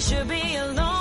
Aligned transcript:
Should 0.00 0.28
be 0.28 0.54
alone 0.54 0.97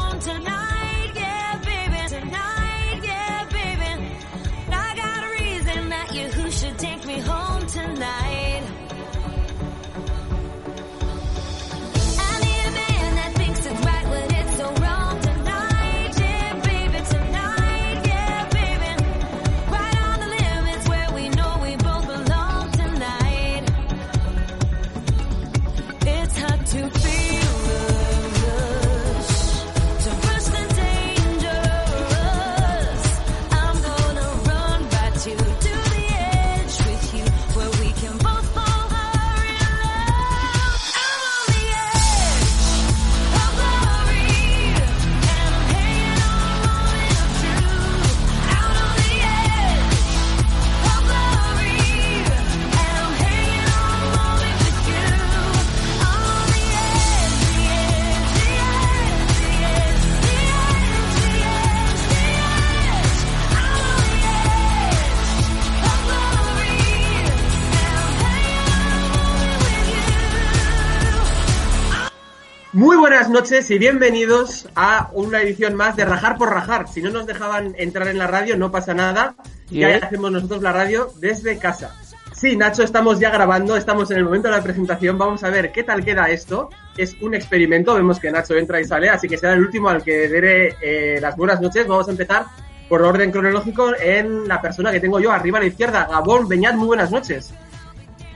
buenas 73.28 73.44
noches 73.44 73.72
y 73.72 73.78
bienvenidos 73.78 74.70
a 74.74 75.10
una 75.12 75.42
edición 75.42 75.76
más 75.76 75.98
de 75.98 76.06
Rajar 76.06 76.38
por 76.38 76.50
Rajar. 76.50 76.88
Si 76.88 77.02
no 77.02 77.10
nos 77.10 77.26
dejaban 77.26 77.76
entrar 77.78 78.08
en 78.08 78.18
la 78.18 78.28
radio, 78.28 78.56
no 78.56 78.72
pasa 78.72 78.94
nada. 78.94 79.36
Ya 79.70 79.98
hacemos 79.98 80.32
nosotros 80.32 80.62
la 80.62 80.72
radio 80.72 81.12
desde 81.20 81.58
casa. 81.58 81.94
Sí, 82.32 82.56
Nacho, 82.56 82.84
estamos 82.84 83.20
ya 83.20 83.30
grabando, 83.30 83.76
estamos 83.76 84.10
en 84.12 84.18
el 84.18 84.24
momento 84.24 84.48
de 84.48 84.56
la 84.56 84.64
presentación. 84.64 85.18
Vamos 85.18 85.44
a 85.44 85.50
ver 85.50 85.74
qué 85.74 85.84
tal 85.84 86.06
queda 86.06 86.30
esto. 86.30 86.70
Es 86.96 87.18
un 87.22 87.34
experimento, 87.34 87.96
vemos 87.96 88.18
que 88.18 88.32
Nacho 88.32 88.56
entra 88.56 88.80
y 88.80 88.86
sale, 88.86 89.10
así 89.10 89.28
que 89.28 89.38
será 89.38 89.54
el 89.54 89.60
último 89.60 89.90
al 89.90 90.04
que 90.04 90.30
daré 90.30 90.78
eh, 90.82 91.20
las 91.20 91.36
buenas 91.36 91.60
noches. 91.60 91.86
Vamos 91.86 92.08
a 92.08 92.12
empezar 92.12 92.46
por 92.88 93.02
orden 93.02 93.32
cronológico 93.32 93.92
en 94.00 94.48
la 94.48 94.62
persona 94.62 94.90
que 94.90 95.02
tengo 95.02 95.20
yo 95.20 95.34
arriba 95.34 95.58
a 95.58 95.62
la 95.62 95.68
izquierda. 95.68 96.08
Gabón 96.10 96.48
Beñat, 96.48 96.76
muy 96.76 96.88
buenas 96.88 97.12
noches. 97.12 97.54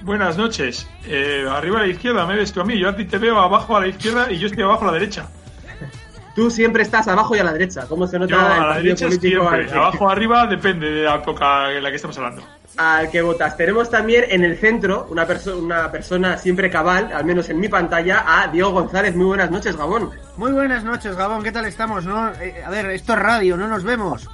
Buenas 0.04 0.38
noches. 0.38 0.88
Eh, 1.06 1.46
arriba 1.50 1.80
a 1.80 1.82
la 1.84 1.88
izquierda 1.88 2.26
me 2.26 2.36
ves 2.36 2.52
tú 2.52 2.62
a 2.62 2.64
mí. 2.64 2.78
Yo 2.80 2.90
a 2.90 2.96
ti 2.96 3.06
te 3.06 3.18
veo 3.18 3.40
abajo 3.40 3.76
a 3.78 3.82
la 3.82 3.88
izquierda 3.88 4.32
y 4.32 4.38
yo 4.40 4.48
estoy 4.48 4.64
abajo 4.64 4.84
a 4.84 4.88
la 4.88 4.94
derecha. 4.94 5.28
Tú 6.36 6.50
siempre 6.50 6.82
estás 6.84 7.08
abajo 7.10 7.36
y 7.36 7.40
a 7.40 7.44
la 7.44 7.52
derecha. 7.52 7.86
¿Cómo 7.90 8.08
se 8.08 8.18
nota 8.18 8.32
Yo 8.34 8.40
el 8.40 8.46
a 8.46 8.68
la 8.68 8.78
derecha 8.78 9.06
al 9.06 9.20
siempre. 9.20 9.70
Abajo 9.72 10.10
arriba 10.10 10.48
depende 10.48 10.90
de 10.90 11.04
la 11.04 11.16
época 11.16 11.72
en 11.74 11.84
la 11.84 11.90
que 11.90 11.98
estamos 11.98 12.18
hablando. 12.18 12.42
al 12.78 13.12
que 13.12 13.22
votas. 13.22 13.58
Tenemos 13.58 13.90
también 13.90 14.24
en 14.30 14.46
el 14.46 14.58
centro 14.58 15.08
una, 15.10 15.28
perso- 15.28 15.58
una 15.62 15.92
persona 15.92 16.38
siempre 16.38 16.70
cabal, 16.70 17.12
al 17.14 17.26
menos 17.26 17.50
en 17.50 17.60
mi 17.60 17.68
pantalla, 17.68 18.24
a 18.26 18.48
Diego 18.48 18.72
González. 18.72 19.14
Muy 19.14 19.26
buenas 19.26 19.52
noches, 19.52 19.76
Gabón. 19.76 20.10
Muy 20.38 20.54
buenas 20.54 20.86
noches, 20.86 21.18
Gabón, 21.18 21.44
¿qué 21.44 21.52
tal 21.52 21.66
estamos? 21.66 22.06
No, 22.06 22.30
eh, 22.40 22.64
a 22.66 22.70
ver, 22.70 22.86
esto 22.92 23.12
es 23.12 23.20
radio, 23.20 23.58
no 23.58 23.68
nos 23.68 23.84
vemos. 23.84 24.30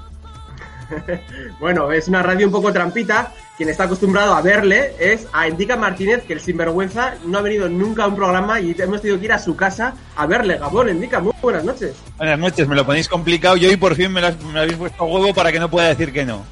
Bueno, 1.59 1.91
es 1.91 2.07
una 2.07 2.21
radio 2.23 2.47
un 2.47 2.51
poco 2.53 2.71
trampita. 2.71 3.31
Quien 3.57 3.69
está 3.69 3.85
acostumbrado 3.85 4.35
a 4.35 4.41
verle 4.41 4.93
es 4.99 5.27
a 5.33 5.47
Indica 5.47 5.75
Martínez, 5.75 6.23
que 6.23 6.33
el 6.33 6.39
sinvergüenza 6.41 7.15
no 7.25 7.39
ha 7.39 7.41
venido 7.41 7.67
nunca 7.67 8.03
a 8.03 8.07
un 8.07 8.15
programa 8.15 8.59
y 8.59 8.75
hemos 8.77 9.01
tenido 9.01 9.17
que 9.19 9.25
ir 9.25 9.33
a 9.33 9.39
su 9.39 9.55
casa 9.55 9.95
a 10.15 10.25
verle. 10.27 10.57
Gabón, 10.59 10.89
Indica, 10.89 11.19
muy 11.19 11.33
buenas 11.41 11.63
noches. 11.63 11.95
Buenas 12.17 12.37
noches, 12.37 12.67
me 12.67 12.75
lo 12.75 12.85
ponéis 12.85 13.07
complicado 13.07 13.57
y 13.57 13.65
hoy 13.65 13.75
por 13.77 13.95
fin 13.95 14.11
me, 14.13 14.21
las- 14.21 14.39
me 14.43 14.59
habéis 14.59 14.77
puesto 14.77 15.03
a 15.03 15.07
huevo 15.07 15.33
para 15.33 15.51
que 15.51 15.59
no 15.59 15.69
pueda 15.71 15.87
decir 15.87 16.13
que 16.13 16.25
no. 16.25 16.45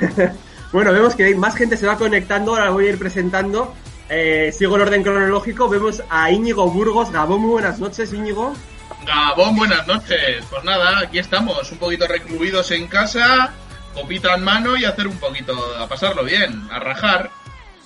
Bueno, 0.72 0.92
vemos 0.92 1.14
que 1.14 1.32
más 1.36 1.54
gente 1.54 1.76
se 1.76 1.86
va 1.86 1.96
conectando, 1.96 2.50
ahora 2.54 2.70
voy 2.70 2.86
a 2.86 2.90
ir 2.90 2.98
presentando. 2.98 3.72
Eh, 4.08 4.52
sigo 4.56 4.76
el 4.76 4.82
orden 4.82 5.02
cronológico, 5.02 5.68
vemos 5.68 6.02
a 6.10 6.30
Íñigo 6.30 6.68
Burgos. 6.70 7.10
Gabón, 7.12 7.40
muy 7.42 7.50
buenas 7.52 7.78
noches, 7.78 8.12
Íñigo. 8.12 8.52
Gabón, 9.06 9.56
buenas 9.56 9.86
noches. 9.86 10.44
Pues 10.50 10.64
nada, 10.64 10.98
aquí 11.00 11.18
estamos, 11.20 11.70
un 11.70 11.78
poquito 11.78 12.06
recluidos 12.08 12.72
en 12.72 12.88
casa, 12.88 13.52
copita 13.96 14.34
en 14.34 14.44
mano 14.44 14.76
y 14.76 14.84
hacer 14.84 15.08
un 15.08 15.16
poquito, 15.16 15.54
a 15.78 15.88
pasarlo 15.88 16.22
bien, 16.22 16.68
a 16.70 16.78
rajar. 16.78 17.30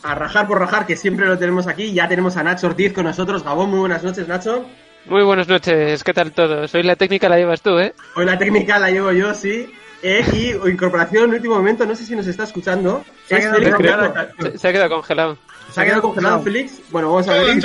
A 0.03 0.15
rajar 0.15 0.48
por 0.48 0.59
rajar, 0.59 0.87
que 0.87 0.97
siempre 0.97 1.26
lo 1.26 1.38
tenemos 1.38 1.66
aquí. 1.66 1.93
Ya 1.93 2.09
tenemos 2.09 2.37
a 2.37 2.43
Nacho 2.43 2.66
Ortiz 2.66 2.93
con 2.93 3.04
nosotros. 3.04 3.44
Gabón, 3.44 3.71
muy 3.71 3.78
buenas 3.81 4.03
noches, 4.03 4.26
Nacho. 4.26 4.66
Muy 5.06 5.22
buenas 5.22 5.49
noches, 5.49 6.03
¿qué 6.04 6.12
tal 6.12 6.32
todo? 6.32 6.66
Soy 6.69 6.82
la 6.82 6.97
técnica, 6.97 7.28
la 7.28 7.37
llevas 7.37 7.62
tú, 7.62 7.78
¿eh? 7.78 7.94
Hoy 8.16 8.26
la 8.26 8.37
técnica 8.37 8.78
la 8.78 8.91
llevo 8.91 9.12
yo, 9.12 9.34
sí. 9.34 9.72
Eh, 10.03 10.25
y 10.32 10.69
incorporación 10.69 11.25
en 11.25 11.34
último 11.34 11.56
momento, 11.56 11.87
no 11.87 11.94
sé 11.94 12.04
si 12.04 12.16
nos 12.16 12.26
está 12.26 12.44
escuchando. 12.44 13.04
Se 13.26 13.37
ha 13.37 13.38
quedado 13.38 13.56
Félix 13.56 13.76
congelado. 13.76 14.15
Se, 14.41 14.59
se 14.59 14.69
ha 14.69 14.72
quedado 14.72 14.91
congelado. 14.91 15.38
¿Se 15.70 15.81
ha 15.81 15.84
quedado 15.84 16.03
congelado 16.03 16.43
Félix? 16.43 16.81
Bueno, 16.91 17.10
vamos 17.10 17.28
a 17.28 17.34
ver. 17.34 17.62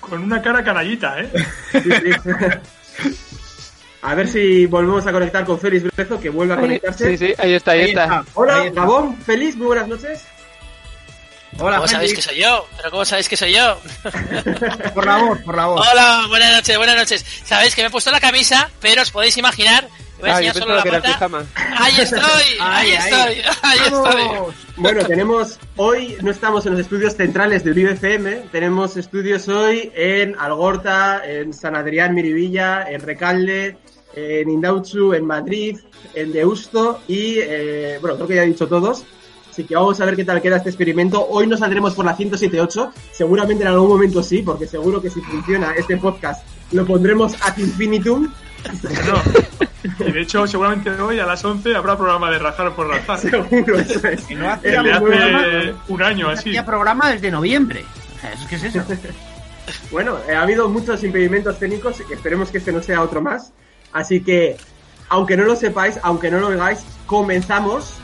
Con 0.00 0.22
una 0.22 0.42
cara 0.42 0.64
canallita, 0.64 1.20
¿eh? 1.20 1.30
sí, 1.72 1.80
sí. 1.82 3.31
A 4.02 4.14
ver 4.14 4.26
si 4.28 4.66
volvemos 4.66 5.06
a 5.06 5.12
conectar 5.12 5.44
con 5.44 5.58
Félix 5.60 5.84
Brezo, 5.94 6.18
que 6.20 6.28
vuelve 6.28 6.54
a 6.54 6.56
conectarse. 6.58 7.16
sí, 7.16 7.26
sí, 7.28 7.34
ahí 7.38 7.54
está, 7.54 7.70
ahí, 7.72 7.80
Ahí 7.82 7.88
está. 7.90 8.04
está. 8.04 8.24
Hola, 8.34 8.56
Ahí 8.56 8.66
está. 8.68 8.80
Gabón, 8.80 9.16
Félix, 9.18 9.56
muy 9.56 9.66
buenas 9.68 9.88
noches. 9.88 10.24
Hola, 11.58 11.76
¿Cómo 11.76 11.88
sabéis 11.88 12.14
que 12.14 12.22
soy 12.22 12.38
yo? 12.40 12.66
¿Pero 12.78 12.90
cómo 12.90 13.04
sabéis 13.04 13.28
que 13.28 13.36
soy 13.36 13.52
yo? 13.54 13.78
Por 14.94 15.04
la 15.06 15.18
voz, 15.18 15.38
por 15.42 15.54
la 15.54 15.66
voz. 15.66 15.86
Hola, 15.92 16.22
buenas 16.28 16.52
noches, 16.56 16.76
buenas 16.78 16.96
noches. 16.96 17.24
Sabéis 17.44 17.74
que 17.74 17.82
me 17.82 17.88
he 17.88 17.90
puesto 17.90 18.10
la 18.10 18.20
camisa, 18.20 18.70
pero 18.80 19.02
os 19.02 19.10
podéis 19.10 19.36
imaginar. 19.36 19.86
Voy 20.18 20.30
a 20.30 20.36
Ah, 20.36 20.38
enseñar 20.42 20.54
solo 20.56 20.76
la 20.76 20.82
pata. 20.84 21.18
Ahí 21.78 21.94
estoy, 22.00 22.20
ahí, 22.60 22.90
estoy, 22.92 23.42
ahí 23.62 23.78
estoy. 23.84 24.54
Bueno, 24.76 25.04
tenemos 25.04 25.58
hoy, 25.76 26.16
no 26.22 26.30
estamos 26.30 26.64
en 26.66 26.72
los 26.72 26.80
estudios 26.80 27.16
centrales 27.16 27.64
del 27.64 27.86
UFM, 27.86 28.44
tenemos 28.52 28.96
estudios 28.96 29.48
hoy 29.48 29.90
en 29.96 30.38
Algorta, 30.38 31.22
en 31.26 31.52
San 31.52 31.74
Adrián, 31.76 32.14
Miribilla, 32.14 32.84
en 32.88 33.00
Recalde, 33.02 33.76
en 34.14 34.50
Indauchu, 34.50 35.14
en 35.14 35.24
Madrid, 35.26 35.78
en 36.14 36.32
Deusto 36.32 37.00
y, 37.08 37.36
eh, 37.38 37.98
bueno, 38.00 38.16
creo 38.16 38.28
que 38.28 38.34
ya 38.36 38.44
he 38.44 38.46
dicho 38.46 38.66
todos. 38.68 39.04
Así 39.50 39.64
que 39.64 39.74
vamos 39.74 40.00
a 40.00 40.06
ver 40.06 40.16
qué 40.16 40.24
tal 40.24 40.40
queda 40.40 40.56
este 40.56 40.70
experimento. 40.70 41.26
Hoy 41.28 41.46
no 41.46 41.58
saldremos 41.58 41.94
por 41.94 42.06
la 42.06 42.16
107.8, 42.16 42.90
seguramente 43.12 43.62
en 43.64 43.68
algún 43.68 43.88
momento 43.88 44.22
sí, 44.22 44.40
porque 44.42 44.66
seguro 44.66 45.02
que 45.02 45.10
si 45.10 45.20
funciona 45.20 45.74
este 45.76 45.98
podcast 45.98 46.46
lo 46.72 46.86
pondremos 46.86 47.34
ad 47.42 47.56
infinitum. 47.58 48.32
No. 48.82 50.06
Y 50.06 50.12
de 50.12 50.20
hecho, 50.20 50.46
seguramente 50.46 50.90
hoy 50.92 51.18
a 51.18 51.26
las 51.26 51.44
11 51.44 51.74
habrá 51.74 51.96
programa 51.98 52.30
de 52.30 52.38
rajar 52.38 52.74
por 52.74 52.86
rajar. 52.88 53.18
Seguro, 53.18 53.78
eso 53.78 54.06
es. 54.06 54.22
Que 54.22 54.36
no 54.36 54.48
hace 54.48 54.78
bueno. 55.00 55.38
hace 55.38 55.74
un 55.88 56.02
año 56.02 56.28
así. 56.28 56.50
Hacía 56.50 56.64
programa 56.64 57.10
desde 57.10 57.30
noviembre. 57.30 57.84
O 58.16 58.20
sea, 58.20 58.32
¿es- 58.32 58.46
¿Qué 58.48 58.54
es 58.56 58.62
eso? 58.64 58.84
Bueno, 59.90 60.16
eh, 60.28 60.34
ha 60.34 60.42
habido 60.42 60.68
muchos 60.68 61.02
impedimentos 61.04 61.58
técnicos, 61.58 62.00
esperemos 62.10 62.50
que 62.50 62.58
este 62.58 62.72
no 62.72 62.82
sea 62.82 63.00
otro 63.02 63.20
más. 63.22 63.52
Así 63.92 64.20
que, 64.22 64.56
aunque 65.08 65.36
no 65.36 65.44
lo 65.44 65.56
sepáis, 65.56 65.98
aunque 66.02 66.30
no 66.30 66.40
lo 66.40 66.48
oigáis, 66.48 66.84
comenzamos. 67.06 68.01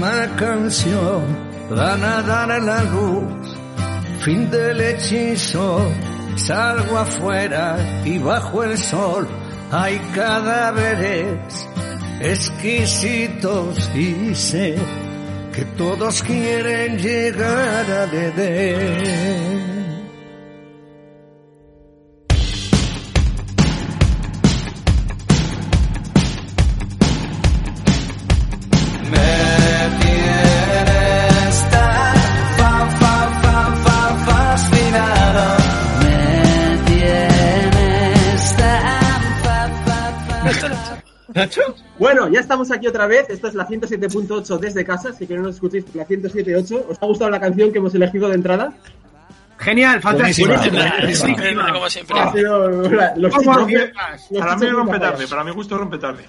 Última 0.00 0.34
canción, 0.36 1.22
van 1.68 2.02
a 2.02 2.22
dar 2.22 2.50
a 2.50 2.58
la 2.58 2.82
luz, 2.84 3.56
fin 4.20 4.50
del 4.50 4.80
hechizo, 4.80 5.92
salgo 6.36 6.98
afuera 6.98 7.76
y 8.04 8.18
bajo 8.18 8.64
el 8.64 8.78
sol 8.78 9.28
hay 9.70 9.98
cadáveres 10.14 11.68
exquisitos 12.20 13.90
y 13.94 14.34
sé 14.34 14.74
que 15.52 15.64
todos 15.76 16.22
quieren 16.22 16.96
llegar 16.98 17.90
a 17.90 18.06
beber. 18.06 19.79
¿Nacho? 41.40 41.62
Bueno, 41.98 42.28
ya 42.28 42.40
estamos 42.40 42.70
aquí 42.70 42.86
otra 42.86 43.06
vez. 43.06 43.28
Esto 43.30 43.48
es 43.48 43.54
la 43.54 43.66
107.8 43.66 44.58
desde 44.58 44.84
casa. 44.84 45.12
Si 45.12 45.26
que 45.26 45.34
no 45.36 45.42
nos 45.42 45.56
escuchéis, 45.56 45.84
la 45.94 46.06
107.8. 46.06 46.84
¿Os 46.88 46.98
ha 47.02 47.06
gustado 47.06 47.30
la 47.30 47.40
canción 47.40 47.72
que 47.72 47.78
hemos 47.78 47.94
elegido 47.94 48.28
de 48.28 48.34
entrada? 48.34 48.72
Genial, 49.58 50.00
fantástico. 50.00 50.52
Como 50.54 51.88
siempre. 51.90 52.18
Ha 52.20 52.32
sido 52.32 52.70
la- 52.90 53.14
los 53.16 53.34
Como 53.34 53.52
chicos- 53.52 53.66
fiestas. 53.66 54.26
los 54.30 54.40
Para 54.40 54.56
mí 54.56 54.66
rompe 54.68 54.98
tarde, 54.98 55.26
para 55.28 55.44
mi 55.44 55.50
gusto 55.50 55.76
rompe 55.78 55.98
tarde. 55.98 56.24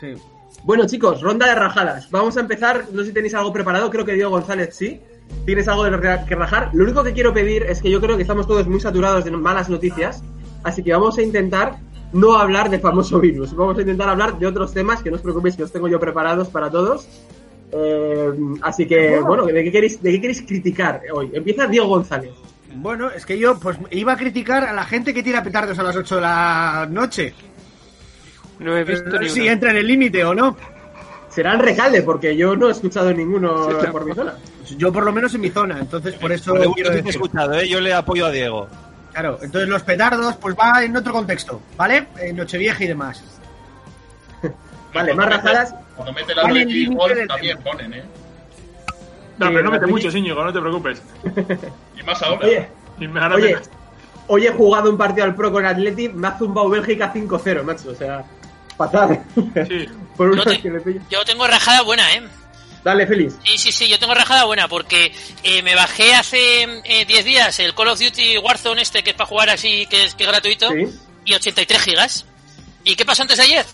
Sí. 0.00 0.14
Bueno, 0.64 0.86
chicos, 0.86 1.20
ronda 1.20 1.46
de 1.46 1.54
rajadas. 1.54 2.10
Vamos 2.10 2.36
a 2.36 2.40
empezar. 2.40 2.84
No 2.92 3.02
sé 3.02 3.08
si 3.08 3.12
tenéis 3.14 3.34
algo 3.34 3.52
preparado. 3.52 3.90
Creo 3.90 4.04
que 4.04 4.14
Diego 4.14 4.30
González 4.30 4.74
sí. 4.74 5.00
¿Tienes 5.46 5.68
algo 5.68 5.84
de 5.84 5.90
que 6.26 6.34
rajar? 6.34 6.70
Lo 6.72 6.84
único 6.84 7.02
que 7.04 7.12
quiero 7.12 7.32
pedir 7.32 7.62
es 7.64 7.80
que 7.80 7.90
yo 7.90 8.00
creo 8.00 8.16
que 8.16 8.22
estamos 8.22 8.46
todos 8.46 8.66
muy 8.66 8.80
saturados 8.80 9.24
de 9.24 9.30
malas 9.30 9.68
noticias. 9.68 10.22
Así 10.62 10.82
que 10.82 10.92
vamos 10.92 11.16
a 11.18 11.22
intentar 11.22 11.76
no 12.14 12.34
hablar 12.38 12.70
de 12.70 12.78
famoso 12.78 13.20
virus. 13.20 13.54
Vamos 13.54 13.76
a 13.76 13.82
intentar 13.82 14.08
hablar 14.08 14.38
de 14.38 14.46
otros 14.46 14.72
temas 14.72 15.02
que 15.02 15.10
no 15.10 15.16
os 15.16 15.22
preocupéis 15.22 15.56
que 15.56 15.64
os 15.64 15.72
tengo 15.72 15.88
yo 15.88 16.00
preparados 16.00 16.48
para 16.48 16.70
todos. 16.70 17.06
Eh, 17.72 18.30
así 18.62 18.86
que, 18.86 19.18
bueno, 19.20 19.44
¿de 19.46 19.64
qué, 19.64 19.72
queréis, 19.72 20.00
¿de 20.02 20.12
qué 20.12 20.20
queréis 20.20 20.42
criticar 20.42 21.02
hoy? 21.12 21.30
Empieza 21.34 21.66
Diego 21.66 21.88
González. 21.88 22.30
Bueno, 22.76 23.10
es 23.10 23.26
que 23.26 23.38
yo 23.38 23.58
pues 23.58 23.78
iba 23.90 24.12
a 24.12 24.16
criticar 24.16 24.64
a 24.64 24.72
la 24.72 24.84
gente 24.84 25.12
que 25.12 25.22
tira 25.22 25.42
petardos 25.42 25.78
a 25.78 25.82
las 25.82 25.94
8 25.96 26.14
de 26.16 26.20
la 26.20 26.88
noche. 26.90 27.34
No 28.60 28.76
he 28.76 28.84
visto 28.84 29.10
No 29.10 29.18
ni 29.20 29.28
sé 29.28 29.34
si 29.34 29.48
entra 29.48 29.70
en 29.72 29.76
el 29.78 29.86
límite 29.86 30.24
o 30.24 30.34
no. 30.34 30.56
Será 31.28 31.54
en 31.54 31.60
Recalde, 31.60 32.02
porque 32.02 32.36
yo 32.36 32.54
no 32.54 32.68
he 32.68 32.72
escuchado 32.72 33.12
ninguno 33.12 33.68
por 33.90 34.04
mi 34.04 34.14
zona. 34.14 34.34
Yo 34.78 34.92
por 34.92 35.04
lo 35.04 35.12
menos 35.12 35.34
en 35.34 35.40
mi 35.40 35.50
zona, 35.50 35.80
entonces 35.80 36.14
por 36.14 36.30
eso 36.30 36.54
De 36.54 36.70
quiero 36.72 36.90
te 36.90 36.94
he 36.94 37.02
decir. 37.02 37.10
escuchado, 37.10 37.54
¿eh? 37.54 37.68
Yo 37.68 37.80
le 37.80 37.92
apoyo 37.92 38.26
a 38.26 38.30
Diego. 38.30 38.68
Claro, 39.14 39.38
entonces 39.40 39.68
los 39.68 39.82
petardos 39.82 40.34
pues 40.36 40.54
va 40.54 40.84
en 40.84 40.94
otro 40.96 41.12
contexto, 41.12 41.62
¿vale? 41.76 42.08
En 42.20 42.36
Nochevieja 42.36 42.84
y 42.84 42.88
demás. 42.88 43.22
Vale, 44.92 45.14
más 45.14 45.28
rajadas. 45.28 45.74
Cuando 45.96 46.12
mete 46.12 46.34
la 46.34 46.42
Vale, 46.42 46.86
gol 46.88 47.14
del 47.14 47.28
también 47.28 47.58
ponen, 47.62 47.94
¿eh? 47.94 48.04
No, 49.38 49.46
pero 49.48 49.62
no 49.62 49.70
mete 49.72 49.86
mucho, 49.86 50.08
Íñigo, 50.16 50.44
no 50.44 50.52
te 50.52 50.60
preocupes. 50.60 51.02
Y 51.98 52.02
más 52.02 52.22
ahora. 52.22 52.46
Oye, 52.46 52.68
Y 53.00 53.06
Oye, 53.06 53.56
hoy 54.28 54.46
he 54.46 54.50
jugado 54.52 54.90
un 54.90 54.98
partido 54.98 55.24
al 55.24 55.34
Pro 55.34 55.50
con 55.52 55.64
Atleti, 55.64 56.08
me 56.08 56.26
ha 56.28 56.36
zumbado 56.38 56.68
Bélgica 56.68 57.12
5-0, 57.12 57.62
macho. 57.64 57.90
O 57.90 57.94
sea, 57.94 58.24
fatal. 58.76 59.22
Sí. 59.68 59.86
Por 60.16 60.28
Yo, 60.28 60.32
una 60.42 60.44
te- 60.44 60.60
que 60.60 60.70
le 60.70 60.80
pillo. 60.80 61.00
yo 61.10 61.24
tengo 61.24 61.46
rajada 61.46 61.82
buena, 61.82 62.02
¿eh? 62.14 62.22
Dale, 62.84 63.06
Félix. 63.06 63.34
Sí, 63.44 63.56
sí, 63.58 63.72
sí, 63.72 63.88
yo 63.88 63.98
tengo 63.98 64.14
rajada 64.14 64.44
buena 64.44 64.68
porque 64.68 65.12
eh, 65.42 65.62
me 65.62 65.74
bajé 65.74 66.14
hace 66.14 66.62
eh, 66.84 67.04
10 67.06 67.24
días 67.24 67.58
el 67.58 67.74
Call 67.74 67.88
of 67.88 67.98
Duty 67.98 68.36
Warzone 68.38 68.82
este 68.82 69.02
que 69.02 69.10
es 69.10 69.16
para 69.16 69.26
jugar 69.28 69.48
así, 69.50 69.86
que 69.86 70.04
es, 70.04 70.14
que 70.14 70.24
es 70.24 70.28
gratuito, 70.28 70.68
Sí. 70.70 70.84
y 71.24 71.34
83 71.34 71.80
gigas. 71.82 72.26
¿Y 72.84 72.94
qué 72.94 73.04
pasó 73.06 73.22
antes 73.22 73.38
de 73.38 73.44
ayer? 73.44 73.64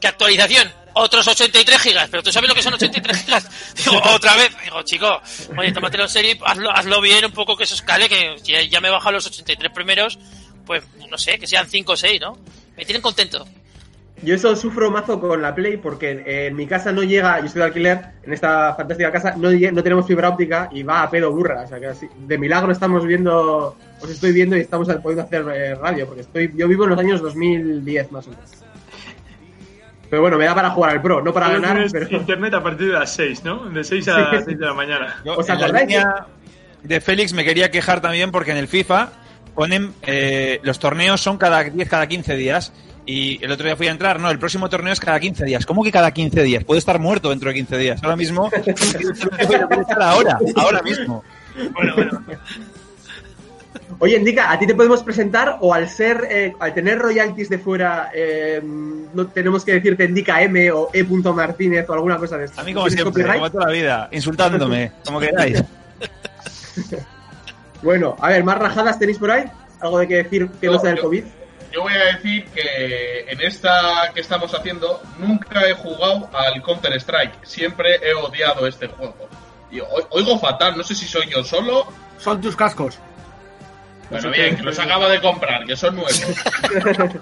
¿Qué 0.00 0.08
actualización? 0.08 0.72
Otros 0.94 1.28
83 1.28 1.80
gigas, 1.80 2.08
pero 2.10 2.22
tú 2.24 2.32
sabes 2.32 2.48
lo 2.48 2.54
que 2.56 2.62
son 2.62 2.74
83 2.74 3.16
gigas. 3.24 3.74
Digo, 3.76 4.00
otra 4.12 4.34
vez. 4.34 4.50
Digo, 4.64 4.82
chico, 4.82 5.22
oye, 5.56 5.70
tómatelo 5.70 6.02
en 6.04 6.08
serio 6.08 6.36
hazlo, 6.44 6.70
hazlo 6.72 7.00
bien 7.00 7.24
un 7.24 7.32
poco 7.32 7.56
que 7.56 7.62
eso 7.64 7.76
escale, 7.76 8.08
que 8.08 8.34
ya, 8.42 8.60
ya 8.62 8.80
me 8.80 8.88
he 8.88 8.90
bajado 8.90 9.12
los 9.12 9.26
83 9.26 9.70
primeros, 9.72 10.18
pues 10.66 10.82
no 11.08 11.16
sé, 11.16 11.38
que 11.38 11.46
sean 11.46 11.68
5 11.70 11.92
o 11.92 11.96
6, 11.96 12.20
¿no? 12.20 12.36
Me 12.76 12.84
tienen 12.84 13.02
contento. 13.02 13.46
Yo 14.22 14.34
eso 14.34 14.56
sufro 14.56 14.90
mazo 14.90 15.20
con 15.20 15.40
la 15.40 15.54
Play 15.54 15.76
porque 15.76 16.10
en, 16.10 16.22
en 16.26 16.56
mi 16.56 16.66
casa 16.66 16.90
no 16.92 17.02
llega, 17.04 17.38
yo 17.38 17.46
estoy 17.46 17.60
de 17.60 17.66
alquiler, 17.66 18.00
en 18.24 18.32
esta 18.32 18.74
fantástica 18.74 19.12
casa 19.12 19.34
no, 19.36 19.50
no 19.50 19.82
tenemos 19.82 20.06
fibra 20.06 20.28
óptica 20.28 20.68
y 20.72 20.82
va 20.82 21.02
a 21.02 21.10
pedo 21.10 21.30
burra. 21.32 21.62
O 21.62 21.68
sea 21.68 21.78
que 21.78 21.86
así, 21.86 22.08
de 22.26 22.36
milagro 22.38 22.72
estamos 22.72 23.06
viendo, 23.06 23.76
os 24.00 24.10
estoy 24.10 24.32
viendo 24.32 24.56
y 24.56 24.60
estamos 24.60 24.88
pudiendo 25.02 25.22
hacer 25.22 25.44
eh, 25.54 25.74
radio 25.76 26.06
porque 26.06 26.22
estoy, 26.22 26.52
yo 26.56 26.66
vivo 26.66 26.84
en 26.84 26.90
los 26.90 26.98
años 26.98 27.20
2010 27.22 28.10
más 28.12 28.26
o 28.26 28.30
menos. 28.30 28.50
Pero 30.10 30.22
bueno, 30.22 30.38
me 30.38 30.46
da 30.46 30.54
para 30.54 30.70
jugar 30.70 30.90
al 30.92 31.02
Pro, 31.02 31.22
no 31.22 31.32
para 31.34 31.50
ganar, 31.50 31.86
pero... 31.92 32.08
internet 32.10 32.54
a 32.54 32.62
partir 32.62 32.86
de 32.88 32.94
las 32.94 33.12
6, 33.12 33.44
¿no? 33.44 33.66
De 33.68 33.84
6 33.84 34.08
a 34.08 34.14
Sí. 34.14 34.20
las 34.36 34.44
6 34.46 34.58
de 34.58 34.66
la 34.66 34.74
mañana. 34.74 35.16
Yo, 35.24 35.36
¿Os 35.36 35.50
acordáis 35.50 35.86
línea 35.86 36.26
de 36.82 37.00
Félix 37.00 37.34
me 37.34 37.44
quería 37.44 37.70
quejar 37.70 38.00
también 38.00 38.30
porque 38.30 38.52
en 38.52 38.56
el 38.56 38.68
FIFA 38.68 39.10
ponen 39.54 39.92
eh, 40.06 40.60
los 40.62 40.78
torneos 40.78 41.20
son 41.20 41.36
cada 41.36 41.64
10, 41.64 41.88
cada 41.88 42.06
15 42.06 42.36
días. 42.36 42.72
Y 43.10 43.42
el 43.42 43.50
otro 43.50 43.64
día 43.64 43.74
fui 43.74 43.88
a 43.88 43.90
entrar, 43.90 44.20
no, 44.20 44.30
el 44.30 44.38
próximo 44.38 44.68
torneo 44.68 44.92
es 44.92 45.00
cada 45.00 45.18
15 45.18 45.46
días. 45.46 45.64
¿Cómo 45.64 45.82
que 45.82 45.90
cada 45.90 46.10
15 46.10 46.42
días? 46.42 46.62
Puede 46.62 46.78
estar 46.78 46.98
muerto 46.98 47.30
dentro 47.30 47.48
de 47.48 47.54
15 47.54 47.78
días. 47.78 48.04
Ahora 48.04 48.16
mismo, 48.16 48.50
puede 48.50 49.80
estar 49.80 50.02
ahora, 50.02 50.38
ahora 50.56 50.82
mismo. 50.82 51.24
Bueno, 51.72 51.94
bueno. 51.96 52.22
Oye, 53.98 54.16
Indica, 54.18 54.52
¿a 54.52 54.58
ti 54.58 54.66
te 54.66 54.74
podemos 54.74 55.02
presentar 55.02 55.56
o 55.62 55.72
al 55.72 55.88
ser, 55.88 56.28
eh, 56.30 56.52
al 56.60 56.74
tener 56.74 56.98
royalties 56.98 57.48
de 57.48 57.58
fuera, 57.58 58.10
eh, 58.14 58.60
no 58.62 59.26
tenemos 59.28 59.64
que 59.64 59.72
decirte 59.72 60.04
Indica 60.04 60.42
M 60.42 60.70
o 60.72 60.90
E. 60.92 61.02
Martínez 61.02 61.88
o 61.88 61.94
alguna 61.94 62.18
cosa 62.18 62.36
de 62.36 62.44
esto? 62.44 62.60
A 62.60 62.64
mí 62.64 62.74
como 62.74 62.88
¿Tienes 62.88 63.02
siempre, 63.02 63.22
copyright? 63.22 63.38
como 63.40 63.50
toda 63.50 63.66
la 63.68 63.72
vida, 63.72 64.08
insultándome, 64.12 64.92
como 65.06 65.18
queráis. 65.18 65.64
Bueno, 67.80 68.16
a 68.20 68.28
ver, 68.30 68.42
¿más 68.42 68.58
rajadas 68.58 68.98
tenéis 68.98 69.18
por 69.18 69.30
ahí? 69.30 69.44
¿Algo 69.80 70.00
de 70.00 70.08
que 70.08 70.16
decir 70.16 70.48
que 70.60 70.66
no 70.66 70.72
No, 70.74 70.80
sea 70.80 70.90
del 70.90 70.96
yo- 70.98 71.04
COVID? 71.04 71.24
Yo 71.72 71.82
voy 71.82 71.92
a 71.92 72.16
decir 72.16 72.46
que 72.46 73.26
en 73.28 73.40
esta 73.42 74.10
que 74.14 74.20
estamos 74.20 74.54
haciendo 74.54 75.02
nunca 75.18 75.66
he 75.68 75.74
jugado 75.74 76.28
al 76.32 76.62
Counter 76.62 76.92
Strike. 76.94 77.44
Siempre 77.44 77.96
he 78.02 78.14
odiado 78.14 78.66
este 78.66 78.86
juego. 78.88 79.28
Y 79.70 79.80
oigo 80.10 80.38
fatal, 80.38 80.76
no 80.76 80.82
sé 80.82 80.94
si 80.94 81.06
soy 81.06 81.26
yo 81.28 81.44
solo. 81.44 81.86
Son 82.18 82.40
tus 82.40 82.56
cascos. 82.56 82.98
Bueno, 84.10 84.30
bien, 84.30 84.56
que 84.56 84.62
los 84.62 84.78
acaba 84.78 85.08
de 85.10 85.20
comprar, 85.20 85.66
que 85.66 85.76
son 85.76 85.94
nuevos. 85.96 86.22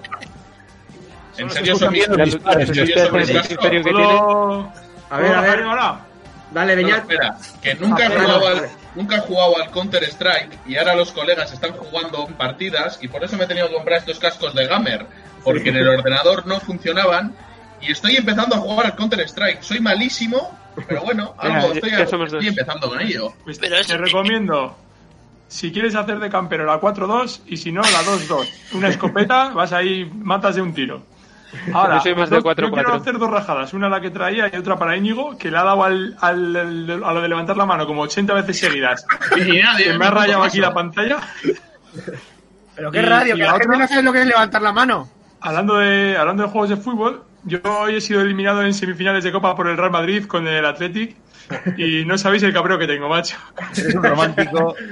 en 1.37 1.49
serio 1.51 1.75
son 1.75 1.93
bien 1.93 2.05
los 2.09 2.17
La- 2.17 2.23
disparos, 2.25 2.61
¿En 2.63 2.67
la 2.69 2.73
serio 2.73 2.85
suspensión 2.85 3.07
son 3.09 3.17
mis 3.19 3.27
del 3.27 3.37
cascos? 3.37 3.51
imperio 3.55 3.83
que 3.83 3.89
tiene. 3.89 4.07
¿Puedo, 4.07 4.71
A 5.09 5.17
ver, 5.17 5.27
¿puedo 5.27 5.37
a 5.37 5.41
ver. 5.41 5.61
ahora? 5.63 5.99
Dale, 6.51 6.75
No, 6.75 6.81
Beñat. 6.81 6.99
espera, 6.99 7.37
que 7.61 7.75
nunca 7.75 8.03
he, 8.03 8.07
Ah, 8.07 8.11
jugado 8.21 8.47
al, 8.47 8.55
vale. 8.55 8.69
Nunca 8.95 9.17
he 9.17 9.19
jugado 9.19 9.57
al 9.61 9.71
Counter 9.71 10.03
Strike 10.03 10.59
y 10.67 10.77
ahora 10.77 10.95
los 10.95 11.11
colegas 11.11 11.51
están 11.51 11.73
jugando 11.73 12.25
partidas 12.37 12.99
y 13.01 13.07
por 13.07 13.23
eso 13.23 13.37
me 13.37 13.45
he 13.45 13.47
tenido 13.47 13.67
que 13.67 13.75
comprar 13.75 13.99
estos 13.99 14.19
cascos 14.19 14.53
de 14.53 14.67
gamer 14.67 15.05
porque 15.43 15.69
en 15.69 15.77
el 15.77 15.87
ordenador 15.87 16.45
no 16.45 16.59
funcionaban 16.59 17.35
y 17.81 17.91
estoy 17.91 18.15
empezando 18.15 18.55
a 18.55 18.59
jugar 18.59 18.87
al 18.87 18.95
Counter 18.95 19.21
Strike. 19.21 19.61
Soy 19.61 19.79
malísimo, 19.79 20.57
pero 20.87 21.01
bueno, 21.01 21.35
algo 21.37 21.73
estoy, 21.73 22.47
empezando 22.47 22.89
con 22.89 23.01
ello. 23.01 23.33
Pues 23.43 23.59
te 23.59 23.97
recomiendo, 23.97 24.75
si 25.47 25.71
quieres 25.71 25.95
hacer 25.95 26.19
de 26.19 26.29
campero 26.29 26.65
la 26.65 26.79
4-2 26.79 27.41
y 27.47 27.57
si 27.57 27.71
no 27.71 27.81
la 27.81 28.03
2-2. 28.03 28.47
Una 28.73 28.89
escopeta, 28.89 29.49
vas 29.49 29.71
ahí, 29.73 30.05
matas 30.05 30.55
de 30.55 30.61
un 30.61 30.73
tiro. 30.73 31.03
Ahora, 31.73 31.95
Yo 31.95 32.01
soy 32.01 32.15
más 32.15 32.29
de 32.29 32.35
dos- 32.35 32.43
4-4. 32.45 32.61
yo 32.67 32.71
quiero 32.73 32.93
hacer 32.93 33.17
dos 33.17 33.29
rajadas, 33.31 33.73
una 33.73 33.87
la 33.89 34.01
que 34.01 34.09
traía 34.09 34.49
y 34.53 34.57
otra 34.57 34.77
para 34.77 34.97
Íñigo, 34.97 35.37
que 35.37 35.49
le 35.49 35.57
ha 35.57 35.63
dado 35.63 35.83
al, 35.83 36.15
al- 36.21 36.55
al- 36.55 37.03
a 37.03 37.13
lo 37.13 37.21
de 37.21 37.29
levantar 37.29 37.55
la 37.57 37.65
mano 37.65 37.85
como 37.87 38.01
80 38.01 38.33
veces 38.33 38.59
seguidas. 38.59 39.05
Y 39.37 39.57
nadie 39.61 39.85
Que 39.91 39.97
me 39.97 40.05
ha 40.05 40.11
rayado 40.11 40.43
aquí 40.43 40.59
la 40.59 40.73
pantalla. 40.73 41.17
Pero 42.75 42.91
qué 42.91 42.99
Y- 42.99 43.01
radio, 43.01 43.35
y 43.35 43.37
que 43.37 43.43
la 43.43 43.51
la 43.51 43.51
gente 43.53 43.67
otra- 43.67 43.77
no 43.79 43.87
sabe 43.87 44.03
lo 44.03 44.13
que 44.13 44.21
es 44.21 44.27
levantar 44.27 44.61
la 44.61 44.71
mano. 44.71 45.09
Hablando 45.41 45.77
de, 45.77 46.17
hablando 46.17 46.43
de 46.43 46.49
juegos 46.49 46.69
de 46.69 46.77
fútbol, 46.77 47.23
yo 47.43 47.59
hoy 47.63 47.95
he 47.95 48.01
sido 48.01 48.21
eliminado 48.21 48.61
en 48.63 48.73
semifinales 48.73 49.23
de 49.23 49.31
Copa 49.31 49.55
por 49.55 49.67
el 49.67 49.77
Real 49.77 49.91
Madrid 49.91 50.25
con 50.25 50.47
el 50.47 50.65
Athletic 50.65 51.15
y 51.77 52.03
no 52.05 52.17
sabéis 52.17 52.43
el 52.43 52.53
cabreo 52.53 52.77
que 52.77 52.87
tengo, 52.87 53.07
macho. 53.07 53.37
Es 53.71 53.95
un 53.95 54.03
romántico. 54.03 54.75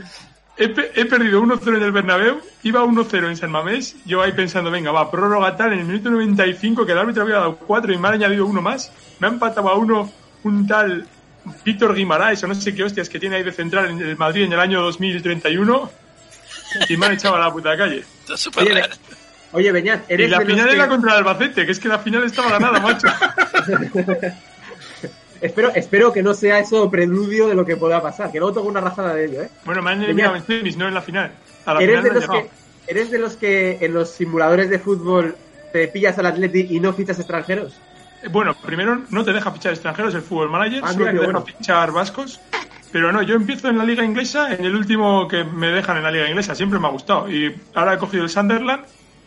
He, 0.58 0.70
pe- 0.70 0.92
he 0.96 1.06
perdido 1.06 1.42
1-0 1.42 1.68
en 1.76 1.84
el 1.84 1.92
Bernabéu, 1.92 2.40
iba 2.64 2.82
1-0 2.84 3.28
en 3.30 3.36
San 3.36 3.52
Mamés, 3.52 3.98
yo 4.06 4.22
ahí 4.22 4.32
pensando, 4.32 4.72
venga, 4.72 4.92
va, 4.92 5.12
prórroga 5.12 5.58
tal, 5.58 5.74
en 5.74 5.80
el 5.80 5.86
minuto 5.86 6.10
95 6.10 6.86
que 6.86 6.94
el 6.94 6.98
árbitro 6.98 7.24
había 7.24 7.36
dado 7.36 7.58
4 7.58 7.92
y 7.94 7.98
me 7.98 8.08
ha 8.08 8.12
añadido 8.12 8.46
uno 8.46 8.62
más, 8.62 8.92
me 9.20 9.28
ha 9.28 9.32
empatado 9.32 9.68
a 9.68 9.76
uno 9.76 10.10
un 10.44 10.66
tal 10.66 11.06
Víctor 11.66 11.94
Guimaraes 11.94 12.42
o 12.44 12.48
no 12.48 12.56
sé 12.56 12.74
qué 12.74 12.84
hostias 12.84 13.10
que 13.10 13.20
tiene 13.20 13.36
ahí 13.36 13.44
de 13.44 13.52
central 13.52 13.88
en 13.92 14.00
el 14.02 14.16
Madrid 14.18 14.44
en 14.46 14.54
el 14.54 14.60
año 14.60 14.82
2031 14.82 15.92
y 16.90 16.98
me 16.98 17.06
han 17.06 17.12
echado 17.12 17.36
a 17.36 17.40
la 17.40 17.52
puta 17.52 17.76
calle. 17.78 18.04
Oye. 18.58 18.84
Oye, 19.52 19.72
Beñat, 19.72 20.10
Y 20.10 20.14
eres 20.14 20.32
la 20.32 20.40
de 20.40 20.46
los 20.46 20.54
final 20.54 20.70
que... 20.70 20.76
era 20.76 20.88
contra 20.88 21.12
el 21.12 21.18
Albacete, 21.20 21.66
que 21.66 21.72
es 21.74 21.80
que 21.80 21.88
la 21.88 22.00
final 22.00 22.24
estaba 22.24 22.50
ganada, 22.52 22.80
macho. 22.80 23.08
Espero, 25.42 25.72
espero 25.76 26.12
que 26.14 26.24
no 26.24 26.34
sea 26.34 26.60
eso 26.60 26.90
preludio 26.90 27.48
de 27.48 27.56
lo 27.56 27.66
que 27.66 27.76
pueda 27.78 28.02
pasar, 28.02 28.32
que 28.32 28.40
luego 28.40 28.54
tengo 28.56 28.68
una 28.68 28.82
rajada 28.82 29.14
de 29.14 29.26
ello, 29.26 29.42
¿eh? 29.44 29.50
Bueno, 29.66 29.82
me 29.82 29.92
han 29.92 30.02
eliminado 30.04 30.36
en 30.36 30.46
semis, 30.46 30.78
no 30.78 30.88
en 30.88 30.94
la 30.94 31.02
final. 31.02 31.32
A 31.66 31.74
la 31.76 31.82
¿Eres 31.82 32.00
final 32.02 32.14
de, 32.14 32.20
los 32.26 32.30
que, 32.30 32.50
¿Eres 32.88 33.12
de 33.12 33.20
los 33.20 33.36
que 33.38 33.78
en 33.82 33.94
los 33.94 34.10
simuladores 34.12 34.70
de 34.70 34.80
fútbol 34.80 35.36
te 35.74 35.88
pillas 35.90 36.18
al 36.20 36.28
Atleti 36.28 36.68
y 36.70 36.80
no 36.80 36.94
fichas 36.94 37.20
extranjeros? 37.20 37.74
Eh, 38.24 38.30
Bueno, 38.32 38.56
primero 38.66 39.02
no 39.10 39.24
te 39.26 39.34
deja 39.34 39.52
fichar 39.52 39.74
extranjeros 39.74 40.14
el 40.16 40.22
fútbol 40.22 40.50
manager, 40.50 40.82
Ah, 40.84 40.94
solo 40.94 41.00
mira 41.06 41.12
te 41.12 41.18
qué 41.18 41.22
deja 41.28 41.40
bueno. 41.40 41.46
fichar 41.58 41.92
vascos. 41.92 42.40
Pero 42.92 43.12
no, 43.12 43.22
yo 43.22 43.36
empiezo 43.36 43.68
en 43.68 43.78
la 43.78 43.84
liga 43.84 44.06
inglesa, 44.06 44.54
en 44.54 44.64
el 44.64 44.74
último 44.74 45.28
que 45.28 45.44
me 45.44 45.68
dejan 45.68 45.98
en 45.98 46.04
la 46.04 46.12
liga 46.12 46.30
inglesa, 46.30 46.56
siempre 46.56 46.80
me 46.80 46.88
ha 46.88 46.92
gustado. 46.92 47.30
Y 47.30 47.54
ahora 47.74 47.96
he 47.96 47.98
cogido 47.98 48.24
el 48.24 48.30
Sunderland, 48.30 48.86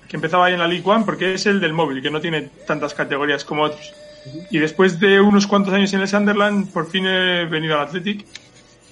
que 0.09 0.17
empezaba 0.17 0.47
ahí 0.47 0.55
en 0.55 0.61
la 0.61 0.67
League 0.67 0.89
One, 0.89 1.05
porque 1.05 1.35
es 1.35 1.45
el 1.45 1.61
del 1.61 1.75
móvil, 1.75 2.01
que 2.01 2.11
no 2.11 2.19
tiene 2.19 2.49
tantas 2.67 2.95
categorías 2.95 3.45
como 3.45 3.65
otros. 3.65 3.93
Y 4.51 4.59
después 4.59 4.99
de 5.01 5.21
unos 5.21 5.47
cuantos 5.47 5.75
años 5.75 5.93
en 5.93 6.01
el 6.01 6.09
Sunderland, 6.09 6.73
por 6.73 6.91
fin 6.91 7.07
he 7.07 7.45
venido 7.47 7.79
al 7.79 7.87
Athletic 7.87 8.27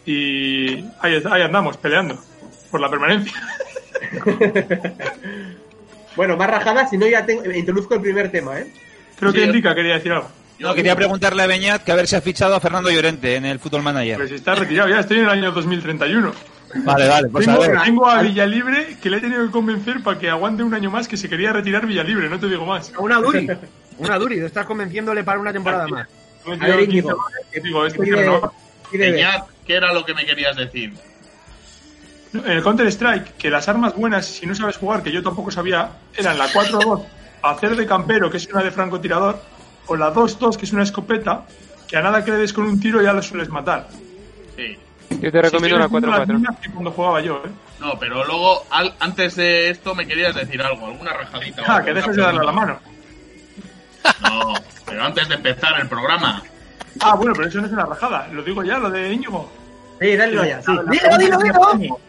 y 0.05 0.85
ahí, 1.01 1.23
ahí 1.31 1.43
andamos, 1.43 1.77
peleando 1.77 2.19
por 2.71 2.81
la 2.81 2.91
permanencia. 2.91 3.35
Bueno, 6.17 6.37
más 6.37 6.49
rajadas, 6.49 6.91
si 6.91 6.97
no 6.97 7.07
ya 7.07 7.25
tengo, 7.25 7.45
introduzco 7.53 7.95
el 7.95 8.01
primer 8.01 8.33
tema, 8.33 8.59
¿eh? 8.59 8.67
Creo 9.19 9.33
que. 9.33 9.45
Enrica 9.45 9.75
quería 9.75 9.95
decir 9.95 10.13
algo. 10.13 10.29
No, 10.59 10.75
quería 10.75 10.97
preguntarle 10.97 11.43
a 11.43 11.47
Beñat 11.47 11.85
que 11.85 11.93
a 11.93 11.95
ver 11.95 12.07
si 12.07 12.17
ha 12.17 12.23
fichado 12.23 12.55
a 12.55 12.61
Fernando 12.61 12.91
Llorente 12.91 13.37
en 13.37 13.45
el 13.45 13.59
Fútbol 13.59 13.83
Manager. 13.83 14.17
Pues 14.17 14.33
está 14.33 14.55
retirado, 14.55 14.89
ya 14.89 15.01
estoy 15.01 15.19
en 15.19 15.25
el 15.25 15.31
año 15.31 15.53
2031. 15.53 16.33
Vale, 16.77 17.09
vale, 17.09 17.29
pues 17.29 17.47
a 17.47 17.53
tengo, 17.53 17.69
ver. 17.69 17.83
tengo 17.85 18.09
a 18.09 18.23
Villalibre 18.23 18.97
que 19.01 19.11
le 19.11 19.19
he 19.19 19.21
tenido 19.21 19.45
que 19.45 19.51
convencer 19.51 20.03
para 20.03 20.19
que 20.19 20.31
aguante 20.31 20.63
un 20.63 20.73
año 20.73 20.91
más 20.91 21.07
que 21.07 21.19
se 21.19 21.29
quería 21.29 21.53
retirar 21.53 21.87
Villalibre, 21.87 22.31
no 22.31 22.41
te 22.41 22.49
digo 22.49 22.65
más. 22.65 22.91
Una 22.99 23.17
Duri. 23.17 23.49
Una 23.99 24.19
Duri. 24.19 24.39
Estás 24.41 24.67
convenciéndole 24.67 25.25
para 25.25 25.39
una 25.41 25.53
temporada 25.53 25.87
más. 25.89 26.09
No 26.45 26.57
me 26.57 26.67
he 26.67 26.73
A 26.73 26.77
ver, 26.77 26.87
tirado 26.87 26.93
Íñigo. 26.93 27.09
15 27.09 27.17
más, 27.55 27.63
digo, 27.65 27.87
este 27.87 27.99
Pide- 28.01 28.25
no. 28.27 28.53
pide 28.91 29.05
ver. 29.07 29.15
Peñat, 29.15 29.47
¿qué 29.67 29.75
era 29.75 29.93
lo 29.93 30.05
que 30.05 30.15
me 30.15 30.25
querías 30.25 30.57
decir? 30.57 30.93
En 32.35 32.51
el 32.51 32.63
Counter 32.63 32.87
Strike, 32.89 33.37
que 33.37 33.51
las 33.51 33.69
armas 33.69 33.95
buenas, 33.95 34.27
si 34.27 34.47
no 34.47 34.55
sabes 34.55 34.77
jugar, 34.77 35.03
que 35.03 35.11
yo 35.11 35.23
tampoco 35.23 35.51
sabía, 35.51 35.91
eran 36.17 36.37
la 36.37 36.49
4-2, 36.49 37.03
hacer 37.43 37.77
de 37.77 37.87
campero, 37.87 38.31
que 38.31 38.37
es 38.37 38.47
una 38.49 38.63
de 38.63 38.71
francotirador, 38.71 39.41
o 39.87 39.97
la 39.97 40.13
2-2, 40.13 40.57
que 40.57 40.67
es 40.67 40.73
una 40.73 40.83
escopeta, 40.83 41.47
que 41.89 41.97
a 41.97 42.03
nada 42.03 42.25
que 42.25 42.33
le 42.33 42.39
des 42.39 42.53
con 42.53 42.65
un 42.65 42.79
tiro 42.79 43.01
ya 43.01 43.13
la 43.15 43.23
sueles 43.23 43.49
matar. 43.49 43.89
Sí. 44.57 44.77
Yo 45.21 45.33
te 45.33 45.41
recomiendo 45.41 45.79
la 45.79 45.85
Si 45.87 45.91
quieres, 45.93 46.11
las 46.11 46.19
4-4. 46.29 46.33
mismas 46.39 46.61
que 46.61 46.71
cuando 46.71 46.91
jugaba 46.91 47.21
yo, 47.23 47.37
¿eh? 47.47 47.51
No, 47.81 47.99
pero 47.99 48.25
luego, 48.25 48.67
al- 48.71 48.95
antes 49.01 49.37
de 49.37 49.71
esto, 49.71 49.95
me 49.95 50.07
querías 50.07 50.35
decir 50.35 50.61
algo, 50.61 50.87
alguna 50.87 51.13
rajadita. 51.13 51.63
o 51.63 51.65
Ah, 51.69 51.83
que 51.83 51.95
dejes 51.95 52.17
de 52.17 52.23
darle 52.23 52.41
a 52.41 52.45
la 52.45 52.53
mano. 52.53 52.81
No, 54.23 54.55
pero 54.85 55.05
antes 55.05 55.29
de 55.29 55.35
empezar 55.35 55.81
el 55.81 55.89
programa. 55.89 56.43
Ah, 57.01 57.15
bueno, 57.15 57.33
pero 57.35 57.49
eso 57.49 57.61
no 57.61 57.67
es 57.67 57.73
una 57.73 57.87
rajada, 57.87 58.29
lo 58.29 58.43
digo 58.43 58.63
ya, 58.63 58.79
lo 58.79 58.91
de 58.91 59.13
Íñigo. 59.13 59.51
Sí, 60.01 60.17
dale 60.17 60.49
ya, 60.49 60.63
sí. 60.63 60.73
Dilo, 60.91 61.19
dilo, 61.19 61.39
dilo. 61.39 62.01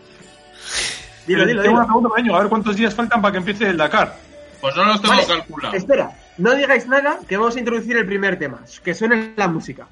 Dilo, 1.25 1.46
dilo, 1.46 1.62
Tengo 1.62 1.77
una 1.77 1.86
pregunta 1.86 2.10
para 2.10 2.22
Íñigo, 2.22 2.36
a 2.36 2.39
ver 2.39 2.50
cuántos 2.50 2.75
días 2.75 2.94
faltan 2.94 3.22
para 3.22 3.32
que 3.34 3.38
empiece 3.39 3.70
el 3.70 3.77
Dakar. 3.77 4.16
Pues 4.62 4.75
no 4.75 4.86
los 4.86 5.01
tengo 5.01 5.16
Vale, 5.16 5.27
calculados. 5.27 5.75
Espera, 5.75 6.12
no 6.38 6.56
digáis 6.56 6.88
nada, 6.88 7.20
que 7.27 7.38
vamos 7.38 7.56
a 7.56 7.60
introducir 7.60 7.98
el 7.98 8.06
primer 8.06 8.39
tema. 8.39 8.60
Que 8.84 8.94
suene 8.94 9.34
la 9.36 9.48
música. 9.48 9.88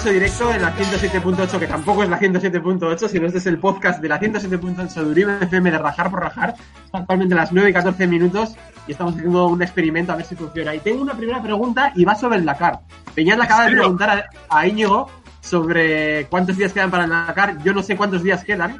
Falso 0.00 0.14
directo 0.14 0.54
en 0.54 0.62
la 0.62 0.74
107.8, 0.74 1.58
que 1.58 1.66
tampoco 1.66 2.02
es 2.02 2.08
la 2.08 2.18
107.8, 2.18 3.06
sino 3.06 3.26
este 3.26 3.36
es 3.36 3.46
el 3.46 3.58
podcast 3.58 4.00
de 4.00 4.08
la 4.08 4.18
107.8 4.18 4.94
de 4.94 5.04
Uribe 5.04 5.38
FM 5.42 5.70
de 5.70 5.76
Rajar 5.76 6.10
por 6.10 6.20
Rajar. 6.20 6.54
Son 6.90 7.02
actualmente 7.02 7.34
las 7.34 7.52
9 7.52 7.68
y 7.68 7.72
14 7.74 8.06
minutos 8.06 8.54
y 8.86 8.92
estamos 8.92 9.14
haciendo 9.14 9.48
un 9.48 9.60
experimento 9.60 10.12
a 10.12 10.16
ver 10.16 10.24
si 10.24 10.36
funciona. 10.36 10.74
Y 10.74 10.78
tengo 10.78 11.02
una 11.02 11.14
primera 11.14 11.42
pregunta 11.42 11.92
y 11.94 12.06
va 12.06 12.14
sobre 12.14 12.38
el 12.38 12.46
Dakar. 12.46 12.80
Peñal 13.14 13.36
le 13.36 13.44
acaba 13.44 13.66
de 13.66 13.72
preguntar 13.72 14.30
a, 14.48 14.56
a 14.58 14.66
Íñigo 14.66 15.10
sobre 15.42 16.24
cuántos 16.30 16.56
días 16.56 16.72
quedan 16.72 16.90
para 16.90 17.04
el 17.04 17.10
Dakar. 17.10 17.62
Yo 17.62 17.74
no 17.74 17.82
sé 17.82 17.94
cuántos 17.94 18.22
días 18.22 18.42
quedan, 18.42 18.78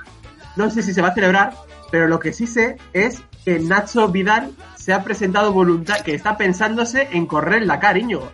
no 0.57 0.71
sé 0.71 0.83
si 0.83 0.95
se 0.95 1.03
va 1.03 1.09
a 1.09 1.15
celebrar, 1.15 1.53
pero 1.91 2.09
lo 2.09 2.19
que 2.19 2.33
sí 2.33 2.47
sé 2.47 2.79
es 2.95 3.23
que 3.45 3.59
Nacho 3.59 4.09
Vidal 4.09 4.53
se 4.75 4.95
ha 4.95 5.05
presentado 5.05 5.53
voluntario, 5.53 6.03
que 6.03 6.15
está 6.15 6.39
pensándose 6.39 7.09
en 7.13 7.27
correr 7.27 7.61
el 7.61 7.69
Dakar, 7.69 7.99
Íñigo. 7.99 8.33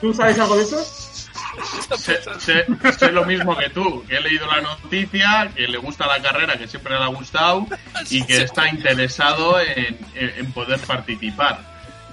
¿Tú 0.00 0.12
sabes 0.12 0.36
algo 0.40 0.56
de 0.56 0.64
eso? 0.64 1.13
Sé, 1.96 2.20
sé- 2.38 2.66
sé 2.98 3.12
lo 3.12 3.24
mismo 3.24 3.56
que 3.56 3.70
tú, 3.70 4.04
que 4.08 4.16
he 4.16 4.20
leído 4.20 4.46
la 4.46 4.60
noticia, 4.60 5.50
que 5.54 5.66
le 5.68 5.78
gusta 5.78 6.06
la 6.06 6.20
carrera, 6.20 6.56
que 6.58 6.66
siempre 6.68 6.96
le 6.98 7.02
ha 7.04 7.08
gustado 7.08 7.66
y 8.10 8.24
que 8.24 8.42
está 8.42 8.68
interesado 8.68 9.60
en, 9.60 9.98
en- 10.14 10.32
en 10.38 10.52
poder 10.52 10.80
participar. 10.80 11.60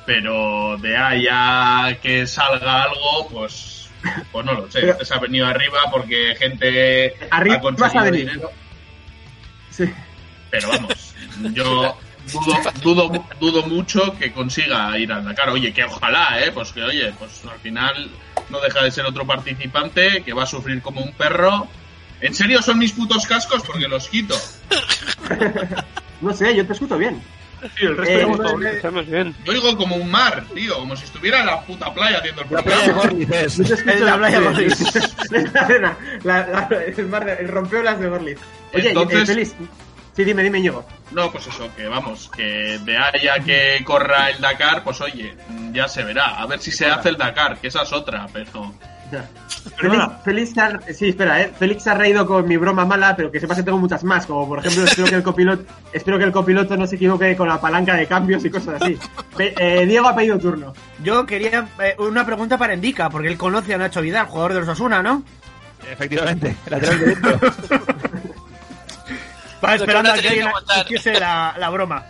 Pero 0.06 0.78
de 0.78 0.98
ahí 0.98 1.28
a 1.30 1.98
que 2.02 2.26
salga 2.28 2.84
algo, 2.84 3.30
pues, 3.32 3.90
pues 4.32 4.46
no 4.46 4.54
lo 4.54 4.72
sé. 4.72 4.82
Pero- 4.82 5.06
se 5.06 5.14
ha 5.14 5.20
venido 5.20 5.46
arriba 5.48 5.80
porque 5.92 6.36
gente 6.40 7.16
Arriba 7.32 7.56
ha 7.56 7.60
vas 7.60 7.66
a 7.66 7.78
conseguido 8.00 8.04
venir. 8.06 8.30
dinero. 8.30 8.52
Sí. 9.70 9.86
Pero 10.50 10.68
vamos, 10.70 11.16
yo 11.54 11.98
dudo, 12.32 12.54
dudo, 12.82 13.26
dudo 13.40 13.64
mucho 13.64 14.14
que 14.18 14.32
consiga 14.32 14.98
ir 14.98 15.12
al 15.12 15.24
Dakar. 15.26 15.50
Oye, 15.50 15.74
que 15.74 15.84
ojalá, 15.84 16.40
¿eh? 16.44 16.52
Pues 16.54 16.72
que, 16.72 16.84
oye, 16.84 17.12
pues 17.20 17.42
al 17.52 17.60
final 17.60 18.10
no 18.50 18.60
deja 18.60 18.84
de 18.84 18.92
ser 18.92 19.06
otro 19.06 19.26
participante 19.26 20.24
que 20.24 20.34
va 20.34 20.44
a 20.44 20.48
sufrir 20.48 20.82
como 20.82 21.02
un 21.02 21.14
perro. 21.14 21.68
¿En 22.22 22.34
serio 22.36 22.62
son 22.62 22.78
mis 22.78 22.92
putos 22.92 23.26
cascos? 23.26 23.64
Porque 23.66 23.88
los 23.88 24.08
quito. 24.08 24.36
No 26.22 26.34
sé, 26.34 26.56
yo 26.56 26.66
te 26.68 26.74
escucho 26.74 26.98
bien. 27.00 27.20
Sí, 27.78 27.86
el 27.86 27.98
resto 27.98 28.62
Eh. 28.62 28.72
Estamos 28.76 29.08
bien. 29.08 29.36
Yo 29.44 29.52
oigo 29.54 29.76
como 29.78 29.96
un 29.96 30.10
mar, 30.10 30.44
tío, 30.54 30.76
como 30.78 30.96
si 30.96 31.06
estuviera 31.06 31.40
en 31.40 31.46
la 31.48 31.62
puta 31.62 31.92
playa 31.94 32.18
haciendo 32.20 32.44
el 32.44 32.48
La 32.52 32.62
playa 32.62 32.82
de 32.82 32.84
programa. 32.94 33.10
Gorliz 33.10 33.32
es. 33.32 33.58
Yo 33.58 33.64
te 33.66 33.74
escucho 33.74 33.92
Es 33.96 34.02
la 34.02 34.18
playa 34.18 34.40
de. 34.40 34.66
Es 34.68 35.04
la 35.32 35.98
la- 36.24 36.48
la- 36.70 36.70
el, 36.96 37.08
mar 37.08 37.26
de- 37.26 37.34
el 37.34 37.48
rompeolas 37.48 38.00
de 38.00 38.08
Gorliz. 38.10 38.38
Oye, 38.74 38.90
Entonces- 38.90 39.22
eh, 39.30 39.34
Félix. 39.34 39.56
Sí, 40.16 40.24
dime, 40.26 40.44
dime, 40.44 40.60
Íñigo. 40.60 40.86
No, 41.12 41.32
pues 41.32 41.48
eso, 41.48 41.70
que 41.76 41.88
vamos, 41.88 42.30
que 42.36 42.80
de 42.84 42.98
ahí 42.98 43.28
a 43.28 43.42
que 43.44 43.82
corra 43.86 44.30
el 44.30 44.42
Dakar, 44.42 44.84
pues 44.84 45.00
oye, 45.02 45.36
ya 45.72 45.88
se 45.88 46.04
verá. 46.04 46.38
A 46.42 46.46
ver 46.48 46.60
si 46.60 46.72
se 46.72 46.86
hace 46.86 47.10
el 47.10 47.18
Dakar, 47.18 47.58
que 47.60 47.68
esa 47.68 47.84
es 47.84 47.94
otra, 47.94 48.28
pero... 48.32 48.74
Félix, 49.78 50.04
Félix 50.24 50.52
se 50.54 50.62
ha- 50.62 50.80
sí, 50.94 51.10
espera, 51.10 51.42
eh. 51.42 51.52
Félix 51.60 51.84
se 51.84 51.90
ha 51.90 51.96
reído 51.96 52.26
con 52.26 52.48
mi 52.48 52.56
broma 52.56 52.86
mala, 52.86 53.14
pero 53.14 53.30
que 53.30 53.42
sepas 53.42 53.58
que 53.58 53.64
tengo 53.64 53.78
muchas 53.78 54.06
más. 54.06 54.26
Como 54.26 54.48
por 54.48 54.60
ejemplo, 54.60 54.86
espero 54.86 55.08
que 55.10 55.16
el 55.16 55.24
copiloto, 55.24 55.66
espero 55.94 56.18
que 56.18 56.24
el 56.24 56.32
copiloto 56.32 56.78
no 56.78 56.88
se 56.88 56.96
equivoque 56.96 57.36
con 57.36 57.50
la 57.50 57.60
palanca 57.60 57.94
de 57.96 58.08
cambios 58.08 58.46
y 58.46 58.50
cosas 58.50 58.82
así. 58.82 58.98
Pe- 59.36 59.54
eh, 59.58 59.86
Diego 59.86 60.08
ha 60.08 60.16
pedido 60.16 60.40
turno. 60.40 60.72
Yo 61.04 61.26
quería 61.26 61.68
eh, 61.84 61.96
una 62.00 62.26
pregunta 62.26 62.58
para 62.58 62.74
Indica, 62.74 63.10
porque 63.10 63.28
él 63.28 63.38
conoce 63.38 63.74
a 63.74 63.78
Nacho 63.78 64.00
Vidal, 64.02 64.28
jugador 64.28 64.54
de 64.54 64.60
los 64.62 64.70
Osuna, 64.70 65.04
¿no? 65.04 65.24
Efectivamente, 65.92 66.56
lateral 66.70 67.00
derecho. 67.00 67.40
Va 69.64 69.76
esperando 69.76 70.12
a 70.12 70.18
que 70.18 70.28
alguien 70.28 70.50
hiciese 70.84 71.20
la, 71.20 71.56
la 71.58 71.70
broma. 71.70 72.06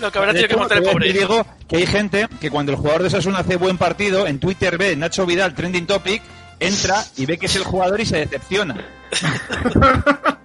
Lo 0.00 0.12
que 0.12 0.18
habrá 0.18 0.32
tenido 0.32 0.48
que 0.48 0.56
montar 0.56 0.78
el 0.78 0.84
pobre. 0.84 1.06
decir, 1.06 1.20
Diego, 1.20 1.46
que 1.68 1.76
hay 1.76 1.86
gente 1.86 2.28
que 2.40 2.50
cuando 2.50 2.72
el 2.72 2.78
jugador 2.78 3.02
de 3.02 3.10
Sasuna 3.10 3.38
hace 3.38 3.56
buen 3.56 3.78
partido, 3.78 4.26
en 4.26 4.38
Twitter 4.38 4.76
ve 4.76 4.94
Nacho 4.96 5.24
Vidal 5.24 5.54
trending 5.54 5.86
topic, 5.86 6.22
entra 6.60 7.02
y 7.16 7.26
ve 7.26 7.38
que 7.38 7.46
es 7.46 7.56
el 7.56 7.64
jugador 7.64 8.00
y 8.00 8.06
se 8.06 8.18
decepciona. 8.18 8.76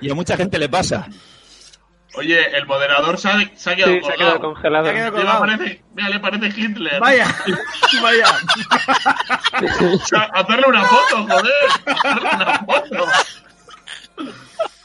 y 0.00 0.10
a 0.10 0.14
mucha 0.14 0.36
gente 0.36 0.58
le 0.58 0.68
pasa. 0.68 1.08
Oye, 2.14 2.56
el 2.56 2.66
moderador 2.66 3.18
se 3.18 3.28
ha, 3.28 3.38
se 3.54 3.70
ha 3.70 3.76
quedado 3.76 3.92
Sí, 3.92 4.00
se 4.02 4.12
ha 4.12 4.16
quedado 4.16 4.40
congelado. 4.40 4.84
Se 4.84 4.90
ha 4.90 4.94
quedado 4.94 5.16
Mira, 5.18 5.38
parece, 5.38 5.84
mira, 5.94 6.08
le 6.08 6.18
parece 6.20 6.60
Hitler. 6.60 7.00
Vaya, 7.00 7.36
vaya. 8.02 8.26
O 9.94 10.06
sea, 10.06 10.22
hacerle 10.34 10.66
una 10.66 10.84
foto, 10.84 11.26
joder. 11.28 11.52
Hacerle 11.86 12.28
una 12.32 12.58
foto. 12.58 13.06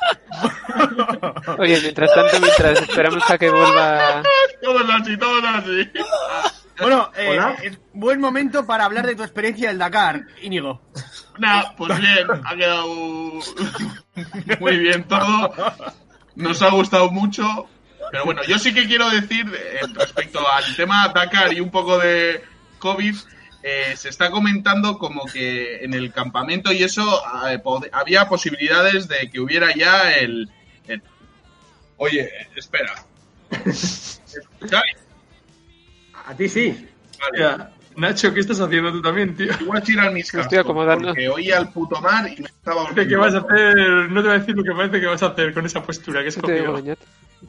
Oye, 1.60 1.80
mientras 1.82 2.14
tanto, 2.14 2.40
mientras 2.40 2.82
esperamos 2.82 3.30
a 3.30 3.38
que 3.38 3.50
vuelva... 3.50 4.24
Todos 4.62 4.90
así, 4.90 5.18
todos 5.18 5.44
así. 5.44 5.92
Bueno, 6.80 7.10
eh, 7.16 7.30
Hola. 7.30 7.56
es 7.64 7.80
buen 7.94 8.20
momento 8.20 8.66
para 8.66 8.86
hablar 8.86 9.06
de 9.08 9.16
tu 9.16 9.24
experiencia 9.24 9.70
del 9.70 9.78
Dakar, 9.78 10.26
Íñigo. 10.42 10.82
Nah, 11.38 11.64
pues 11.78 11.98
bien, 12.00 12.28
ha 12.44 12.56
quedado 12.56 12.88
muy 14.60 14.78
bien 14.78 15.04
todo. 15.06 15.54
Nos 16.36 16.62
ha 16.62 16.70
gustado 16.72 17.12
mucho. 17.12 17.68
Pero 18.12 18.26
bueno, 18.26 18.42
yo 18.44 18.60
sí 18.60 18.74
que 18.74 18.88
quiero 18.88 19.10
decir 19.10 19.46
eh, 19.54 19.80
respecto 19.94 20.40
al 20.48 20.76
tema 20.76 21.08
Dakar 21.10 21.54
y 21.54 21.60
un 21.60 21.72
poco 21.72 21.98
de 21.98 22.44
COVID, 22.80 23.16
eh, 23.68 23.96
se 23.98 24.10
está 24.10 24.30
comentando 24.30 25.00
como 25.00 25.26
que 25.26 25.84
en 25.84 25.96
el 25.96 26.12
campamento 26.14 26.72
y 26.72 26.84
eso 26.84 27.02
eh, 27.50 27.58
pod- 27.64 27.90
había 27.92 28.30
posibilidades 28.30 29.08
de 29.08 29.30
que 29.32 29.40
hubiera 29.40 29.74
ya 29.76 30.12
el... 30.14 30.50
el- 30.88 31.02
Oye, 31.98 32.30
espera. 32.56 32.94
¿Escucháis? 33.66 34.98
A 36.26 36.36
ti 36.36 36.48
sí. 36.50 36.88
Vale. 37.20 37.40
Ya. 37.40 37.72
Nacho, 37.98 38.34
¿qué 38.34 38.42
estás 38.42 38.60
haciendo 38.60 38.92
tú 38.92 39.02
también, 39.02 39.36
tío? 39.38 39.48
Igual 39.62 39.82
tirar 39.82 40.12
mis 40.12 40.26
cascos, 40.30 40.48
estoy 40.48 40.58
acomodando. 40.60 41.08
porque 41.08 41.30
oía 41.30 41.58
el 41.58 41.70
puto 41.70 42.02
mar 42.02 42.28
y 42.28 42.42
me 42.42 42.48
estaba 42.48 42.94
que 42.94 43.16
vas 43.16 43.34
a 43.34 43.38
hacer, 43.38 43.78
no 44.12 44.22
te 44.22 44.28
voy 44.28 44.36
a 44.36 44.40
decir 44.40 44.56
lo 44.56 44.64
que 44.64 44.72
parece 44.74 45.00
que 45.00 45.06
vas 45.06 45.24
a 45.24 45.28
hacer 45.28 45.54
con 45.54 45.66
esa 45.66 45.82
postura 45.82 46.20
que. 46.20 46.26
Vosotros 46.30 46.52
me 46.86 46.96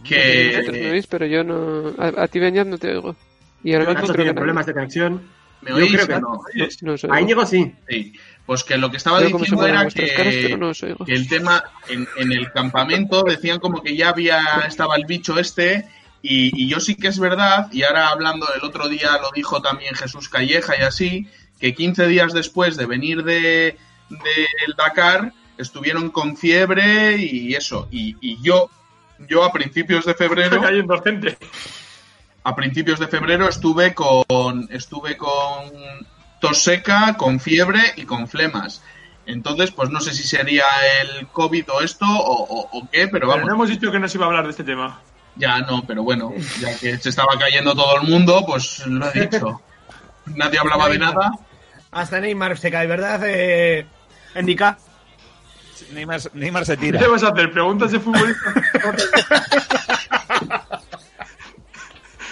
que 0.05 0.91
oís, 0.93 1.07
pero 1.09 1.27
yo 1.27 1.43
no... 1.43 1.95
A, 1.99 2.23
a 2.23 2.29
ti, 2.29 2.39
Beñat, 2.39 2.67
no 2.69 2.79
te 2.79 2.91
oigo. 2.91 3.17
Y 3.65 3.73
ahora 3.73 3.87
mismo 3.87 4.03
Nacho 4.03 4.15
tiene 4.15 4.35
problemas 4.35 4.67
de 4.67 4.73
conexión. 4.73 5.23
Me 5.63 5.71
Yo 5.71 5.77
oís 5.77 5.93
creo 5.93 6.05
o 6.05 6.09
que- 6.09 6.21
no? 6.21 6.41
No 6.83 6.93
os 6.95 7.05
A 7.05 7.07
oigo. 7.09 7.19
Íñigo 7.21 7.47
sí. 7.47 7.73
Sí. 7.89 8.13
Pues 8.45 8.63
que 8.63 8.77
lo 8.77 8.91
que 8.91 8.97
estaba 8.99 9.21
diciendo 9.21 9.67
era 9.67 9.79
caras, 9.79 9.95
que, 9.95 10.57
no 10.57 10.71
el 11.09 11.29
tema 11.29 11.65
en, 11.89 12.07
en 12.17 12.31
el 12.33 12.53
campamento 12.53 13.25
decían 13.25 13.59
como 13.59 13.83
que 13.83 13.97
ya 13.97 14.11
había 14.11 14.41
estaba 14.69 14.95
el 14.97 15.05
bicho 15.05 15.37
este 15.39 15.85
y, 16.23 16.53
y 16.63 16.69
yo 16.69 16.79
sí 16.79 16.95
que 16.95 17.09
es 17.09 17.19
verdad 17.19 17.69
y 17.73 17.83
ahora 17.83 18.09
hablando 18.09 18.47
el 18.55 18.63
otro 18.63 18.89
día 18.89 19.19
lo 19.21 19.33
dijo 19.35 19.61
también 19.61 19.97
Jesús 19.97 20.29
Calleja 20.29 20.75
y 20.79 20.83
así 20.83 21.27
que 21.59 21.75
15 21.75 22.07
días 22.07 22.33
después 22.33 22.77
de 22.77 22.87
venir 22.87 23.25
de 23.25 23.77
del 24.11 24.75
Dakar 24.77 25.33
estuvieron 25.59 26.11
con 26.11 26.37
fiebre 26.37 27.17
y 27.17 27.53
eso 27.55 27.89
y, 27.91 28.15
y 28.21 28.41
yo 28.43 28.71
yo 29.29 29.43
a 29.43 29.53
principios 29.53 30.05
de 30.05 30.15
febrero 30.15 30.55
Está 30.57 30.69
cayendo 30.69 31.03
gente. 31.03 31.37
A 32.49 32.55
principios 32.55 32.99
de 33.01 33.09
febrero 33.09 33.49
estuve 33.49 33.93
con 33.95 34.69
estuve 34.71 35.17
con 35.17 35.73
tos 36.41 36.63
seca, 36.63 37.15
con 37.17 37.41
fiebre 37.41 37.81
y 37.97 38.05
con 38.05 38.29
flemas. 38.29 38.83
Entonces, 39.27 39.73
pues 39.73 39.91
no 39.91 39.99
sé 40.01 40.13
si 40.15 40.23
sería 40.23 40.65
el 41.03 41.27
COVID 41.29 41.65
o 41.73 41.81
esto 41.81 42.07
o, 42.07 42.45
o- 42.45 42.69
o 42.79 42.89
qué, 42.93 43.09
pero 43.09 43.11
Pero 43.11 43.29
vamos, 43.29 43.47
no 43.47 43.55
hemos 43.55 43.69
dicho 43.69 43.91
que 43.91 43.99
no 43.99 44.09
se 44.09 44.17
iba 44.19 44.27
a 44.27 44.29
hablar 44.29 44.45
de 44.45 44.51
este 44.51 44.63
tema. 44.63 45.01
ya 45.35 45.59
no, 45.59 45.83
pero 45.85 46.05
bueno, 46.05 46.33
ya 46.61 46.79
que 46.79 46.97
se 46.99 47.09
estaba 47.09 47.37
cayendo 47.39 47.75
todo 47.75 48.01
el 48.01 48.07
mundo, 48.09 48.45
pues 48.47 48.87
lo 48.87 49.13
he 49.13 49.21
dicho. 49.27 49.61
Nadie 50.27 50.61
hablaba 50.61 50.89
de 50.89 50.99
nada. 51.01 51.33
Hasta 51.91 52.21
Neymar 52.21 52.57
se 52.59 52.71
cae, 52.71 52.87
¿verdad? 52.87 53.21
Eh, 53.27 53.87
Endika. 54.37 54.79
Neymar, 55.93 56.21
Neymar 56.35 56.65
se 56.65 56.77
¿Qué 56.77 56.87
tira. 56.87 57.01
te 57.01 57.07
vas 57.09 57.23
a 57.25 57.29
hacer? 57.31 57.51
¿Preguntas 57.53 57.91
de 57.91 57.99
futbolista? 58.01 58.55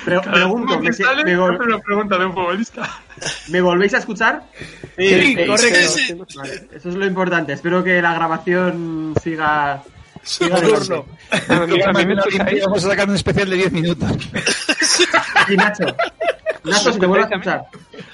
Pre- 0.04 0.20
Cada 0.20 0.32
pregunto, 0.32 0.78
¿me, 0.80 0.92
sale, 0.92 1.24
me 1.24 1.36
vol- 1.36 1.54
hace 1.54 1.64
una 1.64 1.78
pregunta 1.78 2.18
de 2.18 2.24
un 2.26 2.34
futbolista. 2.34 2.90
¿me 3.48 3.60
volvéis 3.60 3.94
a 3.94 3.98
escuchar? 3.98 4.42
Sí, 4.98 5.08
sí, 5.08 5.46
correcto. 5.46 5.88
sí. 5.88 6.14
Vale, 6.36 6.68
eso 6.74 6.88
es 6.88 6.94
lo 6.94 7.06
importante. 7.06 7.52
Espero 7.52 7.82
que 7.82 8.02
la 8.02 8.12
grabación 8.14 9.14
siga. 9.22 9.82
siga 10.22 10.60
Turno. 10.60 11.06
me 12.06 12.14
escucháis. 12.14 12.64
Vamos 12.64 12.84
a 12.84 12.88
sacar 12.88 13.08
un 13.08 13.14
especial 13.14 13.48
de 13.50 13.56
10 13.56 13.72
minutos. 13.72 14.10
Sí, 15.46 15.56
Nacho. 15.58 15.84
Nacho, 16.64 16.92
si 16.94 16.98
te 16.98 17.04
vuelvo 17.06 17.26
a 17.26 17.28
escuchar. 17.28 17.64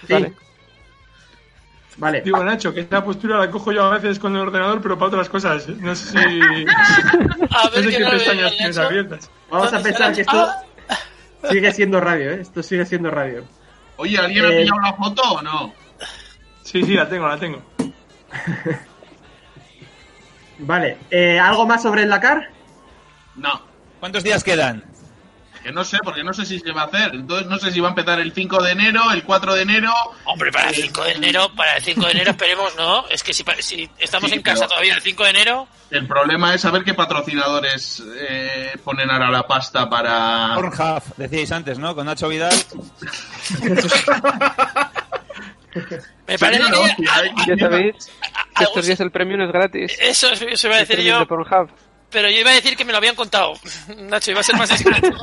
Sí. 0.07 0.13
Vale. 0.15 0.33
Vale. 1.97 2.23
Digo, 2.23 2.43
Nacho, 2.43 2.73
que 2.75 2.81
esta 2.81 3.05
postura 3.05 3.39
la 3.39 3.51
cojo 3.51 3.71
yo 3.73 3.85
a 3.85 3.91
veces 3.99 4.19
con 4.19 4.35
el 4.35 4.41
ordenador, 4.43 4.81
pero 4.81 4.97
para 4.99 5.09
otras 5.09 5.29
cosas. 5.29 5.69
¿eh? 5.69 5.77
No 5.79 5.95
sé 5.95 6.11
si. 6.11 6.17
A 6.17 7.71
No 7.77 7.83
sé 7.83 7.89
qué 7.97 8.05
pestañas 8.05 8.51
veo, 8.51 8.57
tienes 8.57 8.79
abiertas. 8.79 9.31
Vamos 9.51 9.69
a 9.69 9.71
¿Dónde 9.77 9.91
pensar 9.91 10.15
que 10.15 10.21
esto 10.23 10.49
sigue 11.49 11.73
siendo 11.73 12.01
radio, 12.01 12.31
¿eh? 12.33 12.41
Esto 12.41 12.63
sigue 12.63 12.85
siendo 12.87 13.11
radio. 13.11 13.45
Oye, 13.97 14.19
¿alguien 14.19 14.45
ha 14.45 14.49
Eh. 14.49 14.61
pillado 14.63 14.81
la 14.81 14.93
foto 14.95 15.23
o 15.23 15.43
no? 15.43 15.73
Sí, 16.63 16.83
sí, 16.83 16.95
la 16.95 17.09
tengo, 17.09 17.27
la 17.29 17.39
tengo. 17.39 17.63
Vale. 20.59 20.99
Eh, 21.11 21.39
¿Algo 21.39 21.67
más 21.67 21.83
sobre 21.83 22.03
el 22.03 22.09
Dakar? 22.11 22.49
No. 23.37 23.61
¿Cuántos 23.99 24.23
días 24.23 24.45
quedan? 24.45 24.85
Que 25.63 25.73
no 25.73 25.85
sé, 25.85 25.99
porque 26.03 26.25
no 26.25 26.33
sé 26.33 26.47
si 26.47 26.59
se 26.59 26.73
va 26.73 26.83
a 26.83 26.85
hacer. 26.87 27.15
Entonces 27.15 27.47
no 27.47 27.59
sé 27.59 27.71
si 27.71 27.81
va 27.81 27.89
a 27.89 27.91
empezar 27.91 28.19
el 28.19 28.33
5 28.33 28.63
de 28.63 28.73
enero, 28.73 29.03
el 29.13 29.23
4 29.25 29.55
de 29.55 29.63
enero. 29.63 29.93
Hombre, 30.25 30.51
para 30.51 30.71
el 30.71 30.75
5 30.75 31.05
de 31.05 31.13
enero, 31.13 31.51
para 31.55 31.77
el 31.77 31.83
5 31.85 32.01
de 32.07 32.11
enero 32.13 32.31
esperemos, 32.31 32.75
¿no? 32.77 33.07
Es 33.09 33.23
que 33.23 33.33
si, 33.35 33.45
pa- 33.45 33.61
si 33.61 33.89
estamos 33.99 34.31
Sí, 34.31 34.37
en 34.37 34.43
casa 34.43 34.67
todavía 34.67 34.95
el 34.95 35.03
5 35.03 35.23
de 35.25 35.31
enero, 35.31 35.69
El 35.91 36.07
problema 36.07 36.55
es 36.55 36.63
saber 36.63 36.83
qué 36.85 36.95
patrocinadores 36.95 38.03
eh, 38.17 38.73
ponen 38.85 39.11
ahora 39.11 39.29
la 39.31 39.43
pasta 39.47 39.91
para... 39.91 40.53
Pornhub, 40.55 41.03
decíais 41.17 41.53
antes, 41.53 41.79
¿no? 41.79 41.95
Con 41.95 42.07
Nacho 42.07 42.29
Vidal. 42.29 42.55
me 46.27 46.39
parece 46.39 46.63
que... 46.73 46.87
¿eh? 46.87 47.33
Ya 47.47 47.57
sabéis 47.59 47.95
a- 48.23 48.45
que 48.59 48.65
a- 48.65 48.67
estos 48.67 48.87
días 48.87 49.01
el 49.01 49.11
premio 49.11 49.37
no 49.37 49.45
es 49.45 49.53
gratis. 49.53 49.97
Eso, 50.01 50.31
eso 50.33 50.67
iba 50.69 50.77
a 50.77 50.81
decir 50.81 51.01
yo, 51.01 51.21
de. 51.21 51.27
Pero 52.11 52.29
yo 52.29 52.41
iba 52.41 52.51
a 52.51 52.55
decir 52.55 52.77
que 52.77 52.85
me 52.85 52.93
lo 52.93 52.99
habían 52.99 53.15
contado. 53.15 53.55
Nacho, 53.97 54.31
iba 54.31 54.41
a 54.41 54.45
ser 54.45 54.57
más 54.57 54.69
discreto. 54.69 55.17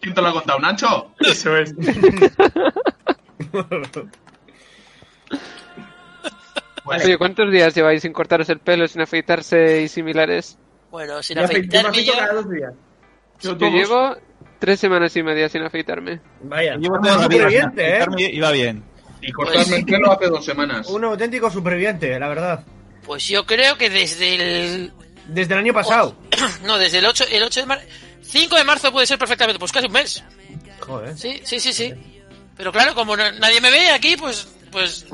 ¿Quién 0.00 0.14
te 0.14 0.20
lo 0.22 0.28
ha 0.28 0.32
contado, 0.32 0.58
Nacho? 0.58 1.12
Eso 1.20 1.56
es. 1.56 1.74
Pues, 6.84 7.02
Oye, 7.04 7.16
¿cuántos 7.16 7.50
días 7.50 7.74
lleváis 7.74 8.02
sin 8.02 8.12
cortaros 8.12 8.48
el 8.50 8.58
pelo, 8.58 8.86
sin 8.86 9.00
afeitarse 9.00 9.80
y 9.82 9.88
similares? 9.88 10.58
Bueno, 10.90 11.22
sin 11.22 11.36
me 11.36 11.42
me 11.42 11.46
afeitarme 11.46 11.88
afeito 11.88 12.12
yo... 12.12 12.18
cada 12.18 12.32
dos 12.34 12.50
días. 12.50 12.74
Yo 13.40 13.56
llevo 13.56 14.16
tres 14.58 14.80
semanas 14.80 15.16
y 15.16 15.22
media 15.22 15.48
sin 15.48 15.62
afeitarme. 15.62 16.20
Vaya. 16.42 16.76
Llevo 16.76 16.98
Un 16.98 17.22
superviviente, 17.22 17.82
¿eh? 17.82 17.94
afeitarme 17.94 18.22
y 18.22 18.40
va 18.40 18.50
bien. 18.52 18.84
y 19.22 19.32
cortarme 19.32 19.76
el 19.76 19.84
pelo 19.86 20.12
hace 20.12 20.26
dos 20.26 20.44
semanas. 20.44 20.86
Un 20.88 21.04
auténtico 21.04 21.50
superviviente, 21.50 22.18
la 22.18 22.28
verdad. 22.28 22.64
Pues 23.06 23.26
yo 23.28 23.46
creo 23.46 23.76
que 23.78 23.88
desde 23.88 24.34
el... 24.34 24.92
Desde 25.28 25.54
el 25.54 25.60
año 25.60 25.72
pasado. 25.74 26.16
No, 26.64 26.78
desde 26.78 26.98
el 26.98 27.06
8, 27.06 27.24
el 27.30 27.42
8 27.42 27.60
de 27.60 27.66
marzo... 27.66 27.84
5 28.22 28.56
de 28.56 28.64
marzo 28.64 28.90
puede 28.92 29.06
ser 29.06 29.18
perfectamente, 29.18 29.58
pues 29.58 29.70
casi 29.72 29.86
un 29.86 29.92
mes. 29.92 30.22
Joder. 30.80 31.16
Sí, 31.16 31.40
sí, 31.44 31.60
sí, 31.60 31.72
sí. 31.72 31.92
Pero 32.56 32.72
claro, 32.72 32.94
como 32.94 33.16
no- 33.16 33.32
nadie 33.32 33.60
me 33.60 33.70
ve 33.70 33.90
aquí, 33.90 34.16
pues, 34.16 34.48
pues 34.72 35.06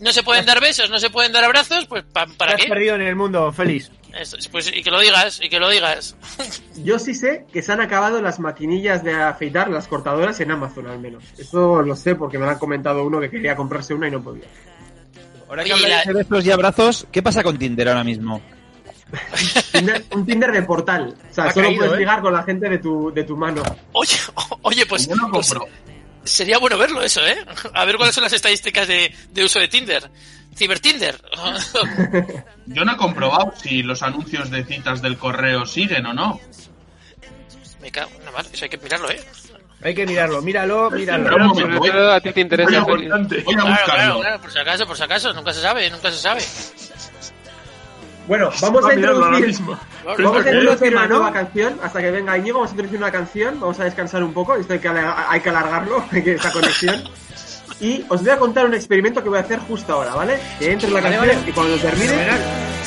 no 0.00 0.12
se 0.12 0.22
pueden 0.22 0.44
dar 0.44 0.60
besos, 0.60 0.90
no 0.90 0.98
se 0.98 1.10
pueden 1.10 1.32
dar 1.32 1.44
abrazos, 1.44 1.86
pues 1.86 2.04
pa- 2.04 2.26
Te 2.26 2.34
¿para 2.34 2.52
has 2.54 2.60
qué? 2.62 2.68
perdido 2.68 2.94
en 2.96 3.02
el 3.02 3.16
mundo, 3.16 3.50
feliz. 3.52 3.90
Esto 4.18 4.36
pues, 4.50 4.70
y 4.74 4.82
que 4.82 4.90
lo 4.90 5.00
digas, 5.00 5.40
y 5.42 5.48
que 5.48 5.58
lo 5.58 5.70
digas. 5.70 6.14
Yo 6.76 6.98
sí 6.98 7.14
sé 7.14 7.46
que 7.52 7.62
se 7.62 7.72
han 7.72 7.80
acabado 7.80 8.20
las 8.20 8.38
maquinillas 8.38 9.02
de 9.02 9.14
afeitar, 9.14 9.70
las 9.70 9.88
cortadoras 9.88 10.38
en 10.40 10.50
Amazon 10.50 10.86
al 10.88 10.98
menos. 10.98 11.24
Eso 11.38 11.80
lo 11.82 11.96
sé 11.96 12.14
porque 12.14 12.38
me 12.38 12.44
lo 12.44 12.50
han 12.50 12.58
comentado 12.58 13.04
uno 13.04 13.18
que 13.20 13.30
quería 13.30 13.56
comprarse 13.56 13.94
una 13.94 14.08
y 14.08 14.10
no 14.10 14.22
podía. 14.22 14.44
Ahora 15.48 15.64
que 15.64 15.72
Oye, 15.72 15.84
habláis 15.84 16.06
la- 16.06 16.12
de 16.12 16.18
besos 16.24 16.44
y 16.46 16.50
abrazos, 16.50 17.06
¿qué 17.10 17.22
pasa 17.22 17.42
con 17.42 17.58
Tinder 17.58 17.88
ahora 17.88 18.04
mismo? 18.04 18.42
Tinder- 19.72 20.04
un 20.12 20.24
Tinder 20.26 20.52
de 20.52 20.62
portal. 20.62 21.14
O 21.30 21.34
sea, 21.34 21.44
Ha 21.44 21.52
solo 21.52 21.66
caído, 21.68 21.80
puedes 21.80 21.94
¿eh? 21.94 21.98
ligar 21.98 22.20
con 22.22 22.32
la 22.32 22.42
gente 22.42 22.68
de 22.68 22.78
tu, 22.78 23.12
de 23.12 23.24
tu 23.24 23.36
mano. 23.36 23.62
Oye, 23.92 24.16
oye, 24.62 24.86
pues, 24.86 25.06
Yo 25.08 25.14
no 25.16 25.30
pues 25.30 25.48
compro. 25.52 25.68
sería 26.24 26.58
bueno 26.58 26.78
verlo 26.78 27.02
eso, 27.02 27.20
¿eh? 27.26 27.36
A 27.74 27.84
ver 27.84 27.96
cuáles 27.96 28.14
son 28.14 28.24
las 28.24 28.32
estadísticas 28.32 28.88
de, 28.88 29.14
de 29.30 29.44
uso 29.44 29.58
de 29.58 29.68
Tinder. 29.68 30.10
Cibertinder. 30.54 31.18
Yo 32.66 32.84
no 32.84 32.92
he 32.92 32.96
comprobado 32.96 33.54
si 33.62 33.82
los 33.82 34.02
anuncios 34.02 34.50
de 34.50 34.64
citas 34.64 35.00
del 35.02 35.16
correo 35.16 35.64
siguen 35.66 36.06
o 36.06 36.12
no. 36.12 36.40
Me 37.80 37.90
cago 37.90 38.10
en 38.18 38.24
la 38.24 38.30
mar, 38.32 38.44
eso 38.52 38.64
hay 38.64 38.68
que 38.68 38.78
mirarlo, 38.78 39.10
¿eh? 39.10 39.20
Hay 39.82 39.94
que 39.94 40.06
mirarlo, 40.06 40.40
míralo, 40.42 40.88
Pero 40.90 41.00
míralo. 41.00 41.78
voy, 41.80 41.90
todo 41.90 42.12
a 42.12 42.20
ti 42.20 42.32
te 42.32 42.40
interesa, 42.40 42.70
voy 42.70 42.76
a 42.78 42.84
Feliz. 42.84 43.02
Importante. 43.04 43.42
voy 43.42 43.54
a 43.54 43.56
Claro, 43.58 43.64
claro, 43.66 43.82
buscarlo. 43.84 44.20
claro, 44.20 44.40
por 44.40 44.52
si 44.52 44.58
acaso, 44.60 44.86
por 44.86 44.96
si 44.96 45.02
acaso, 45.02 45.32
nunca 45.32 45.52
se 45.52 45.60
sabe, 45.60 45.90
nunca 45.90 46.10
se 46.12 46.18
sabe. 46.18 46.40
Bueno, 48.28 48.50
vamos 48.60 48.84
Va 48.84 48.88
a 48.88 48.92
a 48.92 48.96
mirarlo 48.96 49.24
ahora 49.24 49.38
introducir. 49.38 49.46
mismo. 49.66 49.78
Vamos 50.04 50.44
a 50.46 50.50
introducir 50.52 50.92
una 50.96 51.06
nueva 51.06 51.32
canción 51.32 51.78
hasta 51.82 52.00
que 52.00 52.10
venga 52.10 52.36
Íñigo. 52.38 52.58
Vamos 52.58 52.70
a 52.70 52.72
introducir 52.72 52.98
una 52.98 53.10
canción. 53.12 53.60
Vamos 53.60 53.78
a 53.80 53.84
descansar 53.84 54.22
un 54.24 54.32
poco. 54.32 54.56
Esto 54.56 54.72
hay 54.72 54.78
que, 54.80 54.88
hay 54.88 55.40
que 55.40 55.48
alargarlo, 55.48 56.04
hay 56.10 56.22
que 56.24 56.34
esta 56.34 56.50
conexión. 56.50 57.02
y 57.80 58.04
os 58.08 58.20
voy 58.20 58.30
a 58.30 58.36
contar 58.38 58.66
un 58.66 58.74
experimento 58.74 59.22
que 59.22 59.28
voy 59.28 59.38
a 59.38 59.42
hacer 59.42 59.58
justo 59.60 59.92
ahora, 59.92 60.14
¿vale? 60.14 60.38
Que 60.58 60.72
entre 60.72 60.88
la 60.90 61.00
Vale, 61.00 61.16
canción 61.16 61.36
vale. 61.36 61.50
y 61.50 61.52
cuando 61.52 61.76
termine... 61.76 62.12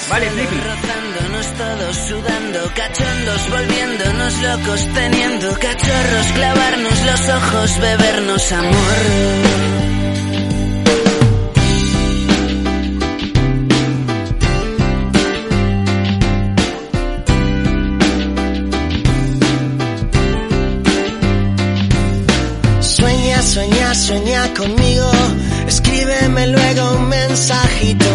Vale, 0.09 0.29
Flippy. 0.29 0.55
Rozándonos 0.55 1.47
todos, 1.57 1.95
sudando, 1.95 2.59
cachondos, 2.75 3.49
volviéndonos 3.49 4.41
locos, 4.41 4.87
teniendo 4.93 5.51
cachorros, 5.59 6.27
clavarnos 6.35 7.05
los 7.05 7.29
ojos, 7.29 7.79
bebernos 7.79 8.51
amor. 8.51 9.94
Conmigo. 24.57 25.11
Escríbeme 25.67 26.47
luego 26.47 26.93
un 26.97 27.09
mensajito. 27.09 28.11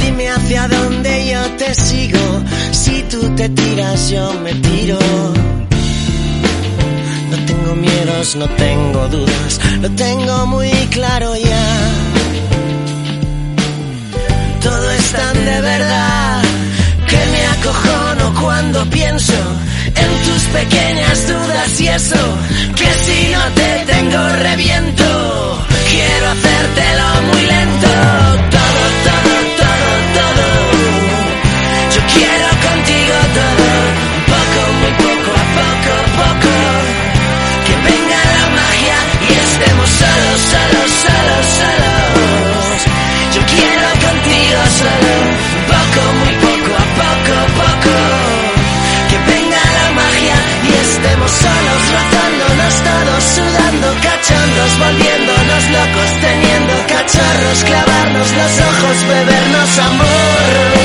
Dime 0.00 0.30
hacia 0.30 0.68
dónde 0.68 1.30
yo 1.32 1.42
te 1.58 1.74
sigo. 1.74 2.42
Si 2.72 3.02
tú 3.10 3.20
te 3.36 3.48
tiras, 3.50 4.10
yo 4.10 4.32
me 4.42 4.54
tiro. 4.54 4.98
No 7.30 7.36
tengo 7.46 7.74
miedos, 7.74 8.36
no 8.36 8.48
tengo 8.48 9.08
dudas. 9.08 9.60
Lo 9.80 9.90
tengo 9.90 10.46
muy 10.46 10.70
claro 10.90 11.36
ya. 11.36 11.66
Todo 14.62 14.90
es 14.90 15.12
tan 15.12 15.44
de 15.44 15.60
verdad 15.60 16.42
que 17.08 17.20
me 17.32 17.46
acojono 17.46 18.40
cuando 18.40 18.84
pienso 18.90 19.34
en 19.86 20.10
tus 20.26 20.42
pequeñas 20.58 21.28
dudas 21.28 21.80
y 21.80 21.88
eso, 21.88 22.22
que 22.74 22.90
si 23.04 23.32
no 23.32 23.42
te 23.54 23.92
tengo 23.92 24.28
reviento, 24.42 25.53
quiero 25.94 26.26
hacértelo 26.28 27.22
muy 27.30 27.42
lento, 27.46 27.88
todo, 28.56 28.84
todo, 29.06 29.34
todo, 29.60 29.90
todo, 30.18 30.46
yo 31.94 32.00
quiero 32.14 32.53
clavarnos 57.64 58.32
los 58.32 58.60
ojos, 58.60 59.06
bebernos 59.06 59.78
amor. 59.78 60.83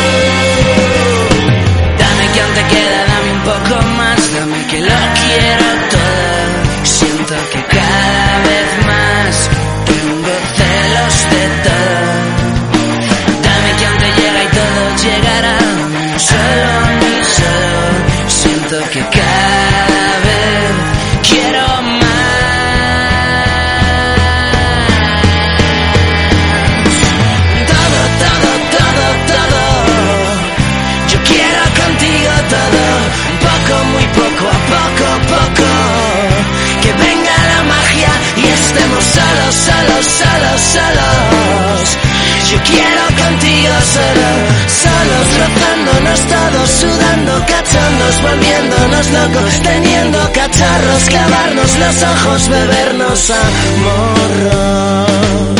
Solo, 43.93 44.29
solos, 44.83 45.27
rozándonos 45.39 46.19
todos, 46.33 46.69
sudando, 46.69 47.33
cachondos, 47.45 48.21
volviéndonos 48.21 49.05
locos, 49.11 49.61
teniendo 49.61 50.19
cacharros, 50.33 51.03
clavarnos 51.09 51.77
los 51.79 52.03
ojos, 52.03 52.49
bebernos 52.49 53.29
amor. 53.29 54.29
Vuela, 54.43 55.58